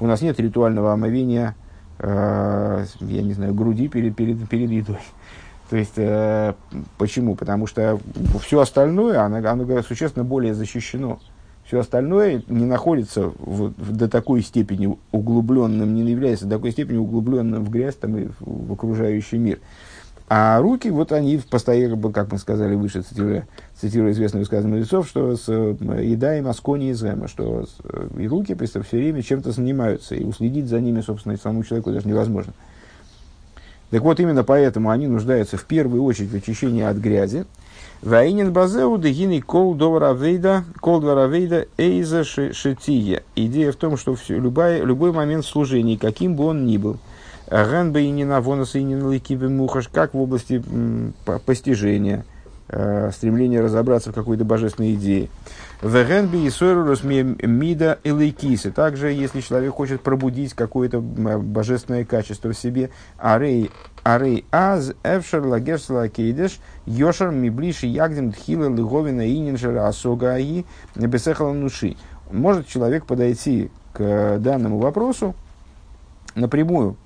у 0.00 0.06
нас 0.06 0.20
нет 0.20 0.40
ритуального 0.40 0.92
омовения, 0.92 1.54
э, 2.00 2.84
я 2.98 3.22
не 3.22 3.32
знаю, 3.32 3.54
груди 3.54 3.86
перед, 3.86 4.16
перед, 4.16 4.48
перед 4.48 4.70
едой. 4.70 4.98
То 5.70 5.76
есть, 5.76 5.92
э, 5.96 6.54
почему? 6.98 7.36
Потому 7.36 7.68
что 7.68 8.00
все 8.40 8.60
остальное, 8.60 9.20
оно, 9.20 9.36
оно 9.48 9.82
существенно 9.82 10.24
более 10.24 10.54
защищено. 10.54 11.20
Все 11.64 11.78
остальное 11.78 12.42
не 12.48 12.66
находится 12.66 13.28
в, 13.38 13.72
в, 13.72 13.96
до 13.96 14.08
такой 14.08 14.42
степени 14.42 14.98
углубленным, 15.12 15.94
не 15.94 16.10
является 16.10 16.44
до 16.44 16.56
такой 16.56 16.72
степени 16.72 16.98
углубленным 16.98 17.64
в 17.64 17.70
грязь 17.70 17.94
там, 17.94 18.16
и 18.16 18.26
в, 18.26 18.34
в 18.40 18.72
окружающий 18.72 19.38
мир. 19.38 19.60
А 20.28 20.58
руки, 20.60 20.88
вот 20.88 21.12
они 21.12 21.38
постоянно, 21.50 22.10
как 22.10 22.32
мы 22.32 22.38
сказали 22.38 22.74
выше, 22.74 23.02
цитируя, 23.02 23.46
цитируя 23.78 24.12
известное 24.12 24.40
высказывание 24.40 24.78
мудрецов, 24.78 25.06
что 25.06 25.36
с 25.36 25.48
еда 25.48 26.38
и 26.38 26.40
маскони 26.40 26.90
из 26.90 27.04
Эма, 27.04 27.28
что 27.28 27.66
и 28.16 28.26
руки 28.26 28.56
все 28.64 28.80
время 28.96 29.22
чем-то 29.22 29.52
занимаются, 29.52 30.14
и 30.14 30.24
уследить 30.24 30.66
за 30.66 30.80
ними, 30.80 31.02
собственно, 31.02 31.36
самому 31.36 31.62
человеку 31.62 31.92
даже 31.92 32.08
невозможно. 32.08 32.54
Так 33.90 34.02
вот, 34.02 34.18
именно 34.18 34.44
поэтому 34.44 34.90
они 34.90 35.06
нуждаются 35.06 35.56
в 35.58 35.66
первую 35.66 36.02
очередь 36.02 36.30
в 36.30 36.36
очищении 36.36 36.82
от 36.82 36.96
грязи. 36.96 37.44
Ваинин 38.00 38.52
базеу 38.52 38.98
дегиный 38.98 39.40
кол 39.40 39.74
доваравейда, 39.74 40.64
кол 40.80 41.00
доваравейда 41.00 41.66
эйза 41.76 42.24
шетия. 42.24 43.22
Идея 43.36 43.72
в 43.72 43.76
том, 43.76 43.96
что 43.96 44.14
все, 44.14 44.38
любой, 44.38 44.80
любой 44.80 45.12
момент 45.12 45.44
служения, 45.44 45.98
каким 45.98 46.34
бы 46.34 46.46
он 46.46 46.66
ни 46.66 46.76
был, 46.76 46.98
Ген 47.50 47.92
бы 47.92 48.02
и 48.02 48.10
не 48.10 48.24
на 48.24 48.40
вонос 48.40 48.74
и 48.74 48.82
не 48.82 48.94
на 48.94 49.48
мухаш, 49.48 49.88
как 49.88 50.14
в 50.14 50.20
области 50.20 50.62
постижения, 51.44 52.24
э, 52.68 53.10
стремления 53.12 53.60
разобраться 53.60 54.12
в 54.12 54.14
какой-то 54.14 54.44
божественной 54.44 54.94
идее. 54.94 55.28
Вегенби 55.82 56.38
и 56.38 56.50
сойрус 56.50 57.02
мида 57.04 57.98
элейкисы. 58.04 58.70
Также, 58.70 59.12
если 59.12 59.42
человек 59.42 59.74
хочет 59.74 60.00
пробудить 60.00 60.54
какое-то 60.54 61.00
божественное 61.00 62.06
качество 62.06 62.52
в 62.52 62.56
себе, 62.56 62.88
арей 63.18 63.70
арей 64.02 64.46
аз 64.50 64.94
эвшер 65.02 65.44
лагерсла 65.44 66.08
кейдеш 66.08 66.58
йошер 66.86 67.30
миблиши 67.30 67.86
ягдем 67.86 68.32
тхила 68.32 68.70
лыговина 68.70 69.30
ининжера 69.30 69.86
асога 69.86 70.34
аи 70.34 70.64
бесехала 70.96 71.52
нуши. 71.52 71.96
Может 72.30 72.66
человек 72.66 73.04
подойти 73.04 73.70
к 73.92 74.38
данному 74.38 74.78
вопросу 74.78 75.34
напрямую, 76.34 76.96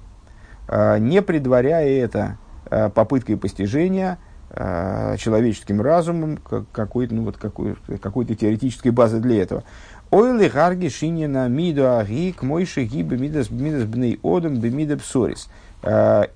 не 0.98 1.22
предваряя 1.22 2.04
это 2.04 2.38
а, 2.66 2.90
попыткой 2.90 3.36
постижения– 3.36 4.18
Э, 4.50 5.16
человеческим 5.18 5.82
разумом 5.82 6.38
какой-то, 6.72 7.14
ну, 7.14 7.24
вот 7.24 7.36
какой, 7.36 7.76
какой-то 8.00 8.34
теоретической 8.34 8.90
базы 8.90 9.20
для 9.20 9.42
этого. 9.42 9.62
Ойлы 10.10 10.48
гарги 10.48 10.88
шинина 10.88 11.48
миду 11.48 11.86
аги 11.86 12.32
к 12.32 12.42
мойши 12.42 12.84
гибе 12.84 13.18
мидас 13.18 13.50
мидас 13.50 13.84
бней 13.84 14.18
одам 14.22 14.58
бемида 14.58 14.96
псорис. 14.96 15.50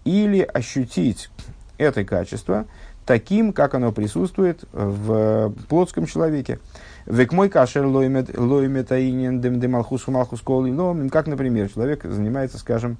Или 0.04 0.42
ощутить 0.42 1.30
это 1.78 2.04
качество 2.04 2.66
таким, 3.06 3.54
как 3.54 3.74
оно 3.74 3.92
присутствует 3.92 4.62
в 4.72 5.54
плотском 5.70 6.04
человеке. 6.04 6.58
Век 7.06 7.32
мой 7.32 7.48
кашер 7.48 7.86
лоймет 7.86 8.92
аинен 8.92 9.40
дем 9.40 9.58
демалхус 9.58 10.06
малхус 10.06 10.42
колы 10.42 11.08
как, 11.08 11.26
например, 11.28 11.70
человек 11.70 12.04
занимается, 12.04 12.58
скажем, 12.58 12.98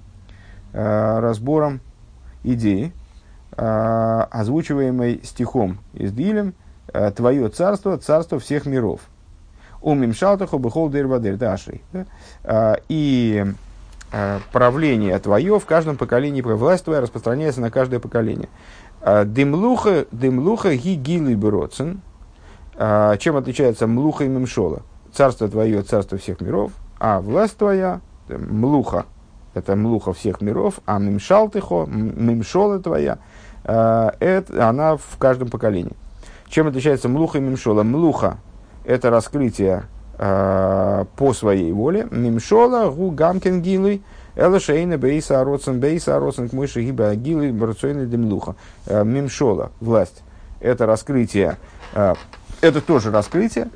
разбором 0.73 1.79
идеи, 2.43 2.91
э, 3.55 4.25
озвучиваемой 4.31 5.21
стихом 5.23 5.79
из 5.93 6.11
Дилем 6.11 6.53
э, 6.93 7.11
«Твое 7.11 7.49
царство, 7.49 7.97
царство 7.97 8.39
всех 8.39 8.65
миров». 8.65 9.01
Умим 9.83 10.13
шалтаху 10.13 10.59
бехол 10.59 10.89
дырбадыр 10.89 11.35
дашей. 11.35 11.81
Э, 12.43 12.75
и 12.87 13.45
э, 14.13 14.39
правление 14.53 15.19
твое 15.19 15.59
в 15.59 15.65
каждом 15.65 15.97
поколении, 15.97 16.41
власть 16.41 16.85
твоя 16.85 17.01
распространяется 17.01 17.59
на 17.59 17.69
каждое 17.69 17.99
поколение. 17.99 18.47
Э, 19.01 19.25
дымлуха, 19.25 20.05
дымлуха 20.11 20.75
ги 20.75 20.95
гилы 20.95 21.35
броцен. 21.35 22.01
Чем 22.75 23.37
отличается 23.37 23.85
млуха 23.85 24.23
и 24.23 24.27
мемшола? 24.27 24.81
Царство 25.13 25.47
твое, 25.47 25.83
царство 25.83 26.17
всех 26.17 26.41
миров, 26.41 26.71
а 26.99 27.21
власть 27.21 27.55
твоя, 27.55 28.01
млуха, 28.27 29.05
это 29.53 29.75
млуха 29.75 30.13
всех 30.13 30.41
миров, 30.41 30.79
а 30.85 30.99
мимшалтыхо, 30.99 31.85
мимшола 31.85 32.79
твоя– 32.79 33.19
Э, 33.63 34.11
это, 34.19 34.67
она 34.67 34.97
в 34.97 35.17
каждом 35.17 35.49
поколении. 35.49 35.95
Чем 36.47 36.67
отличается 36.67 37.09
млуха 37.09 37.37
и 37.37 37.41
мимшола? 37.41 37.83
Млуха– 37.83 38.37
это 38.85 39.09
раскрытие 39.09 39.83
э, 40.17 41.05
по 41.15 41.33
своей 41.33 41.71
воле. 41.71 42.07
Мимшола– 42.11 42.89
гу 42.91 43.11
гамкин 43.11 43.61
гилы, 43.61 44.01
элашейна 44.35 44.97
бейса 44.97 45.39
ароцен 45.41 45.79
бейса 45.79 46.15
ароцен 46.15 46.49
к 46.49 46.53
мыши 46.53 46.83
гиба 46.83 47.15
гилы 47.15 47.51
барцойна 47.51 48.05
демлуха. 48.05 48.55
Э, 48.85 49.03
мимшола– 49.03 49.71
власть. 49.79 50.23
Это 50.59 50.85
раскрытие, 50.85 51.57
э, 51.93 52.15
это 52.61 52.81
тоже 52.81 53.11
раскрытие, 53.11 53.69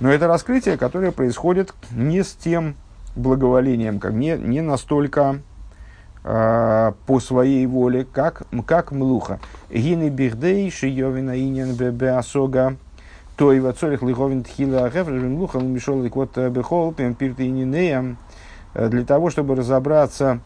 но 0.00 0.10
это 0.10 0.26
раскрытие, 0.26 0.76
которое 0.76 1.12
происходит 1.12 1.74
не 1.90 2.22
с 2.22 2.32
тем 2.32 2.76
благоволением, 3.16 3.98
как 3.98 4.12
не, 4.12 4.36
не 4.36 4.60
настолько 4.60 5.40
а, 6.24 6.94
по 7.06 7.20
своей 7.20 7.66
воле, 7.66 8.06
как, 8.10 8.42
как 8.66 8.92
млуха. 8.92 9.40
Гины 9.70 10.08
бихдей 10.08 10.70
шиёвина 10.70 11.38
инин 11.38 11.74
беасога 11.74 12.76
то 13.36 13.52
и 13.52 13.60
вацорих 13.60 14.02
лиховин 14.02 14.44
тхила 14.44 14.84
агефр 14.84 15.10
млуха 15.10 15.58
мишол 15.58 16.06
вот 16.14 16.38
э, 16.38 16.50
бехол 16.50 16.92
ининея 16.92 18.16
э, 18.74 18.88
для 18.88 19.04
того, 19.04 19.30
чтобы 19.30 19.56
разобраться 19.56 20.40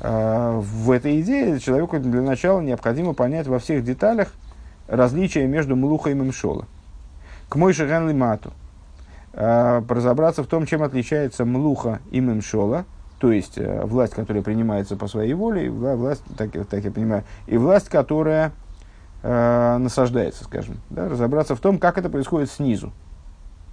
э, 0.00 0.60
в 0.62 0.90
этой 0.90 1.20
идее, 1.20 1.58
человеку 1.58 1.98
для 1.98 2.22
начала 2.22 2.60
необходимо 2.60 3.14
понять 3.14 3.46
во 3.46 3.58
всех 3.58 3.84
деталях 3.84 4.32
различия 4.86 5.46
между 5.46 5.76
млуха 5.76 6.10
и 6.10 6.14
мемшола. 6.14 6.66
К 7.48 7.56
мой 7.56 7.74
шаган 7.74 8.16
мату. 8.16 8.52
Разобраться 9.34 10.42
в 10.42 10.46
том, 10.46 10.66
чем 10.66 10.82
отличается 10.82 11.44
млуха 11.44 12.00
и 12.10 12.20
мемшола– 12.20 12.84
то 13.22 13.30
есть 13.30 13.56
э, 13.56 13.84
власть, 13.84 14.14
которая 14.14 14.42
принимается 14.42 14.96
по 14.96 15.06
своей 15.06 15.32
воле, 15.34 15.66
и 15.66 15.68
власть, 15.68 16.24
так, 16.36 16.50
так 16.66 16.82
я 16.82 16.90
понимаю, 16.90 17.22
и 17.46 17.56
власть, 17.56 17.88
которая 17.88 18.50
э, 19.22 19.76
насаждается, 19.78 20.42
скажем. 20.42 20.78
Да, 20.90 21.08
разобраться 21.08 21.54
в 21.54 21.60
том, 21.60 21.78
как 21.78 21.98
это 21.98 22.10
происходит 22.10 22.50
снизу. 22.50 22.90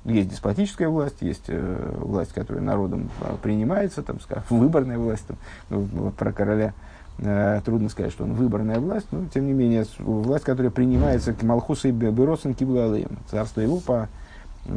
Есть 0.06 0.30
деспотическая 0.30 0.88
власть, 0.88 1.16
есть 1.22 1.46
э, 1.48 1.96
власть, 1.98 2.32
которая 2.32 2.64
народом 2.64 3.10
э, 3.22 3.38
принимается, 3.42 4.04
там, 4.04 4.20
скажем, 4.20 4.44
выборная 4.52 5.00
власть. 5.00 5.26
Там, 5.26 5.38
ну, 5.72 6.12
про 6.12 6.32
короля 6.32 6.76
э, 7.18 7.62
трудно 7.66 7.90
сказать, 7.90 8.12
что 8.12 8.26
он 8.26 8.34
выборная 8.34 8.80
власть, 8.80 9.08
но 9.10 9.26
тем 9.34 9.48
не 9.48 9.54
менее 9.54 9.88
власть, 9.98 10.46
которая 10.46 10.72
принимается 10.72 11.34
к 11.34 11.42
Малхуса 11.42 11.88
и 11.88 11.92
Беросен 11.92 12.54
Киблалеем, 12.54 13.18
царство 13.32 13.62
его 13.62 13.78
по 13.80 14.10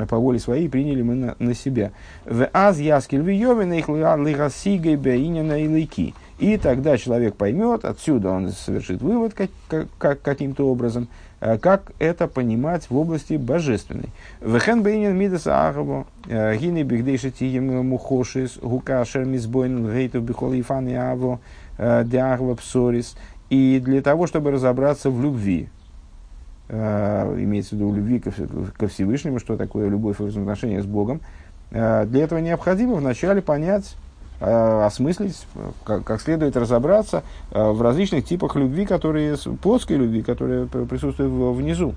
по 0.09 0.19
воле 0.19 0.39
своей 0.39 0.69
приняли 0.69 1.03
мы 1.03 1.15
на, 1.15 1.37
на 1.39 1.55
себя. 1.55 1.93
В 2.25 2.49
аз 2.53 2.79
яскель 2.79 3.23
виовин 3.23 3.73
их 3.73 3.89
лигасигой 3.89 4.97
беинина 4.97 5.63
и 5.63 5.69
лыки. 5.69 6.15
И 6.39 6.57
тогда 6.57 6.97
человек 6.97 7.37
поймет, 7.37 7.85
отсюда 7.85 8.31
он 8.31 8.51
совершит 8.51 9.01
вывод 9.01 9.33
как, 9.35 9.51
как, 9.99 10.23
каким-то 10.23 10.69
образом, 10.69 11.07
э, 11.41 11.57
как 11.57 11.93
это 12.01 12.27
понимать 12.27 12.91
в 12.91 12.97
области 12.97 13.35
божественной. 13.35 14.09
Вехен 14.41 14.83
бейнин 14.83 15.17
мидас 15.17 15.47
ахаву, 15.47 16.07
э, 16.27 16.57
гины 16.57 16.83
бигдейши 16.83 17.31
тием 17.31 17.87
мухошис, 17.87 18.59
гука 18.61 19.05
шермизбойн 19.05 19.89
гейту 19.93 20.21
бихол 20.21 20.53
ифан 20.55 20.89
и 20.89 20.95
аво, 20.95 21.39
э, 21.79 22.03
диагва 22.05 22.57
псорис. 22.57 23.15
И 23.49 23.81
для 23.85 24.03
того, 24.03 24.27
чтобы 24.27 24.51
разобраться 24.51 25.11
в 25.11 25.23
любви, 25.23 25.69
э, 25.69 25.82
имеется 26.73 27.75
в 27.75 27.79
виду 27.79 27.93
любви 27.93 28.19
ко, 28.19 28.87
Всевышнему, 28.89 29.39
что 29.39 29.57
такое 29.57 29.89
любовь 29.89 30.21
и 30.21 30.25
взаимоотношения 30.25 30.83
с 30.83 30.87
Богом, 30.87 31.21
э, 31.71 32.07
для 32.07 32.25
этого 32.25 32.39
необходимо 32.39 32.95
вначале 32.95 33.43
понять, 33.43 33.95
э, 34.41 34.85
осмыслить, 34.85 35.47
как, 35.85 36.21
следует 36.21 36.57
разобраться 36.57 37.23
э, 37.51 37.71
в 37.71 37.83
различных 37.83 38.25
типах 38.25 38.57
любви, 38.57 38.87
которые, 38.87 39.37
плотской 39.61 39.97
любви, 39.97 40.23
которые 40.23 40.67
присутствуют 40.67 41.33
внизу, 41.57 41.95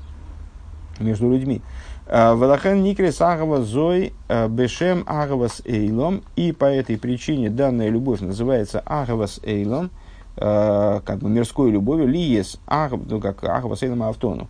между 0.99 1.29
людьми. 1.29 1.61
Э, 2.07 2.35
Велахен 2.35 2.83
никре 2.83 3.11
сагава 3.11 3.61
зой 3.61 4.13
э, 4.27 4.47
бешем 4.47 5.03
агавас 5.07 5.61
эйлом. 5.65 6.21
И 6.35 6.51
по 6.51 6.65
этой 6.65 6.97
причине 6.97 7.49
данная 7.49 7.89
любовь 7.89 8.21
называется 8.21 8.81
агавас 8.85 9.39
эйлом, 9.43 9.89
э, 10.37 10.99
как 11.03 11.19
бы 11.19 11.29
мирской 11.29 11.71
любовью, 11.71 12.07
ли 12.07 12.19
есть 12.19 12.59
агав, 12.67 12.99
ну, 13.09 13.19
эйлом 13.19 14.03
автону. 14.03 14.47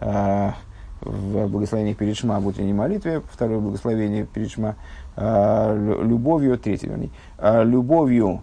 Э, 0.00 0.52
в 1.00 1.46
благословениях 1.46 1.96
перед 1.96 2.16
Шма, 2.16 2.40
будь 2.40 2.58
не 2.58 2.72
молитве, 2.72 3.22
второе 3.32 3.60
благословение 3.60 4.26
перед 4.26 4.50
Шма, 4.50 4.74
э, 5.16 6.02
любовью, 6.02 6.58
третье, 6.58 6.88
вернее, 6.88 7.10
э, 7.38 7.64
любовью, 7.64 8.42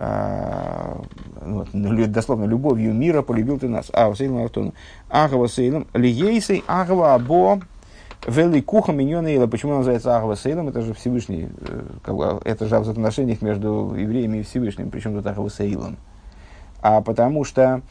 ну, 0.00 1.66
дословно, 2.06 2.44
любовью 2.44 2.94
мира 2.94 3.22
полюбил 3.22 3.58
ты 3.58 3.68
нас. 3.68 3.90
А, 3.92 4.08
Васейлом 4.08 4.44
Автону. 4.44 4.72
Агава 5.10 5.48
Сейлом, 5.48 5.88
Лиейсей, 5.92 6.62
Агава 6.68 7.14
Або, 7.14 7.58
Великуха 8.24 8.92
Миньона 8.92 9.48
Почему 9.48 9.72
он 9.72 9.78
называется 9.78 10.16
Агава 10.16 10.36
Сейлом? 10.36 10.68
Это 10.68 10.82
же 10.82 10.94
Всевышний, 10.94 11.48
это 12.44 12.66
же 12.66 12.78
в 12.78 12.88
отношениях 12.88 13.42
между 13.42 13.92
евреями 13.96 14.38
и 14.38 14.42
Всевышним. 14.44 14.90
Причем 14.90 15.14
тут 15.14 15.26
Агава 15.26 15.50
Сейлом? 15.50 15.96
А 16.80 17.00
потому 17.00 17.42
что 17.42 17.82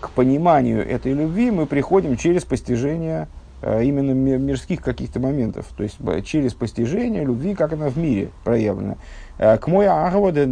к 0.00 0.10
пониманию 0.14 0.86
этой 0.88 1.12
любви 1.12 1.50
мы 1.50 1.66
приходим 1.66 2.16
через 2.16 2.44
постижение 2.44 3.28
э, 3.62 3.84
именно 3.84 4.12
мирских 4.12 4.82
каких-то 4.82 5.20
моментов, 5.20 5.66
то 5.76 5.82
есть 5.82 5.98
через 6.24 6.54
постижение 6.54 7.24
любви, 7.24 7.54
как 7.54 7.72
она 7.72 7.88
в 7.88 7.96
мире 7.96 8.30
проявлена. 8.44 8.96
Э, 9.38 9.58
к 9.58 9.66
мой 9.66 9.86
агва 9.86 10.32
де 10.32 10.46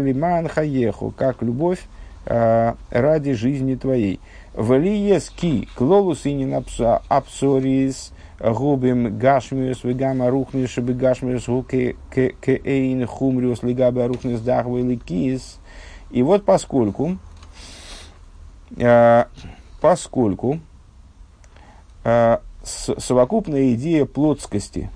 лиман 0.00 0.48
хаеху, 0.48 1.12
как 1.16 1.42
любовь 1.42 1.80
ради 2.90 3.34
жизни 3.34 3.76
твоей. 3.76 4.18
Валиес 4.56 5.30
ки 5.30 5.68
клолус 5.76 6.26
и 6.26 6.32
не 6.32 6.52
апсорис 7.08 8.12
губим 8.40 9.18
гашмиус 9.18 9.84
вегама 9.84 10.30
рухнис 10.30 10.70
шибы 10.70 10.94
гашмиус 10.94 11.46
гуке 11.46 11.96
кейн 12.10 13.06
хумриус 13.06 13.62
лигаба 13.62 14.06
рухнис 14.08 14.40
дахвы 14.40 14.82
ликис. 14.82 15.58
И 16.10 16.22
вот 16.22 16.44
поскольку, 16.44 17.18
поскольку 19.80 20.60
совокупная 22.64 23.74
идея 23.74 24.04
плотскости, 24.04 24.90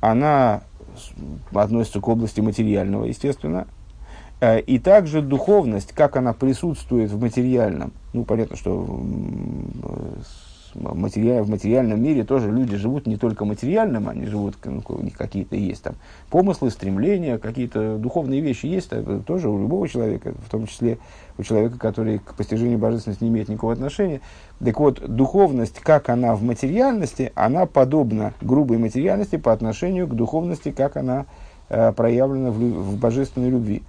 она 0.00 0.62
относится 1.54 2.00
к 2.00 2.08
области 2.08 2.40
материального, 2.40 3.04
естественно, 3.04 3.66
Э, 4.38 4.60
и 4.60 4.78
также 4.78 5.22
духовность, 5.22 5.92
как 5.92 6.16
она 6.16 6.32
присутствует 6.32 7.10
в 7.10 7.20
материальном. 7.20 7.92
Ну, 8.12 8.24
понятно, 8.24 8.56
что 8.56 8.84
в 10.80 11.48
материальном 11.48 12.02
мире 12.02 12.24
тоже 12.24 12.50
люди 12.50 12.76
живут 12.76 13.06
не 13.06 13.16
только 13.16 13.44
материальным, 13.44 14.08
они 14.08 14.26
живут, 14.26 14.56
ну, 14.64 14.82
у 14.88 15.02
них 15.02 15.16
какие-то 15.16 15.56
есть 15.56 15.82
там 15.82 15.94
помыслы, 16.30 16.70
стремления, 16.70 17.38
какие-то 17.38 17.96
духовные 17.96 18.40
вещи 18.40 18.66
есть, 18.66 18.92
это 18.92 19.20
тоже 19.20 19.48
у 19.48 19.58
любого 19.60 19.88
человека, 19.88 20.34
в 20.46 20.50
том 20.50 20.66
числе 20.66 20.98
у 21.38 21.42
человека, 21.42 21.78
который 21.78 22.18
к 22.18 22.34
постижению 22.34 22.78
божественности 22.78 23.24
не 23.24 23.30
имеет 23.30 23.48
никакого 23.48 23.72
отношения. 23.72 24.20
Так 24.64 24.78
вот, 24.80 25.00
духовность, 25.06 25.80
как 25.80 26.08
она 26.08 26.34
в 26.34 26.42
материальности, 26.42 27.32
она 27.34 27.66
подобна 27.66 28.32
грубой 28.40 28.78
материальности 28.78 29.36
по 29.36 29.52
отношению 29.52 30.06
к 30.06 30.14
духовности, 30.14 30.70
как 30.70 30.96
она 30.96 31.26
э, 31.68 31.92
проявлена 31.92 32.50
в, 32.50 32.58
в 32.58 32.98
божественной 32.98 33.50
любви. 33.50 33.82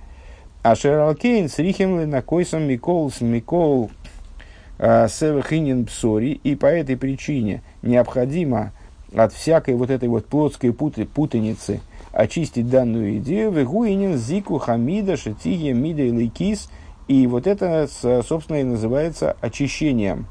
А 0.63 0.76
Шералкейн 0.76 1.47
с 1.47 1.60
Рихем 1.60 2.10
на 2.10 2.21
койсом 2.21 2.63
Микол 2.63 3.10
с 3.10 3.21
Микол 3.21 3.89
э, 3.89 4.07
Севахинин 4.80 5.86
Псори, 5.86 6.40
и 6.44 6.56
по 6.56 6.68
этой 6.68 6.98
причине 6.98 7.63
необходимо 7.82 8.74
от 9.16 9.34
всякой 9.34 9.76
вот 9.76 9.90
этой 9.90 10.10
вот 10.10 10.28
плотской 10.28 10.74
путы, 10.74 11.06
путаницы 11.06 11.82
очистить 12.12 12.70
данную 12.70 13.18
идею, 13.18 13.52
вегуинин 13.52 14.18
зику 14.18 14.58
хамида 14.58 15.18
шатиге 15.18 15.74
мида 15.74 16.04
и 16.04 16.12
и 17.08 17.26
вот 17.26 17.48
это, 17.48 17.88
собственно, 18.28 18.58
и 18.58 18.63
называется 18.63 19.38
очищением. 19.40 20.28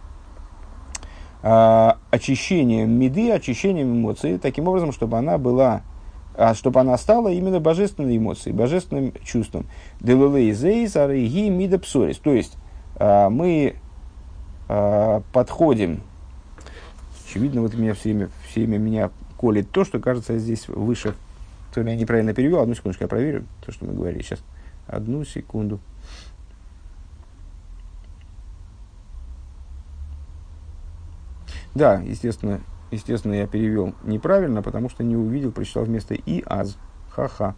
А, 1.42 1.98
очищением 2.10 2.90
меды, 2.90 3.30
очищением 3.30 3.92
эмоций, 3.92 4.38
таким 4.38 4.68
образом, 4.68 4.92
чтобы 4.92 5.16
она 5.16 5.38
была 5.38 5.82
а 6.38 6.54
чтобы 6.54 6.80
она 6.80 6.98
стала 6.98 7.28
именно 7.28 7.60
божественной 7.60 8.18
эмоцией, 8.18 8.54
божественным 8.54 9.14
чувством. 9.24 9.66
То 12.18 12.32
есть 12.34 12.58
а, 12.96 13.30
мы 13.30 13.76
а, 14.68 15.22
подходим, 15.32 16.02
очевидно, 17.24 17.60
вот 17.62 17.74
меня 17.74 17.94
все 17.94 18.12
время, 18.12 18.30
все 18.48 18.60
время 18.60 18.78
меня 18.78 19.10
колет 19.36 19.70
то, 19.70 19.84
что 19.84 20.00
кажется 20.00 20.38
здесь 20.38 20.68
выше, 20.68 21.14
то 21.74 21.82
ли 21.82 21.90
я 21.90 21.96
неправильно 21.96 22.34
перевел, 22.34 22.60
одну 22.60 22.74
секундочку, 22.74 23.04
я 23.04 23.08
проверю 23.08 23.44
то, 23.64 23.72
что 23.72 23.84
мы 23.84 23.92
говорили 23.92 24.22
сейчас. 24.22 24.40
Одну 24.86 25.24
секунду. 25.24 25.80
Да, 31.74 32.00
естественно, 32.00 32.60
естественно, 32.90 33.34
я 33.34 33.46
перевел 33.46 33.94
неправильно, 34.04 34.62
потому 34.62 34.88
что 34.88 35.04
не 35.04 35.16
увидел, 35.16 35.52
прочитал 35.52 35.84
вместо 35.84 36.14
«и» 36.14 36.42
«аз». 36.46 36.78
Ха-ха. 37.10 37.54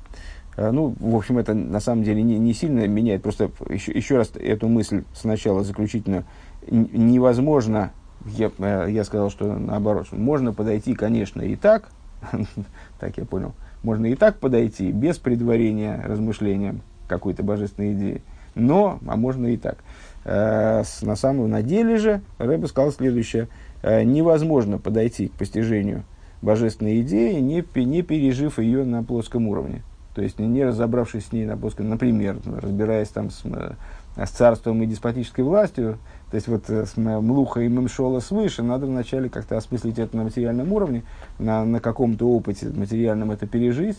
Э, 0.57 0.73
ну, 0.73 0.95
в 0.99 1.15
общем, 1.15 1.39
это 1.39 1.55
на 1.55 1.79
самом 1.79 2.03
деле 2.03 2.23
не, 2.23 2.37
не 2.39 2.53
сильно 2.53 2.87
меняет. 2.89 3.23
Просто 3.23 3.51
еще, 3.69 3.93
еще 3.93 4.17
раз 4.17 4.33
эту 4.35 4.69
мысль 4.69 5.05
сначала 5.15 5.63
заключительно. 5.63 6.25
Невозможно, 6.71 7.93
я, 8.27 8.51
э, 8.59 8.87
я 8.91 9.05
сказал, 9.05 9.31
что 9.31 9.55
наоборот, 9.55 10.13
можно 10.13 10.53
подойти, 10.53 10.95
конечно, 10.95 11.43
и 11.43 11.57
так, 11.57 11.89
так 13.01 13.17
я 13.17 13.25
понял, 13.25 13.55
можно 13.83 14.07
и 14.07 14.15
так 14.15 14.39
подойти, 14.39 14.93
без 14.93 15.19
предварения 15.19 16.03
размышлениям 16.07 16.83
какой-то 17.09 17.43
божественной 17.43 17.95
идеи. 17.95 18.23
Но, 18.55 18.99
а 19.07 19.17
можно 19.17 19.47
и 19.47 19.57
так. 19.57 19.79
Э, 20.25 20.83
на 21.03 21.17
самом 21.17 21.51
на 21.51 21.63
деле 21.63 21.97
же 21.99 22.23
Рэбе 22.39 22.67
сказал 22.67 22.93
следующее– 22.93 23.49
Э, 23.83 24.03
невозможно 24.03 24.79
подойти 24.79 25.29
к 25.29 25.33
постижению 25.33 26.03
божественной 26.43 27.01
идеи, 27.03 27.39
не, 27.39 27.65
не 27.85 28.03
пережив 28.03 28.59
ее 28.59 28.85
на 28.85 29.05
плоском 29.05 29.47
уровне. 29.49 29.83
То 30.19 30.25
есть, 30.25 30.41
не 30.41 30.65
разобравшись 30.65 31.27
с 31.27 31.33
ней 31.33 31.47
на 31.47 31.57
плоском, 31.57 31.89
например, 31.89 32.39
разбираясь 32.45 33.07
там 33.07 33.31
с, 33.31 33.43
э, 33.45 33.75
с 34.17 34.31
царством 34.31 34.83
и 34.83 34.87
деспотической 34.87 35.45
властью, 35.45 35.99
то 36.33 36.35
есть 36.35 36.49
вот 36.49 36.69
э, 36.71 36.87
с 36.87 36.97
Млуха 36.97 37.61
и 37.61 37.69
Мемшола 37.69 38.19
свыше, 38.19 38.65
надо 38.65 38.87
вначале 38.87 39.29
как-то 39.29 39.57
осмыслить 39.57 40.01
это 40.01 40.17
на 40.17 40.25
материальном 40.25 40.73
уровне, 40.73 41.05
на, 41.39 41.65
на 41.65 41.79
каком-то 41.79 42.29
опыте 42.29 42.67
материальном 42.67 43.31
это 43.31 43.47
пережить, 43.47 43.99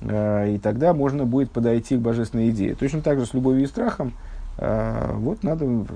э, 0.00 0.54
и 0.54 0.58
тогда 0.58 0.92
можно 0.94 1.24
будет 1.24 1.52
подойти 1.52 1.96
к 1.96 2.00
божественной 2.00 2.50
идее. 2.50 2.74
Точно 2.74 3.02
так 3.02 3.20
же 3.20 3.26
с 3.26 3.32
любовью 3.32 3.62
и 3.62 3.66
страхом, 3.68 4.14
э, 4.58 5.12
вот 5.14 5.44
надо, 5.44 5.86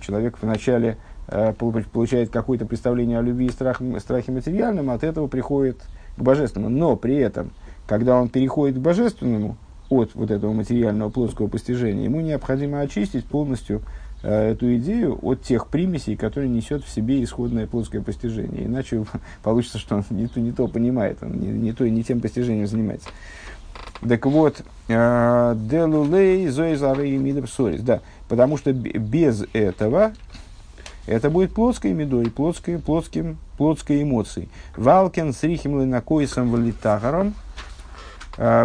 человек 0.00 0.38
вначале 0.40 0.96
Э, 1.32 1.52
получает 1.52 2.30
какое-то 2.30 2.66
представление 2.66 3.20
о 3.20 3.22
любви 3.22 3.46
и 3.46 3.50
страх, 3.50 3.80
страхе 4.00 4.32
материальном, 4.32 4.90
от 4.90 5.04
этого 5.04 5.28
приходит 5.28 5.80
к 6.16 6.20
божественному. 6.20 6.76
Но 6.76 6.96
при 6.96 7.14
этом, 7.16 7.52
когда 7.90 8.20
он 8.20 8.28
переходит 8.28 8.76
к 8.76 8.78
божественному 8.78 9.56
от 9.88 10.14
вот 10.14 10.30
этого 10.30 10.52
материального 10.52 11.10
плоского 11.10 11.48
постижения, 11.48 12.04
ему 12.04 12.20
необходимо 12.20 12.78
очистить 12.82 13.24
полностью 13.24 13.82
э, 14.22 14.52
эту 14.52 14.76
идею 14.76 15.18
от 15.22 15.42
тех 15.42 15.66
примесей, 15.66 16.14
которые 16.14 16.48
несет 16.48 16.84
в 16.84 16.88
себе 16.88 17.20
исходное 17.24 17.66
плоское 17.66 18.00
постижение. 18.00 18.66
Иначе 18.66 19.04
получится, 19.42 19.78
что 19.78 19.96
он 19.96 20.04
не 20.10 20.28
то, 20.28 20.38
не 20.38 20.52
то 20.52 20.68
понимает, 20.68 21.18
он 21.20 21.32
не, 21.32 21.48
не, 21.48 21.72
то, 21.72 21.88
не 21.90 22.04
тем 22.04 22.20
постижением 22.20 22.68
занимается. 22.68 23.08
Так 24.08 24.24
вот, 24.24 24.62
э, 24.86 25.56
делулей 25.56 26.46
зоизары 26.46 27.10
и 27.10 27.16
мидапсорис. 27.16 27.80
Да, 27.80 28.02
потому 28.28 28.56
что 28.56 28.72
без 28.72 29.46
этого 29.52 30.12
это 31.08 31.28
будет 31.28 31.52
плотской 31.52 31.92
медой, 31.92 32.30
плотской, 32.30 32.78
плотским, 32.78 33.36
плотской 33.58 34.00
эмоцией. 34.04 34.48
Валкен 34.76 35.32
с 35.32 35.42
рихим 35.42 35.80
линакоисом 35.80 36.50
валитахаром, 36.50 37.34
а, 37.34 37.50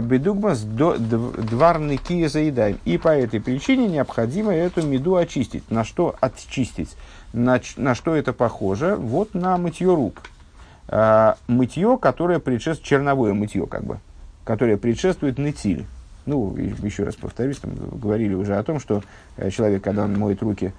бедугмас 0.01 0.61
дварный 0.61 1.97
кия 1.97 2.29
заедаем. 2.29 2.79
И 2.85 2.97
по 2.97 3.09
этой 3.09 3.41
причине 3.41 3.87
необходимо 3.87 4.53
эту 4.53 4.85
меду 4.85 5.15
очистить. 5.15 5.69
На 5.69 5.83
что 5.83 6.15
очистить? 6.21 6.95
На, 7.33 7.59
на 7.75 7.95
что 7.95 8.15
это 8.15 8.31
похоже? 8.31 8.95
Вот 8.95 9.33
на 9.33 9.57
мытье 9.57 9.93
рук. 9.93 10.21
А, 10.87 11.37
мытье, 11.47 11.97
которое 12.01 12.39
предшествует, 12.39 12.87
черновое 12.87 13.33
мытье, 13.33 13.67
как 13.67 13.83
бы, 13.83 13.99
которое 14.45 14.77
предшествует 14.77 15.37
нытиль. 15.37 15.85
Ну, 16.25 16.55
еще 16.55 17.03
раз 17.03 17.15
повторюсь, 17.15 17.57
там 17.57 17.71
говорили 17.75 18.33
уже 18.33 18.55
о 18.55 18.63
том, 18.63 18.79
что 18.79 19.03
э, 19.37 19.49
человек, 19.51 19.83
когда 19.83 20.03
он 20.03 20.17
моет 20.17 20.41
руки 20.41 20.73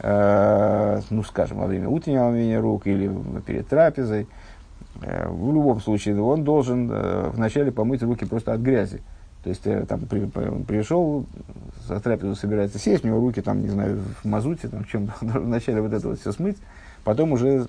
Э, 0.00 1.00
ну, 1.10 1.22
скажем, 1.22 1.58
во 1.58 1.66
время 1.66 1.88
утреннего 1.88 2.26
омовения 2.26 2.60
рук 2.60 2.86
или 2.86 3.10
перед 3.46 3.68
трапезой, 3.68 4.26
в 5.00 5.52
любом 5.52 5.80
случае 5.80 6.20
он 6.20 6.44
должен 6.44 6.88
э, 6.90 7.30
вначале 7.32 7.72
помыть 7.72 8.02
руки 8.02 8.24
просто 8.24 8.52
от 8.52 8.60
грязи. 8.60 9.02
То 9.42 9.50
есть, 9.50 9.88
там, 9.88 10.00
при, 10.00 10.30
он 10.48 10.64
пришел, 10.64 11.26
за 11.86 12.00
трапезу 12.00 12.34
собирается 12.34 12.78
сесть, 12.78 13.04
у 13.04 13.08
него 13.08 13.20
руки, 13.20 13.42
там, 13.42 13.60
не 13.60 13.68
знаю, 13.68 14.00
в 14.22 14.26
мазуте, 14.26 14.68
там, 14.68 14.84
чем 14.84 15.10
вначале 15.20 15.82
вот 15.82 15.92
это 15.92 16.08
вот 16.08 16.18
все 16.18 16.32
смыть, 16.32 16.56
потом 17.04 17.32
уже 17.32 17.66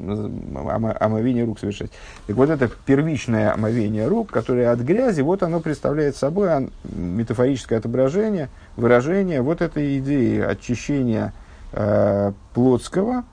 омовение 0.99 1.43
рук 1.43 1.59
совершать. 1.59 1.91
Так 2.27 2.35
вот 2.38 2.49
это 2.49 2.69
первичное 2.85 3.53
омовение 3.53 4.07
рук, 4.07 4.31
которое 4.31 4.71
от 4.71 4.79
грязи, 4.79 5.21
вот 5.21 5.43
оно 5.43 5.59
представляет 5.59 6.15
собой 6.15 6.69
метафорическое 6.83 7.79
отображение, 7.79 8.49
выражение 8.77 9.41
вот 9.41 9.61
этой 9.61 9.99
идеи 9.99 10.39
очищения 10.39 11.33
э, 11.73 12.31
Плотского, 12.53 13.25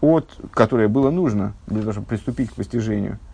от, 0.00 0.28
которое 0.54 0.88
было 0.88 1.10
нужно 1.10 1.54
для 1.66 1.80
того, 1.80 1.92
чтобы 1.92 2.06
приступить 2.06 2.50
к 2.50 2.54
постижению, 2.54 3.14
э, 3.14 3.29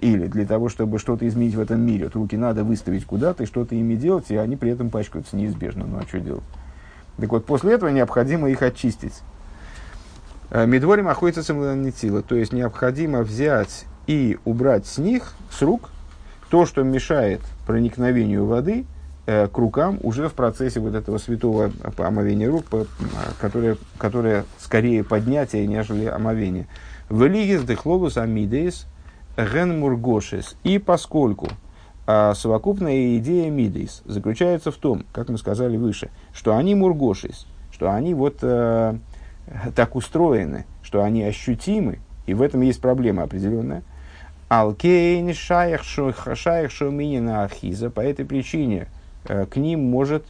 или 0.00 0.26
для 0.26 0.46
того, 0.46 0.68
чтобы 0.68 0.98
что-то 0.98 1.26
изменить 1.26 1.54
в 1.54 1.60
этом 1.60 1.80
мире. 1.80 2.04
Вот 2.04 2.14
руки 2.14 2.36
надо 2.36 2.64
выставить 2.64 3.04
куда-то 3.04 3.44
и 3.44 3.46
что-то 3.46 3.74
ими 3.74 3.94
делать, 3.94 4.30
и 4.30 4.36
они 4.36 4.56
при 4.56 4.70
этом 4.70 4.90
пачкаются 4.90 5.36
неизбежно. 5.36 5.86
Ну 5.86 5.98
а 5.98 6.02
что 6.02 6.20
делать? 6.20 6.44
Так 7.16 7.30
вот, 7.30 7.46
после 7.46 7.72
этого 7.72 7.90
необходимо 7.90 8.50
их 8.50 8.62
очистить. 8.62 9.20
Э, 10.50 10.66
Медворим 10.66 11.08
охотится 11.08 11.42
самонитила, 11.42 12.22
то 12.22 12.34
есть 12.34 12.52
необходимо 12.52 13.22
взять 13.22 13.86
и 14.06 14.38
убрать 14.44 14.86
с 14.86 14.98
них, 14.98 15.34
с 15.50 15.62
рук, 15.62 15.90
то, 16.50 16.66
что 16.66 16.82
мешает 16.82 17.40
проникновению 17.66 18.46
воды– 18.46 18.86
Э, 19.32 19.46
к 19.46 19.58
рукам 19.58 20.00
уже 20.02 20.28
в 20.28 20.32
процессе 20.32 20.80
вот 20.80 20.96
этого 20.96 21.18
святого 21.18 21.70
омовения 21.98 22.50
рук, 22.50 22.64
которое, 23.40 23.76
которое 23.96 24.44
скорее 24.58 25.04
поднятие, 25.04 25.68
нежели 25.68 26.06
омовение. 26.06 26.66
Велигис 27.10 27.62
дехловус 27.62 28.16
амидейс 28.16 28.86
ген 29.46 29.78
мургошес. 29.78 30.56
И 30.64 30.78
поскольку 30.78 31.48
а, 32.06 32.34
совокупная 32.34 33.16
идея 33.18 33.50
мидейс 33.50 34.02
заключается 34.04 34.70
в 34.70 34.76
том, 34.76 35.04
как 35.12 35.28
мы 35.28 35.38
сказали 35.38 35.76
выше, 35.76 36.10
что 36.32 36.56
они 36.56 36.74
мургошес, 36.74 37.46
что 37.70 37.92
они 37.92 38.14
вот 38.14 38.38
э, 38.42 38.94
так 39.74 39.96
устроены, 39.96 40.66
что 40.82 41.02
они 41.02 41.22
ощутимы, 41.22 42.00
и 42.26 42.34
в 42.34 42.42
этом 42.42 42.60
есть 42.62 42.80
проблема 42.80 43.22
определенная. 43.22 43.82
Алкейн 44.48 45.32
шаях 45.32 45.82
шуминина 45.82 47.44
ахиза. 47.44 47.90
По 47.90 48.00
этой 48.00 48.24
причине 48.24 48.88
э, 49.24 49.46
к 49.46 49.56
ним 49.56 49.84
может 49.84 50.24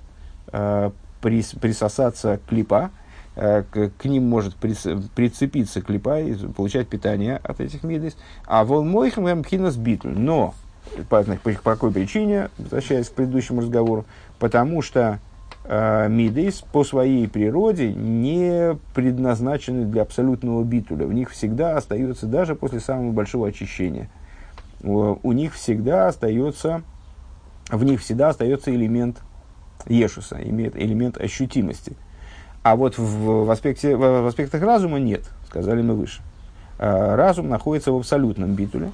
прис, 1.20 1.52
присосаться 1.61 2.40
клипа, 2.48 2.90
к, 3.34 3.90
к 3.96 4.04
ним 4.04 4.28
может 4.28 4.56
прицепиться 4.56 5.80
клипа 5.80 6.20
и 6.20 6.34
получать 6.34 6.88
питание 6.88 7.36
от 7.36 7.60
этих 7.60 7.82
мидис. 7.82 8.16
А 8.46 8.64
волмойхам 8.64 9.28
эмкинас 9.28 9.76
битл. 9.76 10.08
Но 10.08 10.54
по, 11.08 11.22
по, 11.22 11.36
по 11.36 11.72
какой 11.72 11.92
причине, 11.92 12.50
возвращаясь 12.58 13.08
к 13.08 13.12
предыдущему 13.12 13.60
разговору, 13.60 14.04
потому 14.38 14.82
что 14.82 15.20
э, 15.64 16.08
мидейс 16.08 16.62
по 16.72 16.84
своей 16.84 17.28
природе 17.28 17.92
не 17.92 18.76
предназначены 18.94 19.84
для 19.84 20.02
абсолютного 20.02 20.64
битуля. 20.64 21.06
В 21.06 21.12
них 21.12 21.30
всегда 21.30 21.76
остается, 21.76 22.26
даже 22.26 22.54
после 22.54 22.80
самого 22.80 23.12
большого 23.12 23.48
очищения, 23.48 24.10
у 24.82 25.32
них 25.32 25.54
всегда 25.54 26.08
остается, 26.08 26.82
в 27.70 27.84
них 27.84 28.00
всегда 28.00 28.30
остается 28.30 28.74
элемент 28.74 29.18
ешуса, 29.86 30.38
имеет 30.42 30.74
элемент 30.76 31.18
ощутимости. 31.18 31.96
А 32.62 32.76
вот 32.76 32.98
в, 32.98 33.44
в, 33.46 33.50
аспекте, 33.50 33.96
в, 33.96 34.00
в 34.00 34.26
аспектах 34.26 34.62
разума 34.62 34.98
нет, 34.98 35.24
сказали 35.46 35.82
мы 35.82 35.94
выше. 35.94 36.20
Э, 36.78 37.14
разум 37.14 37.48
находится 37.48 37.92
в 37.92 37.96
абсолютном 37.96 38.54
битуле, 38.54 38.92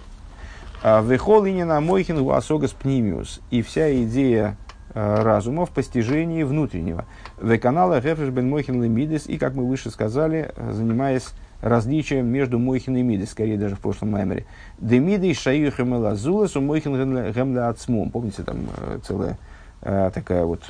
а 0.82 1.02
Вехол 1.02 1.44
на 1.44 1.80
мойхин 1.80 2.18
уасогас 2.18 2.70
пнимиус. 2.70 3.40
И 3.50 3.62
вся 3.62 3.92
идея 4.04 4.56
э, 4.94 5.22
разума 5.22 5.66
в 5.66 5.70
постижении 5.70 6.44
внутреннего. 6.44 7.06
Веканала 7.40 7.98
рефреш 7.98 8.28
бен 8.28 8.48
мойхин 8.48 8.82
лемидис. 8.82 9.26
И, 9.26 9.36
как 9.36 9.54
мы 9.54 9.66
выше 9.66 9.90
сказали, 9.90 10.52
занимаясь 10.70 11.32
различием 11.60 12.26
между 12.26 12.58
мойхин 12.58 12.96
и 12.96 13.02
мидис, 13.02 13.30
скорее 13.30 13.58
даже 13.58 13.76
в 13.76 13.80
прошлом 13.80 14.12
маймере. 14.12 14.46
Демиды 14.78 15.32
шаю 15.34 15.72
хемелазулас 15.72 16.56
у 16.56 16.60
мойхин 16.60 17.32
гемля 17.32 17.68
ацмум. 17.68 18.10
Помните, 18.10 18.42
там 18.42 18.58
э, 18.76 18.98
целая 19.04 19.38
э, 19.82 20.10
такая 20.14 20.44
вот 20.44 20.62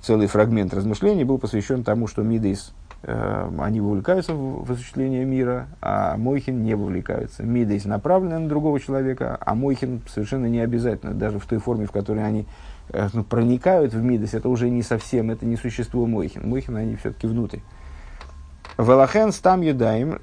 целый 0.00 0.26
фрагмент 0.26 0.74
размышлений 0.74 1.24
был 1.24 1.38
посвящен 1.38 1.84
тому, 1.84 2.06
что 2.06 2.22
мидис 2.22 2.72
Э, 3.02 3.48
они 3.60 3.80
вовлекаются 3.80 4.34
в 4.34 4.70
осуществление 4.70 5.24
мира, 5.24 5.68
а 5.80 6.16
Мойхин 6.16 6.64
не 6.64 6.74
вовлекаются. 6.74 7.44
Мидейс 7.44 7.84
направлены 7.84 8.40
на 8.40 8.48
другого 8.48 8.80
человека, 8.80 9.38
а 9.40 9.54
Мойхин 9.54 10.02
совершенно 10.08 10.46
не 10.46 10.60
обязательно, 10.60 11.14
даже 11.14 11.38
в 11.38 11.46
той 11.46 11.58
форме, 11.58 11.86
в 11.86 11.92
которой 11.92 12.24
они 12.24 12.46
э, 12.88 13.08
ну, 13.12 13.22
проникают 13.22 13.94
в 13.94 14.02
Мидейс, 14.02 14.34
это 14.34 14.48
уже 14.48 14.68
не 14.68 14.82
совсем, 14.82 15.30
это 15.30 15.46
не 15.46 15.56
существо 15.56 16.06
Мойхин. 16.06 16.48
Мойхин 16.48 16.76
они 16.76 16.96
все-таки 16.96 17.28
внутрь. 17.28 17.60
Велахен 18.78 19.32
стам 19.32 19.60
едаем 19.60 20.18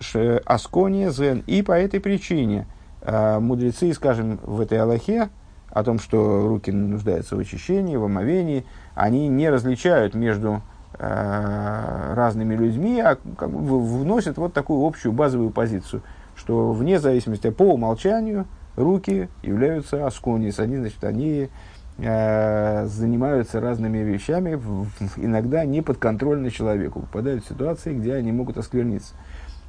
аскония 0.45 1.11
зен. 1.11 1.43
И 1.47 1.61
по 1.61 1.71
этой 1.71 2.01
причине 2.01 2.67
э, 3.01 3.39
мудрецы, 3.39 3.93
скажем, 3.93 4.37
в 4.43 4.59
этой 4.59 4.79
Аллахе, 4.79 5.29
о 5.69 5.83
том, 5.83 5.99
что 5.99 6.47
руки 6.47 6.71
нуждаются 6.71 7.35
в 7.35 7.39
очищении, 7.39 7.95
в 7.95 8.03
омовении, 8.03 8.65
они 8.95 9.27
не 9.27 9.49
различают 9.49 10.13
между 10.13 10.61
Э, 10.97 12.13
разными 12.15 12.55
людьми, 12.55 13.01
а 13.01 13.17
как 13.37 13.49
бы 13.49 13.81
вносят 13.81 14.37
вот 14.37 14.53
такую 14.53 14.85
общую 14.85 15.11
базовую 15.11 15.49
позицию, 15.49 16.01
что 16.37 16.71
вне 16.71 16.99
зависимости 17.01 17.49
по 17.49 17.63
умолчанию 17.73 18.45
руки 18.77 19.27
являются 19.43 20.07
асконис, 20.07 20.57
они, 20.57 20.77
значит, 20.77 21.03
они 21.03 21.49
э, 21.97 22.85
занимаются 22.85 23.59
разными 23.59 23.97
вещами, 23.97 24.57
иногда 25.17 25.65
не 25.65 25.81
подконтрольно 25.81 26.49
человеку, 26.49 27.01
попадают 27.01 27.43
в 27.43 27.49
ситуации, 27.49 27.93
где 27.93 28.13
они 28.13 28.31
могут 28.31 28.57
оскверниться. 28.57 29.15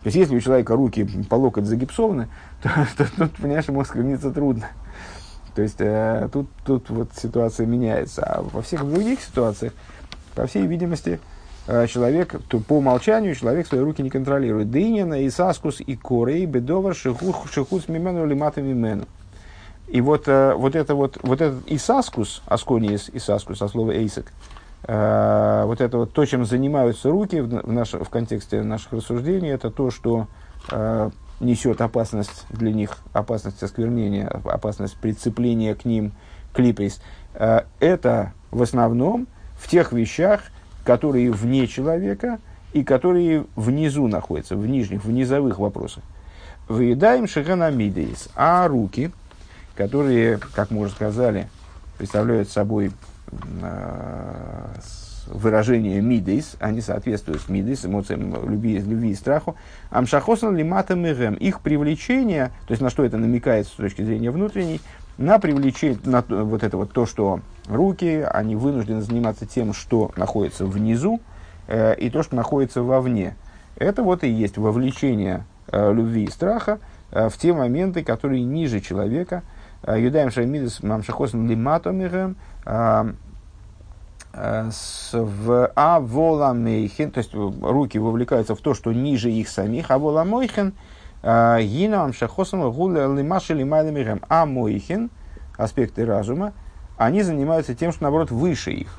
То 0.03 0.09
есть, 0.09 0.17
если 0.17 0.37
у 0.37 0.41
человека 0.41 0.77
руки 0.77 1.09
по 1.29 1.35
локоть 1.35 1.65
загипсованы, 1.65 2.29
то, 2.63 2.71
то, 2.97 3.05
то 3.17 3.29
понимаешь, 3.43 3.67
ему 3.67 3.81
оскверниться 3.81 4.31
трудно. 4.31 4.67
То 5.57 5.63
есть, 5.63 5.81
э, 5.81 6.29
тут, 6.31 6.49
тут 6.67 6.91
вот 6.91 7.09
ситуация 7.17 7.67
меняется. 7.67 8.23
А 8.23 8.43
во 8.43 8.61
всех 8.61 8.85
других 8.85 9.23
ситуациях 9.23 9.73
по 10.35 10.47
всей 10.47 10.67
видимости, 10.67 11.19
э, 11.67 11.87
человек, 11.87 12.39
то 12.49 12.61
по 12.61 12.75
умолчанию 12.75 13.35
человек 13.35 13.67
свои 13.67 13.81
руки 13.81 14.03
не 14.03 14.11
контролирует. 14.11 14.71
Дынина, 14.71 15.23
и 15.23 15.31
саскус, 15.31 15.81
и 15.81 15.97
корей, 15.97 16.45
бедовар, 16.45 16.95
шихус 16.95 17.89
мимену, 17.89 18.27
лимата 18.27 18.61
мимену. 18.61 19.07
И 19.89 20.03
вот, 20.03 20.29
э, 20.29 20.53
вот, 20.55 20.77
это 20.77 20.95
вот, 20.95 21.19
вот 21.23 21.41
этот 21.41 21.63
исаскус, 21.69 22.43
аскониес 22.45 23.09
исаскус, 23.15 23.63
от 23.63 23.71
слова 23.71 23.93
эйсек, 23.93 24.33
э, 24.87 25.63
вот 25.65 25.81
это 25.81 25.97
вот 25.97 26.13
то, 26.13 26.27
чем 26.27 26.45
занимаются 26.45 27.09
руки 27.09 27.41
в, 27.41 27.49
в, 27.49 27.73
наш, 27.73 27.95
в 27.95 28.11
контексте 28.11 28.63
наших 28.63 28.93
рассуждений, 28.93 29.49
это 29.49 29.71
то, 29.71 29.91
что 29.91 30.27
э, 30.71 31.11
несет 31.41 31.81
опасность 31.81 32.47
для 32.51 32.73
них, 32.73 32.99
опасность 33.13 33.63
осквернения, 33.63 34.29
опасность 34.45 34.97
прицепления 34.97 35.75
к 35.75 35.85
ним 35.85 36.13
клипейс. 36.53 37.01
Э, 37.35 37.63
это 37.81 38.33
в 38.51 38.63
основном 38.63 39.27
в 39.59 39.69
тех 39.69 39.93
вещах, 39.93 40.43
которые 40.85 41.31
вне 41.31 41.67
человека 41.67 42.39
и 42.73 42.85
которые 42.85 43.47
внизу 43.57 44.07
находятся, 44.07 44.57
в 44.57 44.67
нижних, 44.67 45.05
в 45.05 45.11
низовых 45.11 45.59
вопросах. 45.59 46.05
Выедаем 46.69 47.29
шаганамидеис, 47.29 48.29
а 48.35 48.67
руки, 48.67 49.11
которые, 49.75 50.39
как 50.39 50.71
мы 50.71 50.83
уже 50.83 50.93
сказали, 50.93 51.49
представляют 51.99 52.51
собой 52.51 52.93
выражение 55.27 56.01
мидейс, 56.01 56.57
они 56.61 56.81
соответствуют 56.81 57.49
мидейс, 57.49 57.85
эмоциям 57.85 58.33
любви, 58.49 58.79
любви 58.79 59.11
и 59.11 59.15
страху. 59.15 59.57
Амшахосан 59.91 60.57
лиматам 60.57 61.05
их 61.07 61.61
привлечение, 61.61 62.53
то 62.67 62.73
есть 62.73 62.83
на 62.83 62.91
что 62.91 63.05
это 63.05 63.17
намекает 63.19 63.67
с 63.67 63.71
точки 63.71 64.03
зрения 64.03 64.31
внутренней, 64.31 64.81
на 65.19 65.39
привлечение, 65.39 65.99
на 66.05 66.23
вот 66.23 66.63
это 66.63 66.77
вот 66.77 66.93
то, 66.93 67.07
что 67.07 67.41
руки, 67.69 68.27
они 68.31 68.57
вынуждены 68.57 69.01
заниматься 69.01 69.47
тем, 69.47 69.73
что 69.73 70.11
находится 70.17 70.67
внизу, 70.67 71.21
э, 71.69 71.95
и 71.97 72.11
то, 72.11 72.23
что 72.23 72.37
находится 72.37 72.83
вовне. 72.83 73.37
Это 73.77 74.03
вот 74.03 74.25
и 74.25 74.29
есть 74.29 74.59
вовлечение 74.59 75.45
э, 75.71 75.93
любви 75.93 76.25
и 76.25 76.31
страха 76.31 76.81
э, 77.11 77.29
в 77.29 77.37
те 77.39 77.53
моменты, 77.53 78.05
которые 78.05 78.43
ниже 78.43 78.81
человека. 78.81 79.43
Э, 79.83 80.01
Юдаем 80.01 80.31
шаймидес 80.31 80.83
мамшахосен 80.83 81.49
лиматомирем 81.49 82.37
э, 82.65 82.71
э, 82.71 83.13
в 84.37 85.67
аволамейхен, 85.75 87.11
то 87.11 87.19
есть 87.19 87.35
руки 87.35 87.99
вовлекаются 87.99 88.55
в 88.55 88.61
то, 88.61 88.75
что 88.75 88.93
ниже 88.93 89.31
их 89.31 89.49
самих, 89.49 89.91
аволамойхен– 89.91 90.75
Гинам 91.23 92.13
шахосам 92.13 92.71
гуля 92.71 93.09
лимаши 93.09 93.53
лимайлами 93.55 94.21
А 94.29 94.47
мойхин, 94.47 95.11
аспекты 95.57 96.07
разума, 96.07 96.53
они 96.97 97.23
занимаются 97.23 97.75
тем, 97.75 97.91
что, 97.91 98.05
наоборот, 98.05 98.31
выше 98.31 98.71
их. 98.71 98.97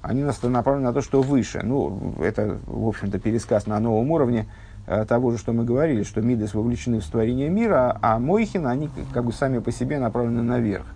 Они 0.00 0.22
направлены 0.22 0.86
на 0.86 0.92
то, 0.94 1.02
что 1.02 1.20
выше. 1.20 1.60
Ну, 1.62 2.14
это, 2.20 2.58
в 2.66 2.88
общем-то, 2.88 3.18
пересказ 3.18 3.66
на 3.66 3.78
новом 3.78 4.10
уровне 4.10 4.46
э, 4.86 5.04
того 5.06 5.30
же, 5.32 5.38
что 5.38 5.52
мы 5.52 5.64
говорили, 5.64 6.02
что 6.02 6.22
Мидес 6.22 6.54
вовлечены 6.54 7.00
в 7.00 7.04
створение 7.04 7.50
мира, 7.50 7.98
а 8.00 8.18
Мойхин, 8.18 8.66
они 8.66 8.90
как 9.12 9.24
бы 9.24 9.32
сами 9.32 9.58
по 9.58 9.70
себе 9.70 9.98
направлены 9.98 10.42
наверх. 10.42 10.86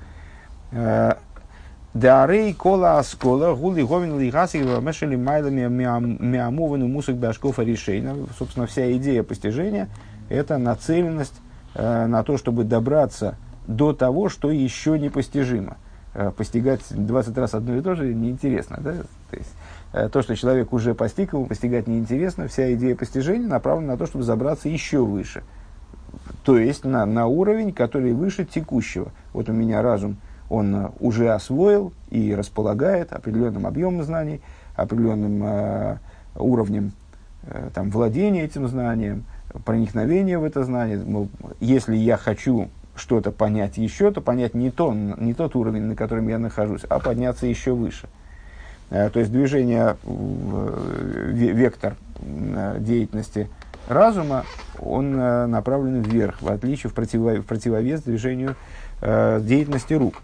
Дарей 1.99 2.55
кола 2.55 2.99
аскола 2.99 3.57
гули 3.57 3.83
говин 3.83 4.21
лигаси 4.21 4.59
мешали 4.59 5.17
майлами 5.17 5.67
миамувану 5.69 6.87
мусок 6.87 7.17
башков 7.17 7.59
решейна. 7.59 8.15
Собственно, 8.39 8.67
вся 8.67 8.93
идея 8.93 9.25
постижения– 9.25 9.89
это 10.29 10.59
нацеленность 10.59 11.35
э, 11.75 12.07
на 12.07 12.23
то, 12.23 12.37
чтобы 12.37 12.63
добраться 12.63 13.37
до 13.67 13.93
того, 13.93 14.29
что 14.29 14.53
еще 14.53 14.97
непостижимо. 14.97 15.77
Э, 16.15 16.31
постигать 16.31 16.83
20 16.89 17.37
раз 17.37 17.55
одно 17.55 17.77
и 17.77 17.81
то 17.81 17.97
же 17.97 18.15
неинтересно. 18.15 18.79
Да? 18.81 18.93
То, 19.31 19.37
есть, 19.37 19.55
э, 19.93 20.09
то, 20.09 20.23
что 20.23 20.37
человек 20.37 20.73
уже 20.73 20.95
постиг, 20.95 21.33
ему 21.33 21.47
постигать 21.47 21.89
неинтересно. 21.89 22.47
Вся 22.47 22.73
идея 22.75 22.95
постижения 22.95 23.49
направлена 23.49 23.95
на 23.95 23.99
то, 23.99 24.07
чтобы 24.07 24.23
забраться 24.23 24.69
еще 24.69 25.05
выше. 25.05 25.43
То 26.45 26.59
есть 26.59 26.85
на, 26.85 27.05
на 27.07 27.27
уровень, 27.27 27.73
который 27.73 28.13
выше 28.13 28.45
текущего. 28.45 29.11
Вот 29.33 29.49
у 29.49 29.53
меня 29.53 29.83
разум, 29.83 30.17
он 30.49 30.75
э, 30.75 30.89
уже 31.01 31.31
освоил 31.31 31.93
и 32.11 32.35
располагает 32.35 33.13
определенным 33.13 33.67
объемом 33.67 34.03
знаний, 34.03 34.41
определенным 34.75 35.43
э, 35.45 35.99
уровнем 36.37 36.93
э, 37.43 37.71
там, 37.75 37.91
владения 37.91 38.45
этим 38.45 38.69
знанием, 38.69 39.25
проникновение 39.65 40.39
в 40.39 40.45
это 40.45 40.65
знание. 40.65 41.01
Если 41.61 41.97
я 41.97 42.17
хочу 42.17 42.69
что-то 42.97 43.31
понять 43.31 43.79
еще, 43.79 44.11
то 44.11 44.21
понять 44.21 44.55
не, 44.55 44.71
то, 44.71 44.93
не 44.93 45.35
тот 45.35 45.57
уровень, 45.57 45.83
на 45.83 45.97
котором 45.97 46.29
я 46.29 46.39
нахожусь, 46.39 46.83
а 46.89 46.99
подняться 46.99 47.47
еще 47.47 47.73
выше. 47.73 48.09
Э, 48.91 49.11
то 49.11 49.21
есть 49.21 49.31
движение, 49.31 49.97
э, 50.05 51.31
вектор 51.33 51.97
э, 52.21 52.77
деятельности 52.81 53.49
разума, 53.89 54.45
он 54.79 55.17
направлен 55.17 56.03
вверх, 56.03 56.43
в 56.43 56.49
отличие, 56.49 56.91
в, 56.91 56.95
противо, 56.95 57.37
в 57.37 57.47
противовес 57.47 58.03
движению 58.03 58.55
деятельности 59.01 59.95
рук. 59.95 60.23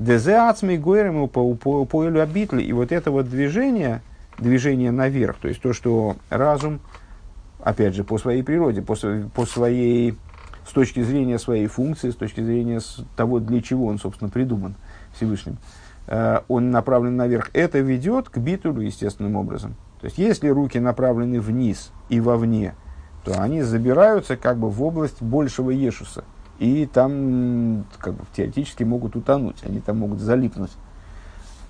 Дезе 0.00 0.36
ацмей 0.36 0.78
гойрему 0.78 1.28
по 1.28 1.54
поэлю 1.54 2.20
обитли. 2.20 2.62
И 2.62 2.72
вот 2.72 2.90
это 2.90 3.12
вот 3.12 3.30
движение 3.30 4.02
движение 4.40 4.90
наверх, 4.90 5.36
то 5.36 5.48
есть 5.48 5.60
то, 5.60 5.72
что 5.72 6.16
разум, 6.28 6.80
опять 7.62 7.94
же, 7.94 8.04
по 8.04 8.18
своей 8.18 8.42
природе, 8.42 8.82
по, 8.82 8.96
по 9.34 9.46
своей, 9.46 10.18
с 10.66 10.72
точки 10.72 11.02
зрения 11.02 11.38
своей 11.38 11.66
функции, 11.66 12.10
с 12.10 12.16
точки 12.16 12.40
зрения 12.40 12.80
того, 13.16 13.38
для 13.38 13.60
чего 13.62 13.86
он, 13.86 13.98
собственно, 13.98 14.30
придуман 14.30 14.74
Всевышним, 15.14 15.58
э, 16.06 16.40
он 16.48 16.70
направлен 16.70 17.16
наверх. 17.16 17.50
Это 17.52 17.78
ведет 17.78 18.28
к 18.28 18.38
битулю 18.38 18.80
естественным 18.80 19.36
образом. 19.36 19.76
То 20.00 20.06
есть, 20.06 20.18
если 20.18 20.48
руки 20.48 20.78
направлены 20.78 21.40
вниз 21.40 21.92
и 22.08 22.20
вовне, 22.20 22.74
то 23.24 23.38
они 23.40 23.62
забираются 23.62 24.36
как 24.36 24.56
бы 24.56 24.70
в 24.70 24.82
область 24.82 25.20
большего 25.20 25.70
ешуса. 25.70 26.24
И 26.60 26.84
там 26.84 27.86
как 27.98 28.14
бы, 28.14 28.24
теоретически 28.36 28.84
могут 28.84 29.16
утонуть, 29.16 29.56
они 29.64 29.80
там 29.80 29.98
могут 29.98 30.20
залипнуть. 30.20 30.70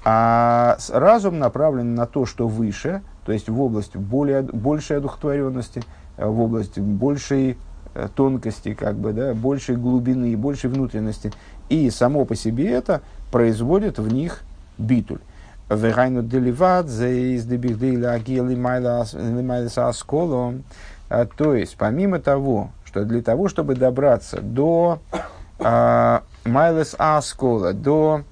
А 0.05 0.79
разум 0.93 1.39
направлен 1.39 1.95
на 1.95 2.07
то, 2.07 2.27
что 2.27 2.49
выше, 2.49 3.01
то 3.25 3.31
есть 3.31 3.49
в 3.49 3.61
область 3.61 3.95
более, 3.95 4.43
большей 4.43 4.97
одухотворенности, 4.97 5.85
э, 6.17 6.27
в 6.27 6.41
область 6.41 6.81
большей 6.81 7.57
э, 7.95 8.09
тонкости, 8.17 8.75
как 8.75 8.97
бы, 8.97 9.13
да, 9.13 9.33
большей 9.33 9.77
глубины, 9.77 10.37
большей 10.37 10.71
внутренности. 10.71 11.33
И 11.69 11.89
само 11.91 12.25
по 12.25 12.35
себе 12.35 12.69
это 12.73 13.01
производит 13.31 14.01
в 14.01 14.13
них 14.13 14.43
битуль. 14.77 15.21
Вегайну 15.69 16.25
деливат, 16.25 16.89
зейс 16.89 17.45
дебихдейла 17.45 18.11
агили 18.11 18.57
майласа 18.57 19.87
асколо. 19.87 20.55
А, 21.09 21.27
то 21.27 21.55
есть, 21.55 21.77
помимо 21.77 22.19
того, 22.19 22.71
что 22.91 23.05
для 23.05 23.23
того, 23.23 23.49
чтобы 23.49 23.77
добраться 23.77 24.41
до 24.41 24.99
майлес 25.61 26.97
аскола, 26.99 27.73
до 27.73 28.23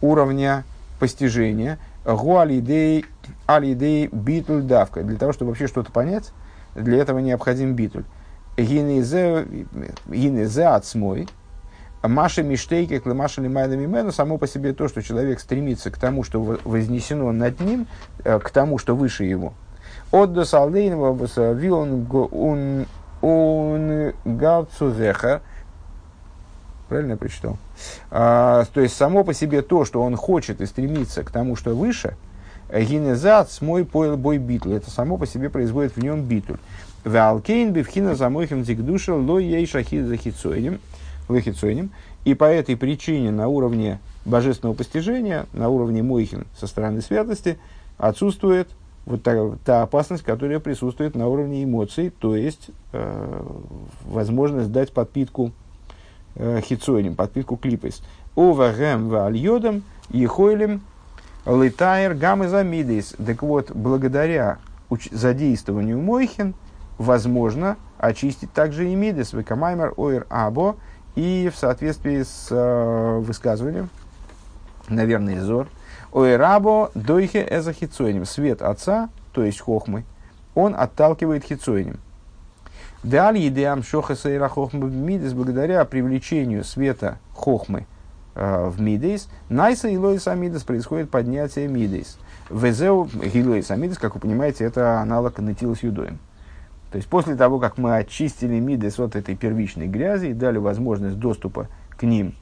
уровня 0.00 0.62
постижения, 1.00 1.80
гуалидей 2.04 3.06
алидей 3.46 4.08
битуль 4.12 4.62
давка. 4.62 5.02
Для 5.02 5.18
того, 5.18 5.32
чтобы 5.32 5.50
вообще 5.50 5.66
что-то 5.66 5.90
понять, 5.90 6.30
для 6.76 6.98
этого 6.98 7.18
необходим 7.18 7.74
битуль. 7.74 8.04
Гинезе 8.56 9.46
ацмой, 10.66 11.28
Маша 12.00 12.44
Миштейки, 12.44 13.00
Клемаша 13.00 13.42
Лимайда 13.42 13.76
Мимену, 13.76 14.12
само 14.12 14.38
по 14.38 14.46
себе 14.46 14.74
то, 14.74 14.86
что 14.86 15.02
человек 15.02 15.40
стремится 15.40 15.90
к 15.90 15.98
тому, 15.98 16.22
что 16.22 16.40
вознесено 16.64 17.32
над 17.32 17.58
ним, 17.58 17.88
э, 18.22 18.38
к 18.38 18.50
тому, 18.50 18.78
что 18.78 18.94
выше 18.94 19.24
его. 19.24 19.54
От 20.12 20.32
до 20.32 20.44
Салдейнова 20.44 21.18
Вилон 21.54 22.86
он 23.20 24.12
Гавцузеха, 24.24 25.42
правильно 26.88 27.12
я 27.12 27.16
прочитал? 27.16 27.56
А, 28.10 28.64
то 28.72 28.80
есть, 28.80 28.96
само 28.96 29.24
по 29.24 29.34
себе 29.34 29.62
то, 29.62 29.84
что 29.84 30.02
он 30.02 30.16
хочет 30.16 30.60
и 30.60 30.66
стремится 30.66 31.24
к 31.24 31.30
тому, 31.30 31.56
что 31.56 31.74
выше, 31.74 32.16
гинезат 32.72 33.50
мой 33.60 33.84
поел 33.84 34.16
бой 34.16 34.38
битуль. 34.38 34.74
Это 34.74 34.90
само 34.90 35.16
по 35.16 35.26
себе 35.26 35.50
производит 35.50 35.96
в 35.96 36.02
нем 36.02 36.22
битуль. 36.22 36.58
Валкейн 37.04 37.72
бифхина 37.72 38.14
замойхем 38.14 38.62
дикдуша 38.62 39.14
ло 39.14 39.38
ей 39.38 39.66
шахид 39.66 40.06
захицоидем 40.06 40.80
лохицойним. 41.28 41.90
И 42.24 42.34
по 42.34 42.44
этой 42.44 42.76
причине 42.76 43.30
на 43.30 43.48
уровне 43.48 44.00
божественного 44.24 44.74
постижения, 44.74 45.46
на 45.52 45.68
уровне 45.68 46.02
мойхин 46.02 46.46
со 46.58 46.66
стороны 46.66 47.00
святости, 47.00 47.58
отсутствует 47.96 48.68
вот 49.08 49.22
та, 49.22 49.50
та 49.64 49.82
опасность, 49.82 50.22
которая 50.22 50.60
присутствует 50.60 51.14
на 51.14 51.28
уровне 51.28 51.64
эмоций, 51.64 52.10
то 52.10 52.36
есть 52.36 52.70
э, 52.92 53.42
возможность 54.04 54.70
дать 54.70 54.92
подпитку 54.92 55.52
э, 56.36 56.60
хицойним, 56.60 57.14
подпитку 57.14 57.56
клипес. 57.56 58.02
Овагем 58.36 59.08
вальодом 59.08 59.82
ехойлем 60.10 60.82
летайр 61.46 62.14
гамезамидис. 62.14 63.14
Так 63.24 63.42
вот, 63.42 63.70
благодаря 63.70 64.58
уч- 64.90 65.14
задействованию 65.14 65.98
мойхин, 65.98 66.54
возможно 66.98 67.78
очистить 67.96 68.52
также 68.52 68.90
и 68.90 68.94
мидес, 68.94 69.32
векамаймер 69.32 69.94
ойр 69.96 70.26
або, 70.28 70.76
и 71.14 71.50
в 71.52 71.56
соответствии 71.56 72.22
с 72.22 72.48
э, 72.50 73.18
высказыванием, 73.20 73.88
наверное, 74.90 75.40
Зор, 75.42 75.66
Ойрабо 76.12 76.90
дойхе 76.94 77.46
эзахицойним. 77.50 78.24
Свет 78.24 78.62
отца, 78.62 79.10
то 79.32 79.42
есть 79.42 79.60
хохмы, 79.60 80.04
он 80.54 80.74
отталкивает 80.74 81.44
хицойним. 81.44 82.00
Далее 83.02 83.48
идеям 83.48 83.82
шоха 83.82 84.16
сейра 84.16 84.48
хохмы 84.48 84.90
мидес, 84.90 85.32
благодаря 85.32 85.84
привлечению 85.84 86.64
света 86.64 87.18
хохмы 87.32 87.86
э, 88.34 88.68
в 88.68 88.80
мидейс, 88.80 89.28
найса 89.48 89.88
и 89.88 89.96
лоиса 89.96 90.34
мидес 90.34 90.64
происходит 90.64 91.10
поднятие 91.10 91.68
мидейс. 91.68 92.18
Везеу 92.50 93.04
гилоиса 93.04 93.76
мидес, 93.76 93.98
как 93.98 94.14
вы 94.14 94.20
понимаете, 94.20 94.64
это 94.64 95.00
аналог 95.00 95.38
натилус 95.38 95.82
юдоем. 95.82 96.18
То 96.90 96.96
есть 96.96 97.08
после 97.08 97.36
того, 97.36 97.58
как 97.58 97.76
мы 97.76 97.96
очистили 97.96 98.58
миды 98.58 98.90
с 98.90 98.98
вот 98.98 99.14
этой 99.14 99.36
первичной 99.36 99.86
грязи 99.86 100.28
и 100.28 100.32
дали 100.32 100.58
возможность 100.58 101.18
доступа 101.18 101.68
к 101.90 102.02
ним 102.02 102.34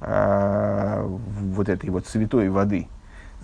э, 0.00 1.02
вот 1.06 1.68
этой 1.68 1.88
вот 1.88 2.06
святой 2.06 2.50
воды, 2.50 2.88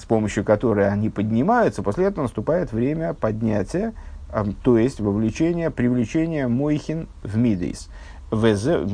с 0.00 0.04
помощью 0.04 0.44
которой 0.44 0.88
они 0.88 1.10
поднимаются, 1.10 1.82
после 1.82 2.06
этого 2.06 2.24
наступает 2.24 2.72
время 2.72 3.14
поднятия, 3.14 3.92
то 4.62 4.78
есть 4.78 5.00
вовлечения, 5.00 5.70
привлечения 5.70 6.48
мойхин 6.48 7.08
в 7.22 7.36
мидейс. 7.36 7.88
ВЗ, 8.30 8.88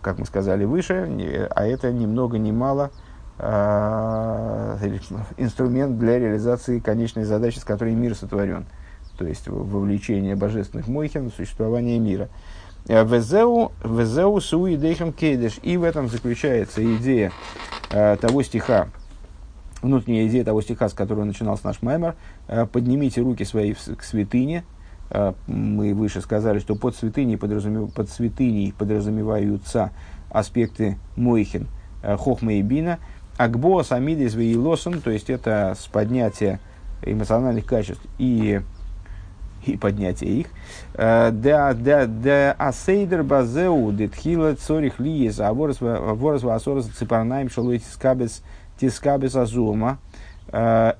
как 0.00 0.18
мы 0.18 0.26
сказали 0.26 0.64
выше, 0.64 1.48
а 1.54 1.64
это 1.64 1.92
ни 1.92 2.04
много 2.04 2.38
ни 2.38 2.50
мало 2.50 2.90
э, 3.38 4.98
инструмент 5.36 5.98
для 5.98 6.18
реализации 6.18 6.80
конечной 6.80 7.24
задачи, 7.24 7.58
с 7.58 7.64
которой 7.64 7.94
мир 7.94 8.16
сотворен– 8.16 8.66
то 9.22 9.26
есть 9.26 9.48
вовлечение 9.48 10.36
божественных 10.36 10.88
мойхин 10.88 11.30
в 11.30 11.34
существование 11.34 11.98
мира. 11.98 12.28
Э, 12.88 13.04
Везеу 13.04 14.40
суи 14.40 14.76
дейхам 14.76 15.12
кейдеш. 15.12 15.58
И 15.62 15.76
в 15.76 15.84
этом 15.84 16.08
заключается 16.08 16.82
идея 16.96 17.32
э, 17.90 18.16
того 18.20 18.42
стиха, 18.42 18.88
внутренняя 19.82 20.26
идея 20.28 20.44
того 20.44 20.62
стиха, 20.62 20.88
с 20.88 20.94
которого 20.94 21.24
начинался 21.24 21.66
наш 21.66 21.82
маймер. 21.82 22.14
Э, 22.48 22.66
Поднимите 22.66 23.20
руки 23.20 23.44
свои 23.44 23.74
к 23.74 24.02
святыне. 24.02 24.64
Э, 25.10 25.34
мы 25.46 25.92
выше 25.92 26.20
сказали, 26.20 26.60
что 26.60 26.76
под 26.76 26.96
святыней, 26.96 27.36
подразумев, 27.36 27.92
под 27.92 28.08
святыней 28.08 28.72
подразумеваются 28.72 29.90
аспекты 30.30 30.98
мойхин, 31.16 31.66
э, 32.02 32.16
хохма 32.16 32.54
и 32.54 32.62
бина. 32.62 32.98
Акбоас 33.36 33.92
амидис 33.92 34.34
веилосан, 34.34 35.00
то 35.00 35.10
есть 35.10 35.28
это 35.28 35.74
с 35.78 35.86
поднятия 35.86 36.60
эмоциональных 37.02 37.66
качеств 37.66 38.04
и 38.18 38.60
и 39.64 39.76
поднятие 39.76 40.40
их. 40.40 40.46
Да, 40.92 41.30
да, 41.72 42.06
да, 42.06 42.52
асейдер 42.58 43.22
базеу, 43.22 43.92
детхила 43.92 44.54
цорих 44.54 44.98
лиес, 44.98 45.38
а 45.38 45.54
ворос 45.54 45.80
васорос 45.80 46.86
ципарнаем 46.86 47.48
шалой 47.48 47.78
тискабес, 47.78 48.42
тискабес 48.82 49.34
азума. 49.34 49.98
Э, 50.48 50.94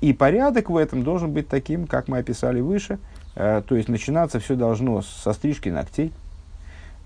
и 0.00 0.12
порядок 0.12 0.70
в 0.70 0.76
этом 0.76 1.02
должен 1.02 1.32
быть 1.32 1.48
таким, 1.48 1.86
как 1.86 2.08
мы 2.08 2.18
описали 2.18 2.60
выше. 2.60 2.98
Э, 3.34 3.62
то 3.66 3.74
есть 3.74 3.88
начинаться 3.88 4.38
все 4.38 4.54
должно 4.54 5.02
со 5.02 5.32
стрижки 5.32 5.68
ногтей. 5.68 6.12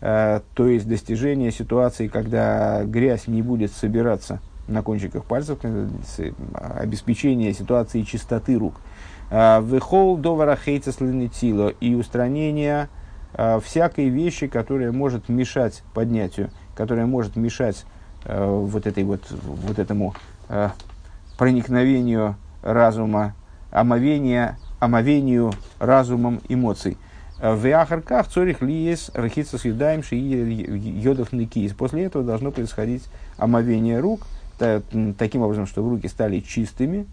То 0.01 0.41
есть 0.57 0.89
достижение 0.89 1.53
ситуации, 1.53 2.09
когда 2.09 2.85
грязь 2.85 3.27
не 3.27 3.43
будет 3.43 3.71
собираться 3.71 4.41
на 4.67 4.83
кончиках 4.83 5.27
пальцев, 5.27 5.59
обеспечение 6.55 7.53
ситуации 7.53 8.01
чистоты 8.01 8.59
рук– 8.59 8.81
Э, 9.31 9.63
Вехол 9.63 10.17
довара 10.17 10.57
хейтес 10.57 11.01
ленитило 11.01 11.69
и 11.69 11.95
устранение 11.95 12.89
э, 13.35 13.61
всякой 13.65 14.09
вещи, 14.09 14.49
которая 14.49 14.93
может 14.93 15.29
мешать 15.29 15.83
поднятию, 15.95 16.51
которая 16.75 17.07
может 17.07 17.37
мешать 17.37 17.85
э, 17.85 18.00
вот, 18.25 18.87
этой 18.87 19.05
вот, 19.05 19.23
вот 19.31 19.79
этому 19.79 20.15
проникновению 21.39 22.37
разума, 22.63 23.35
омовения, 23.71 24.59
омовению 24.79 25.53
разумом 25.79 26.41
эмоций. 26.49 26.97
В 27.41 27.65
Яхарках 27.67 28.29
цорих 28.29 28.61
лиес 28.61 29.11
рахица 29.15 29.57
с 29.57 29.65
юдаем 29.65 30.03
йодов 30.11 31.33
никис. 31.33 31.73
После 31.73 32.05
этого 32.05 32.23
должно 32.23 32.51
происходить 32.51 33.05
омовение 33.39 33.99
рук, 34.01 34.27
таким 34.59 35.41
образом, 35.41 35.67
чтобы 35.67 35.89
руки 35.89 36.09
стали 36.09 36.41
чистыми, 36.41 37.07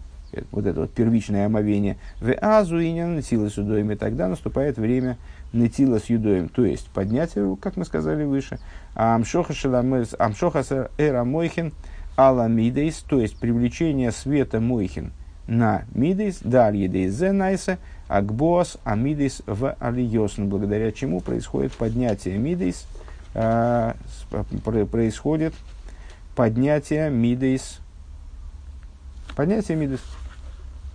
вот 0.50 0.66
это 0.66 0.80
вот 0.80 0.90
первичное 0.90 1.46
омовение, 1.46 1.96
в 2.20 2.30
азуинен 2.34 3.16
нетила 3.16 3.48
с 3.48 3.56
юдоем, 3.56 3.90
и 3.92 3.96
тогда 3.96 4.28
наступает 4.28 4.76
время 4.76 5.16
нетила 5.52 5.98
с 5.98 6.06
юдоем, 6.06 6.48
то 6.48 6.64
есть 6.64 6.88
поднятие 6.88 7.56
как 7.56 7.76
мы 7.76 7.84
сказали 7.84 8.24
выше, 8.24 8.58
амшоха 8.94 9.54
эра 10.98 11.24
мойхин 11.24 11.72
ала 12.16 12.48
мидейс, 12.48 12.96
то 13.08 13.20
есть 13.20 13.38
привлечение 13.38 14.12
света 14.12 14.60
мойхин 14.60 15.12
на 15.46 15.84
мидейс, 15.94 16.40
далее 16.40 16.88
дейс 16.88 17.14
зенайса, 17.14 17.78
акбоас 18.08 18.76
амидейс 18.84 19.42
в 19.46 19.74
алиосн, 19.78 20.44
благодаря 20.44 20.92
чему 20.92 21.20
происходит 21.20 21.72
поднятие 21.72 22.38
мидейс, 22.38 22.86
э, 23.34 23.94
происходит 24.90 25.54
поднятие 26.34 27.10
мидейс, 27.10 27.80
поднятие 29.36 29.76
мидейс, 29.76 30.00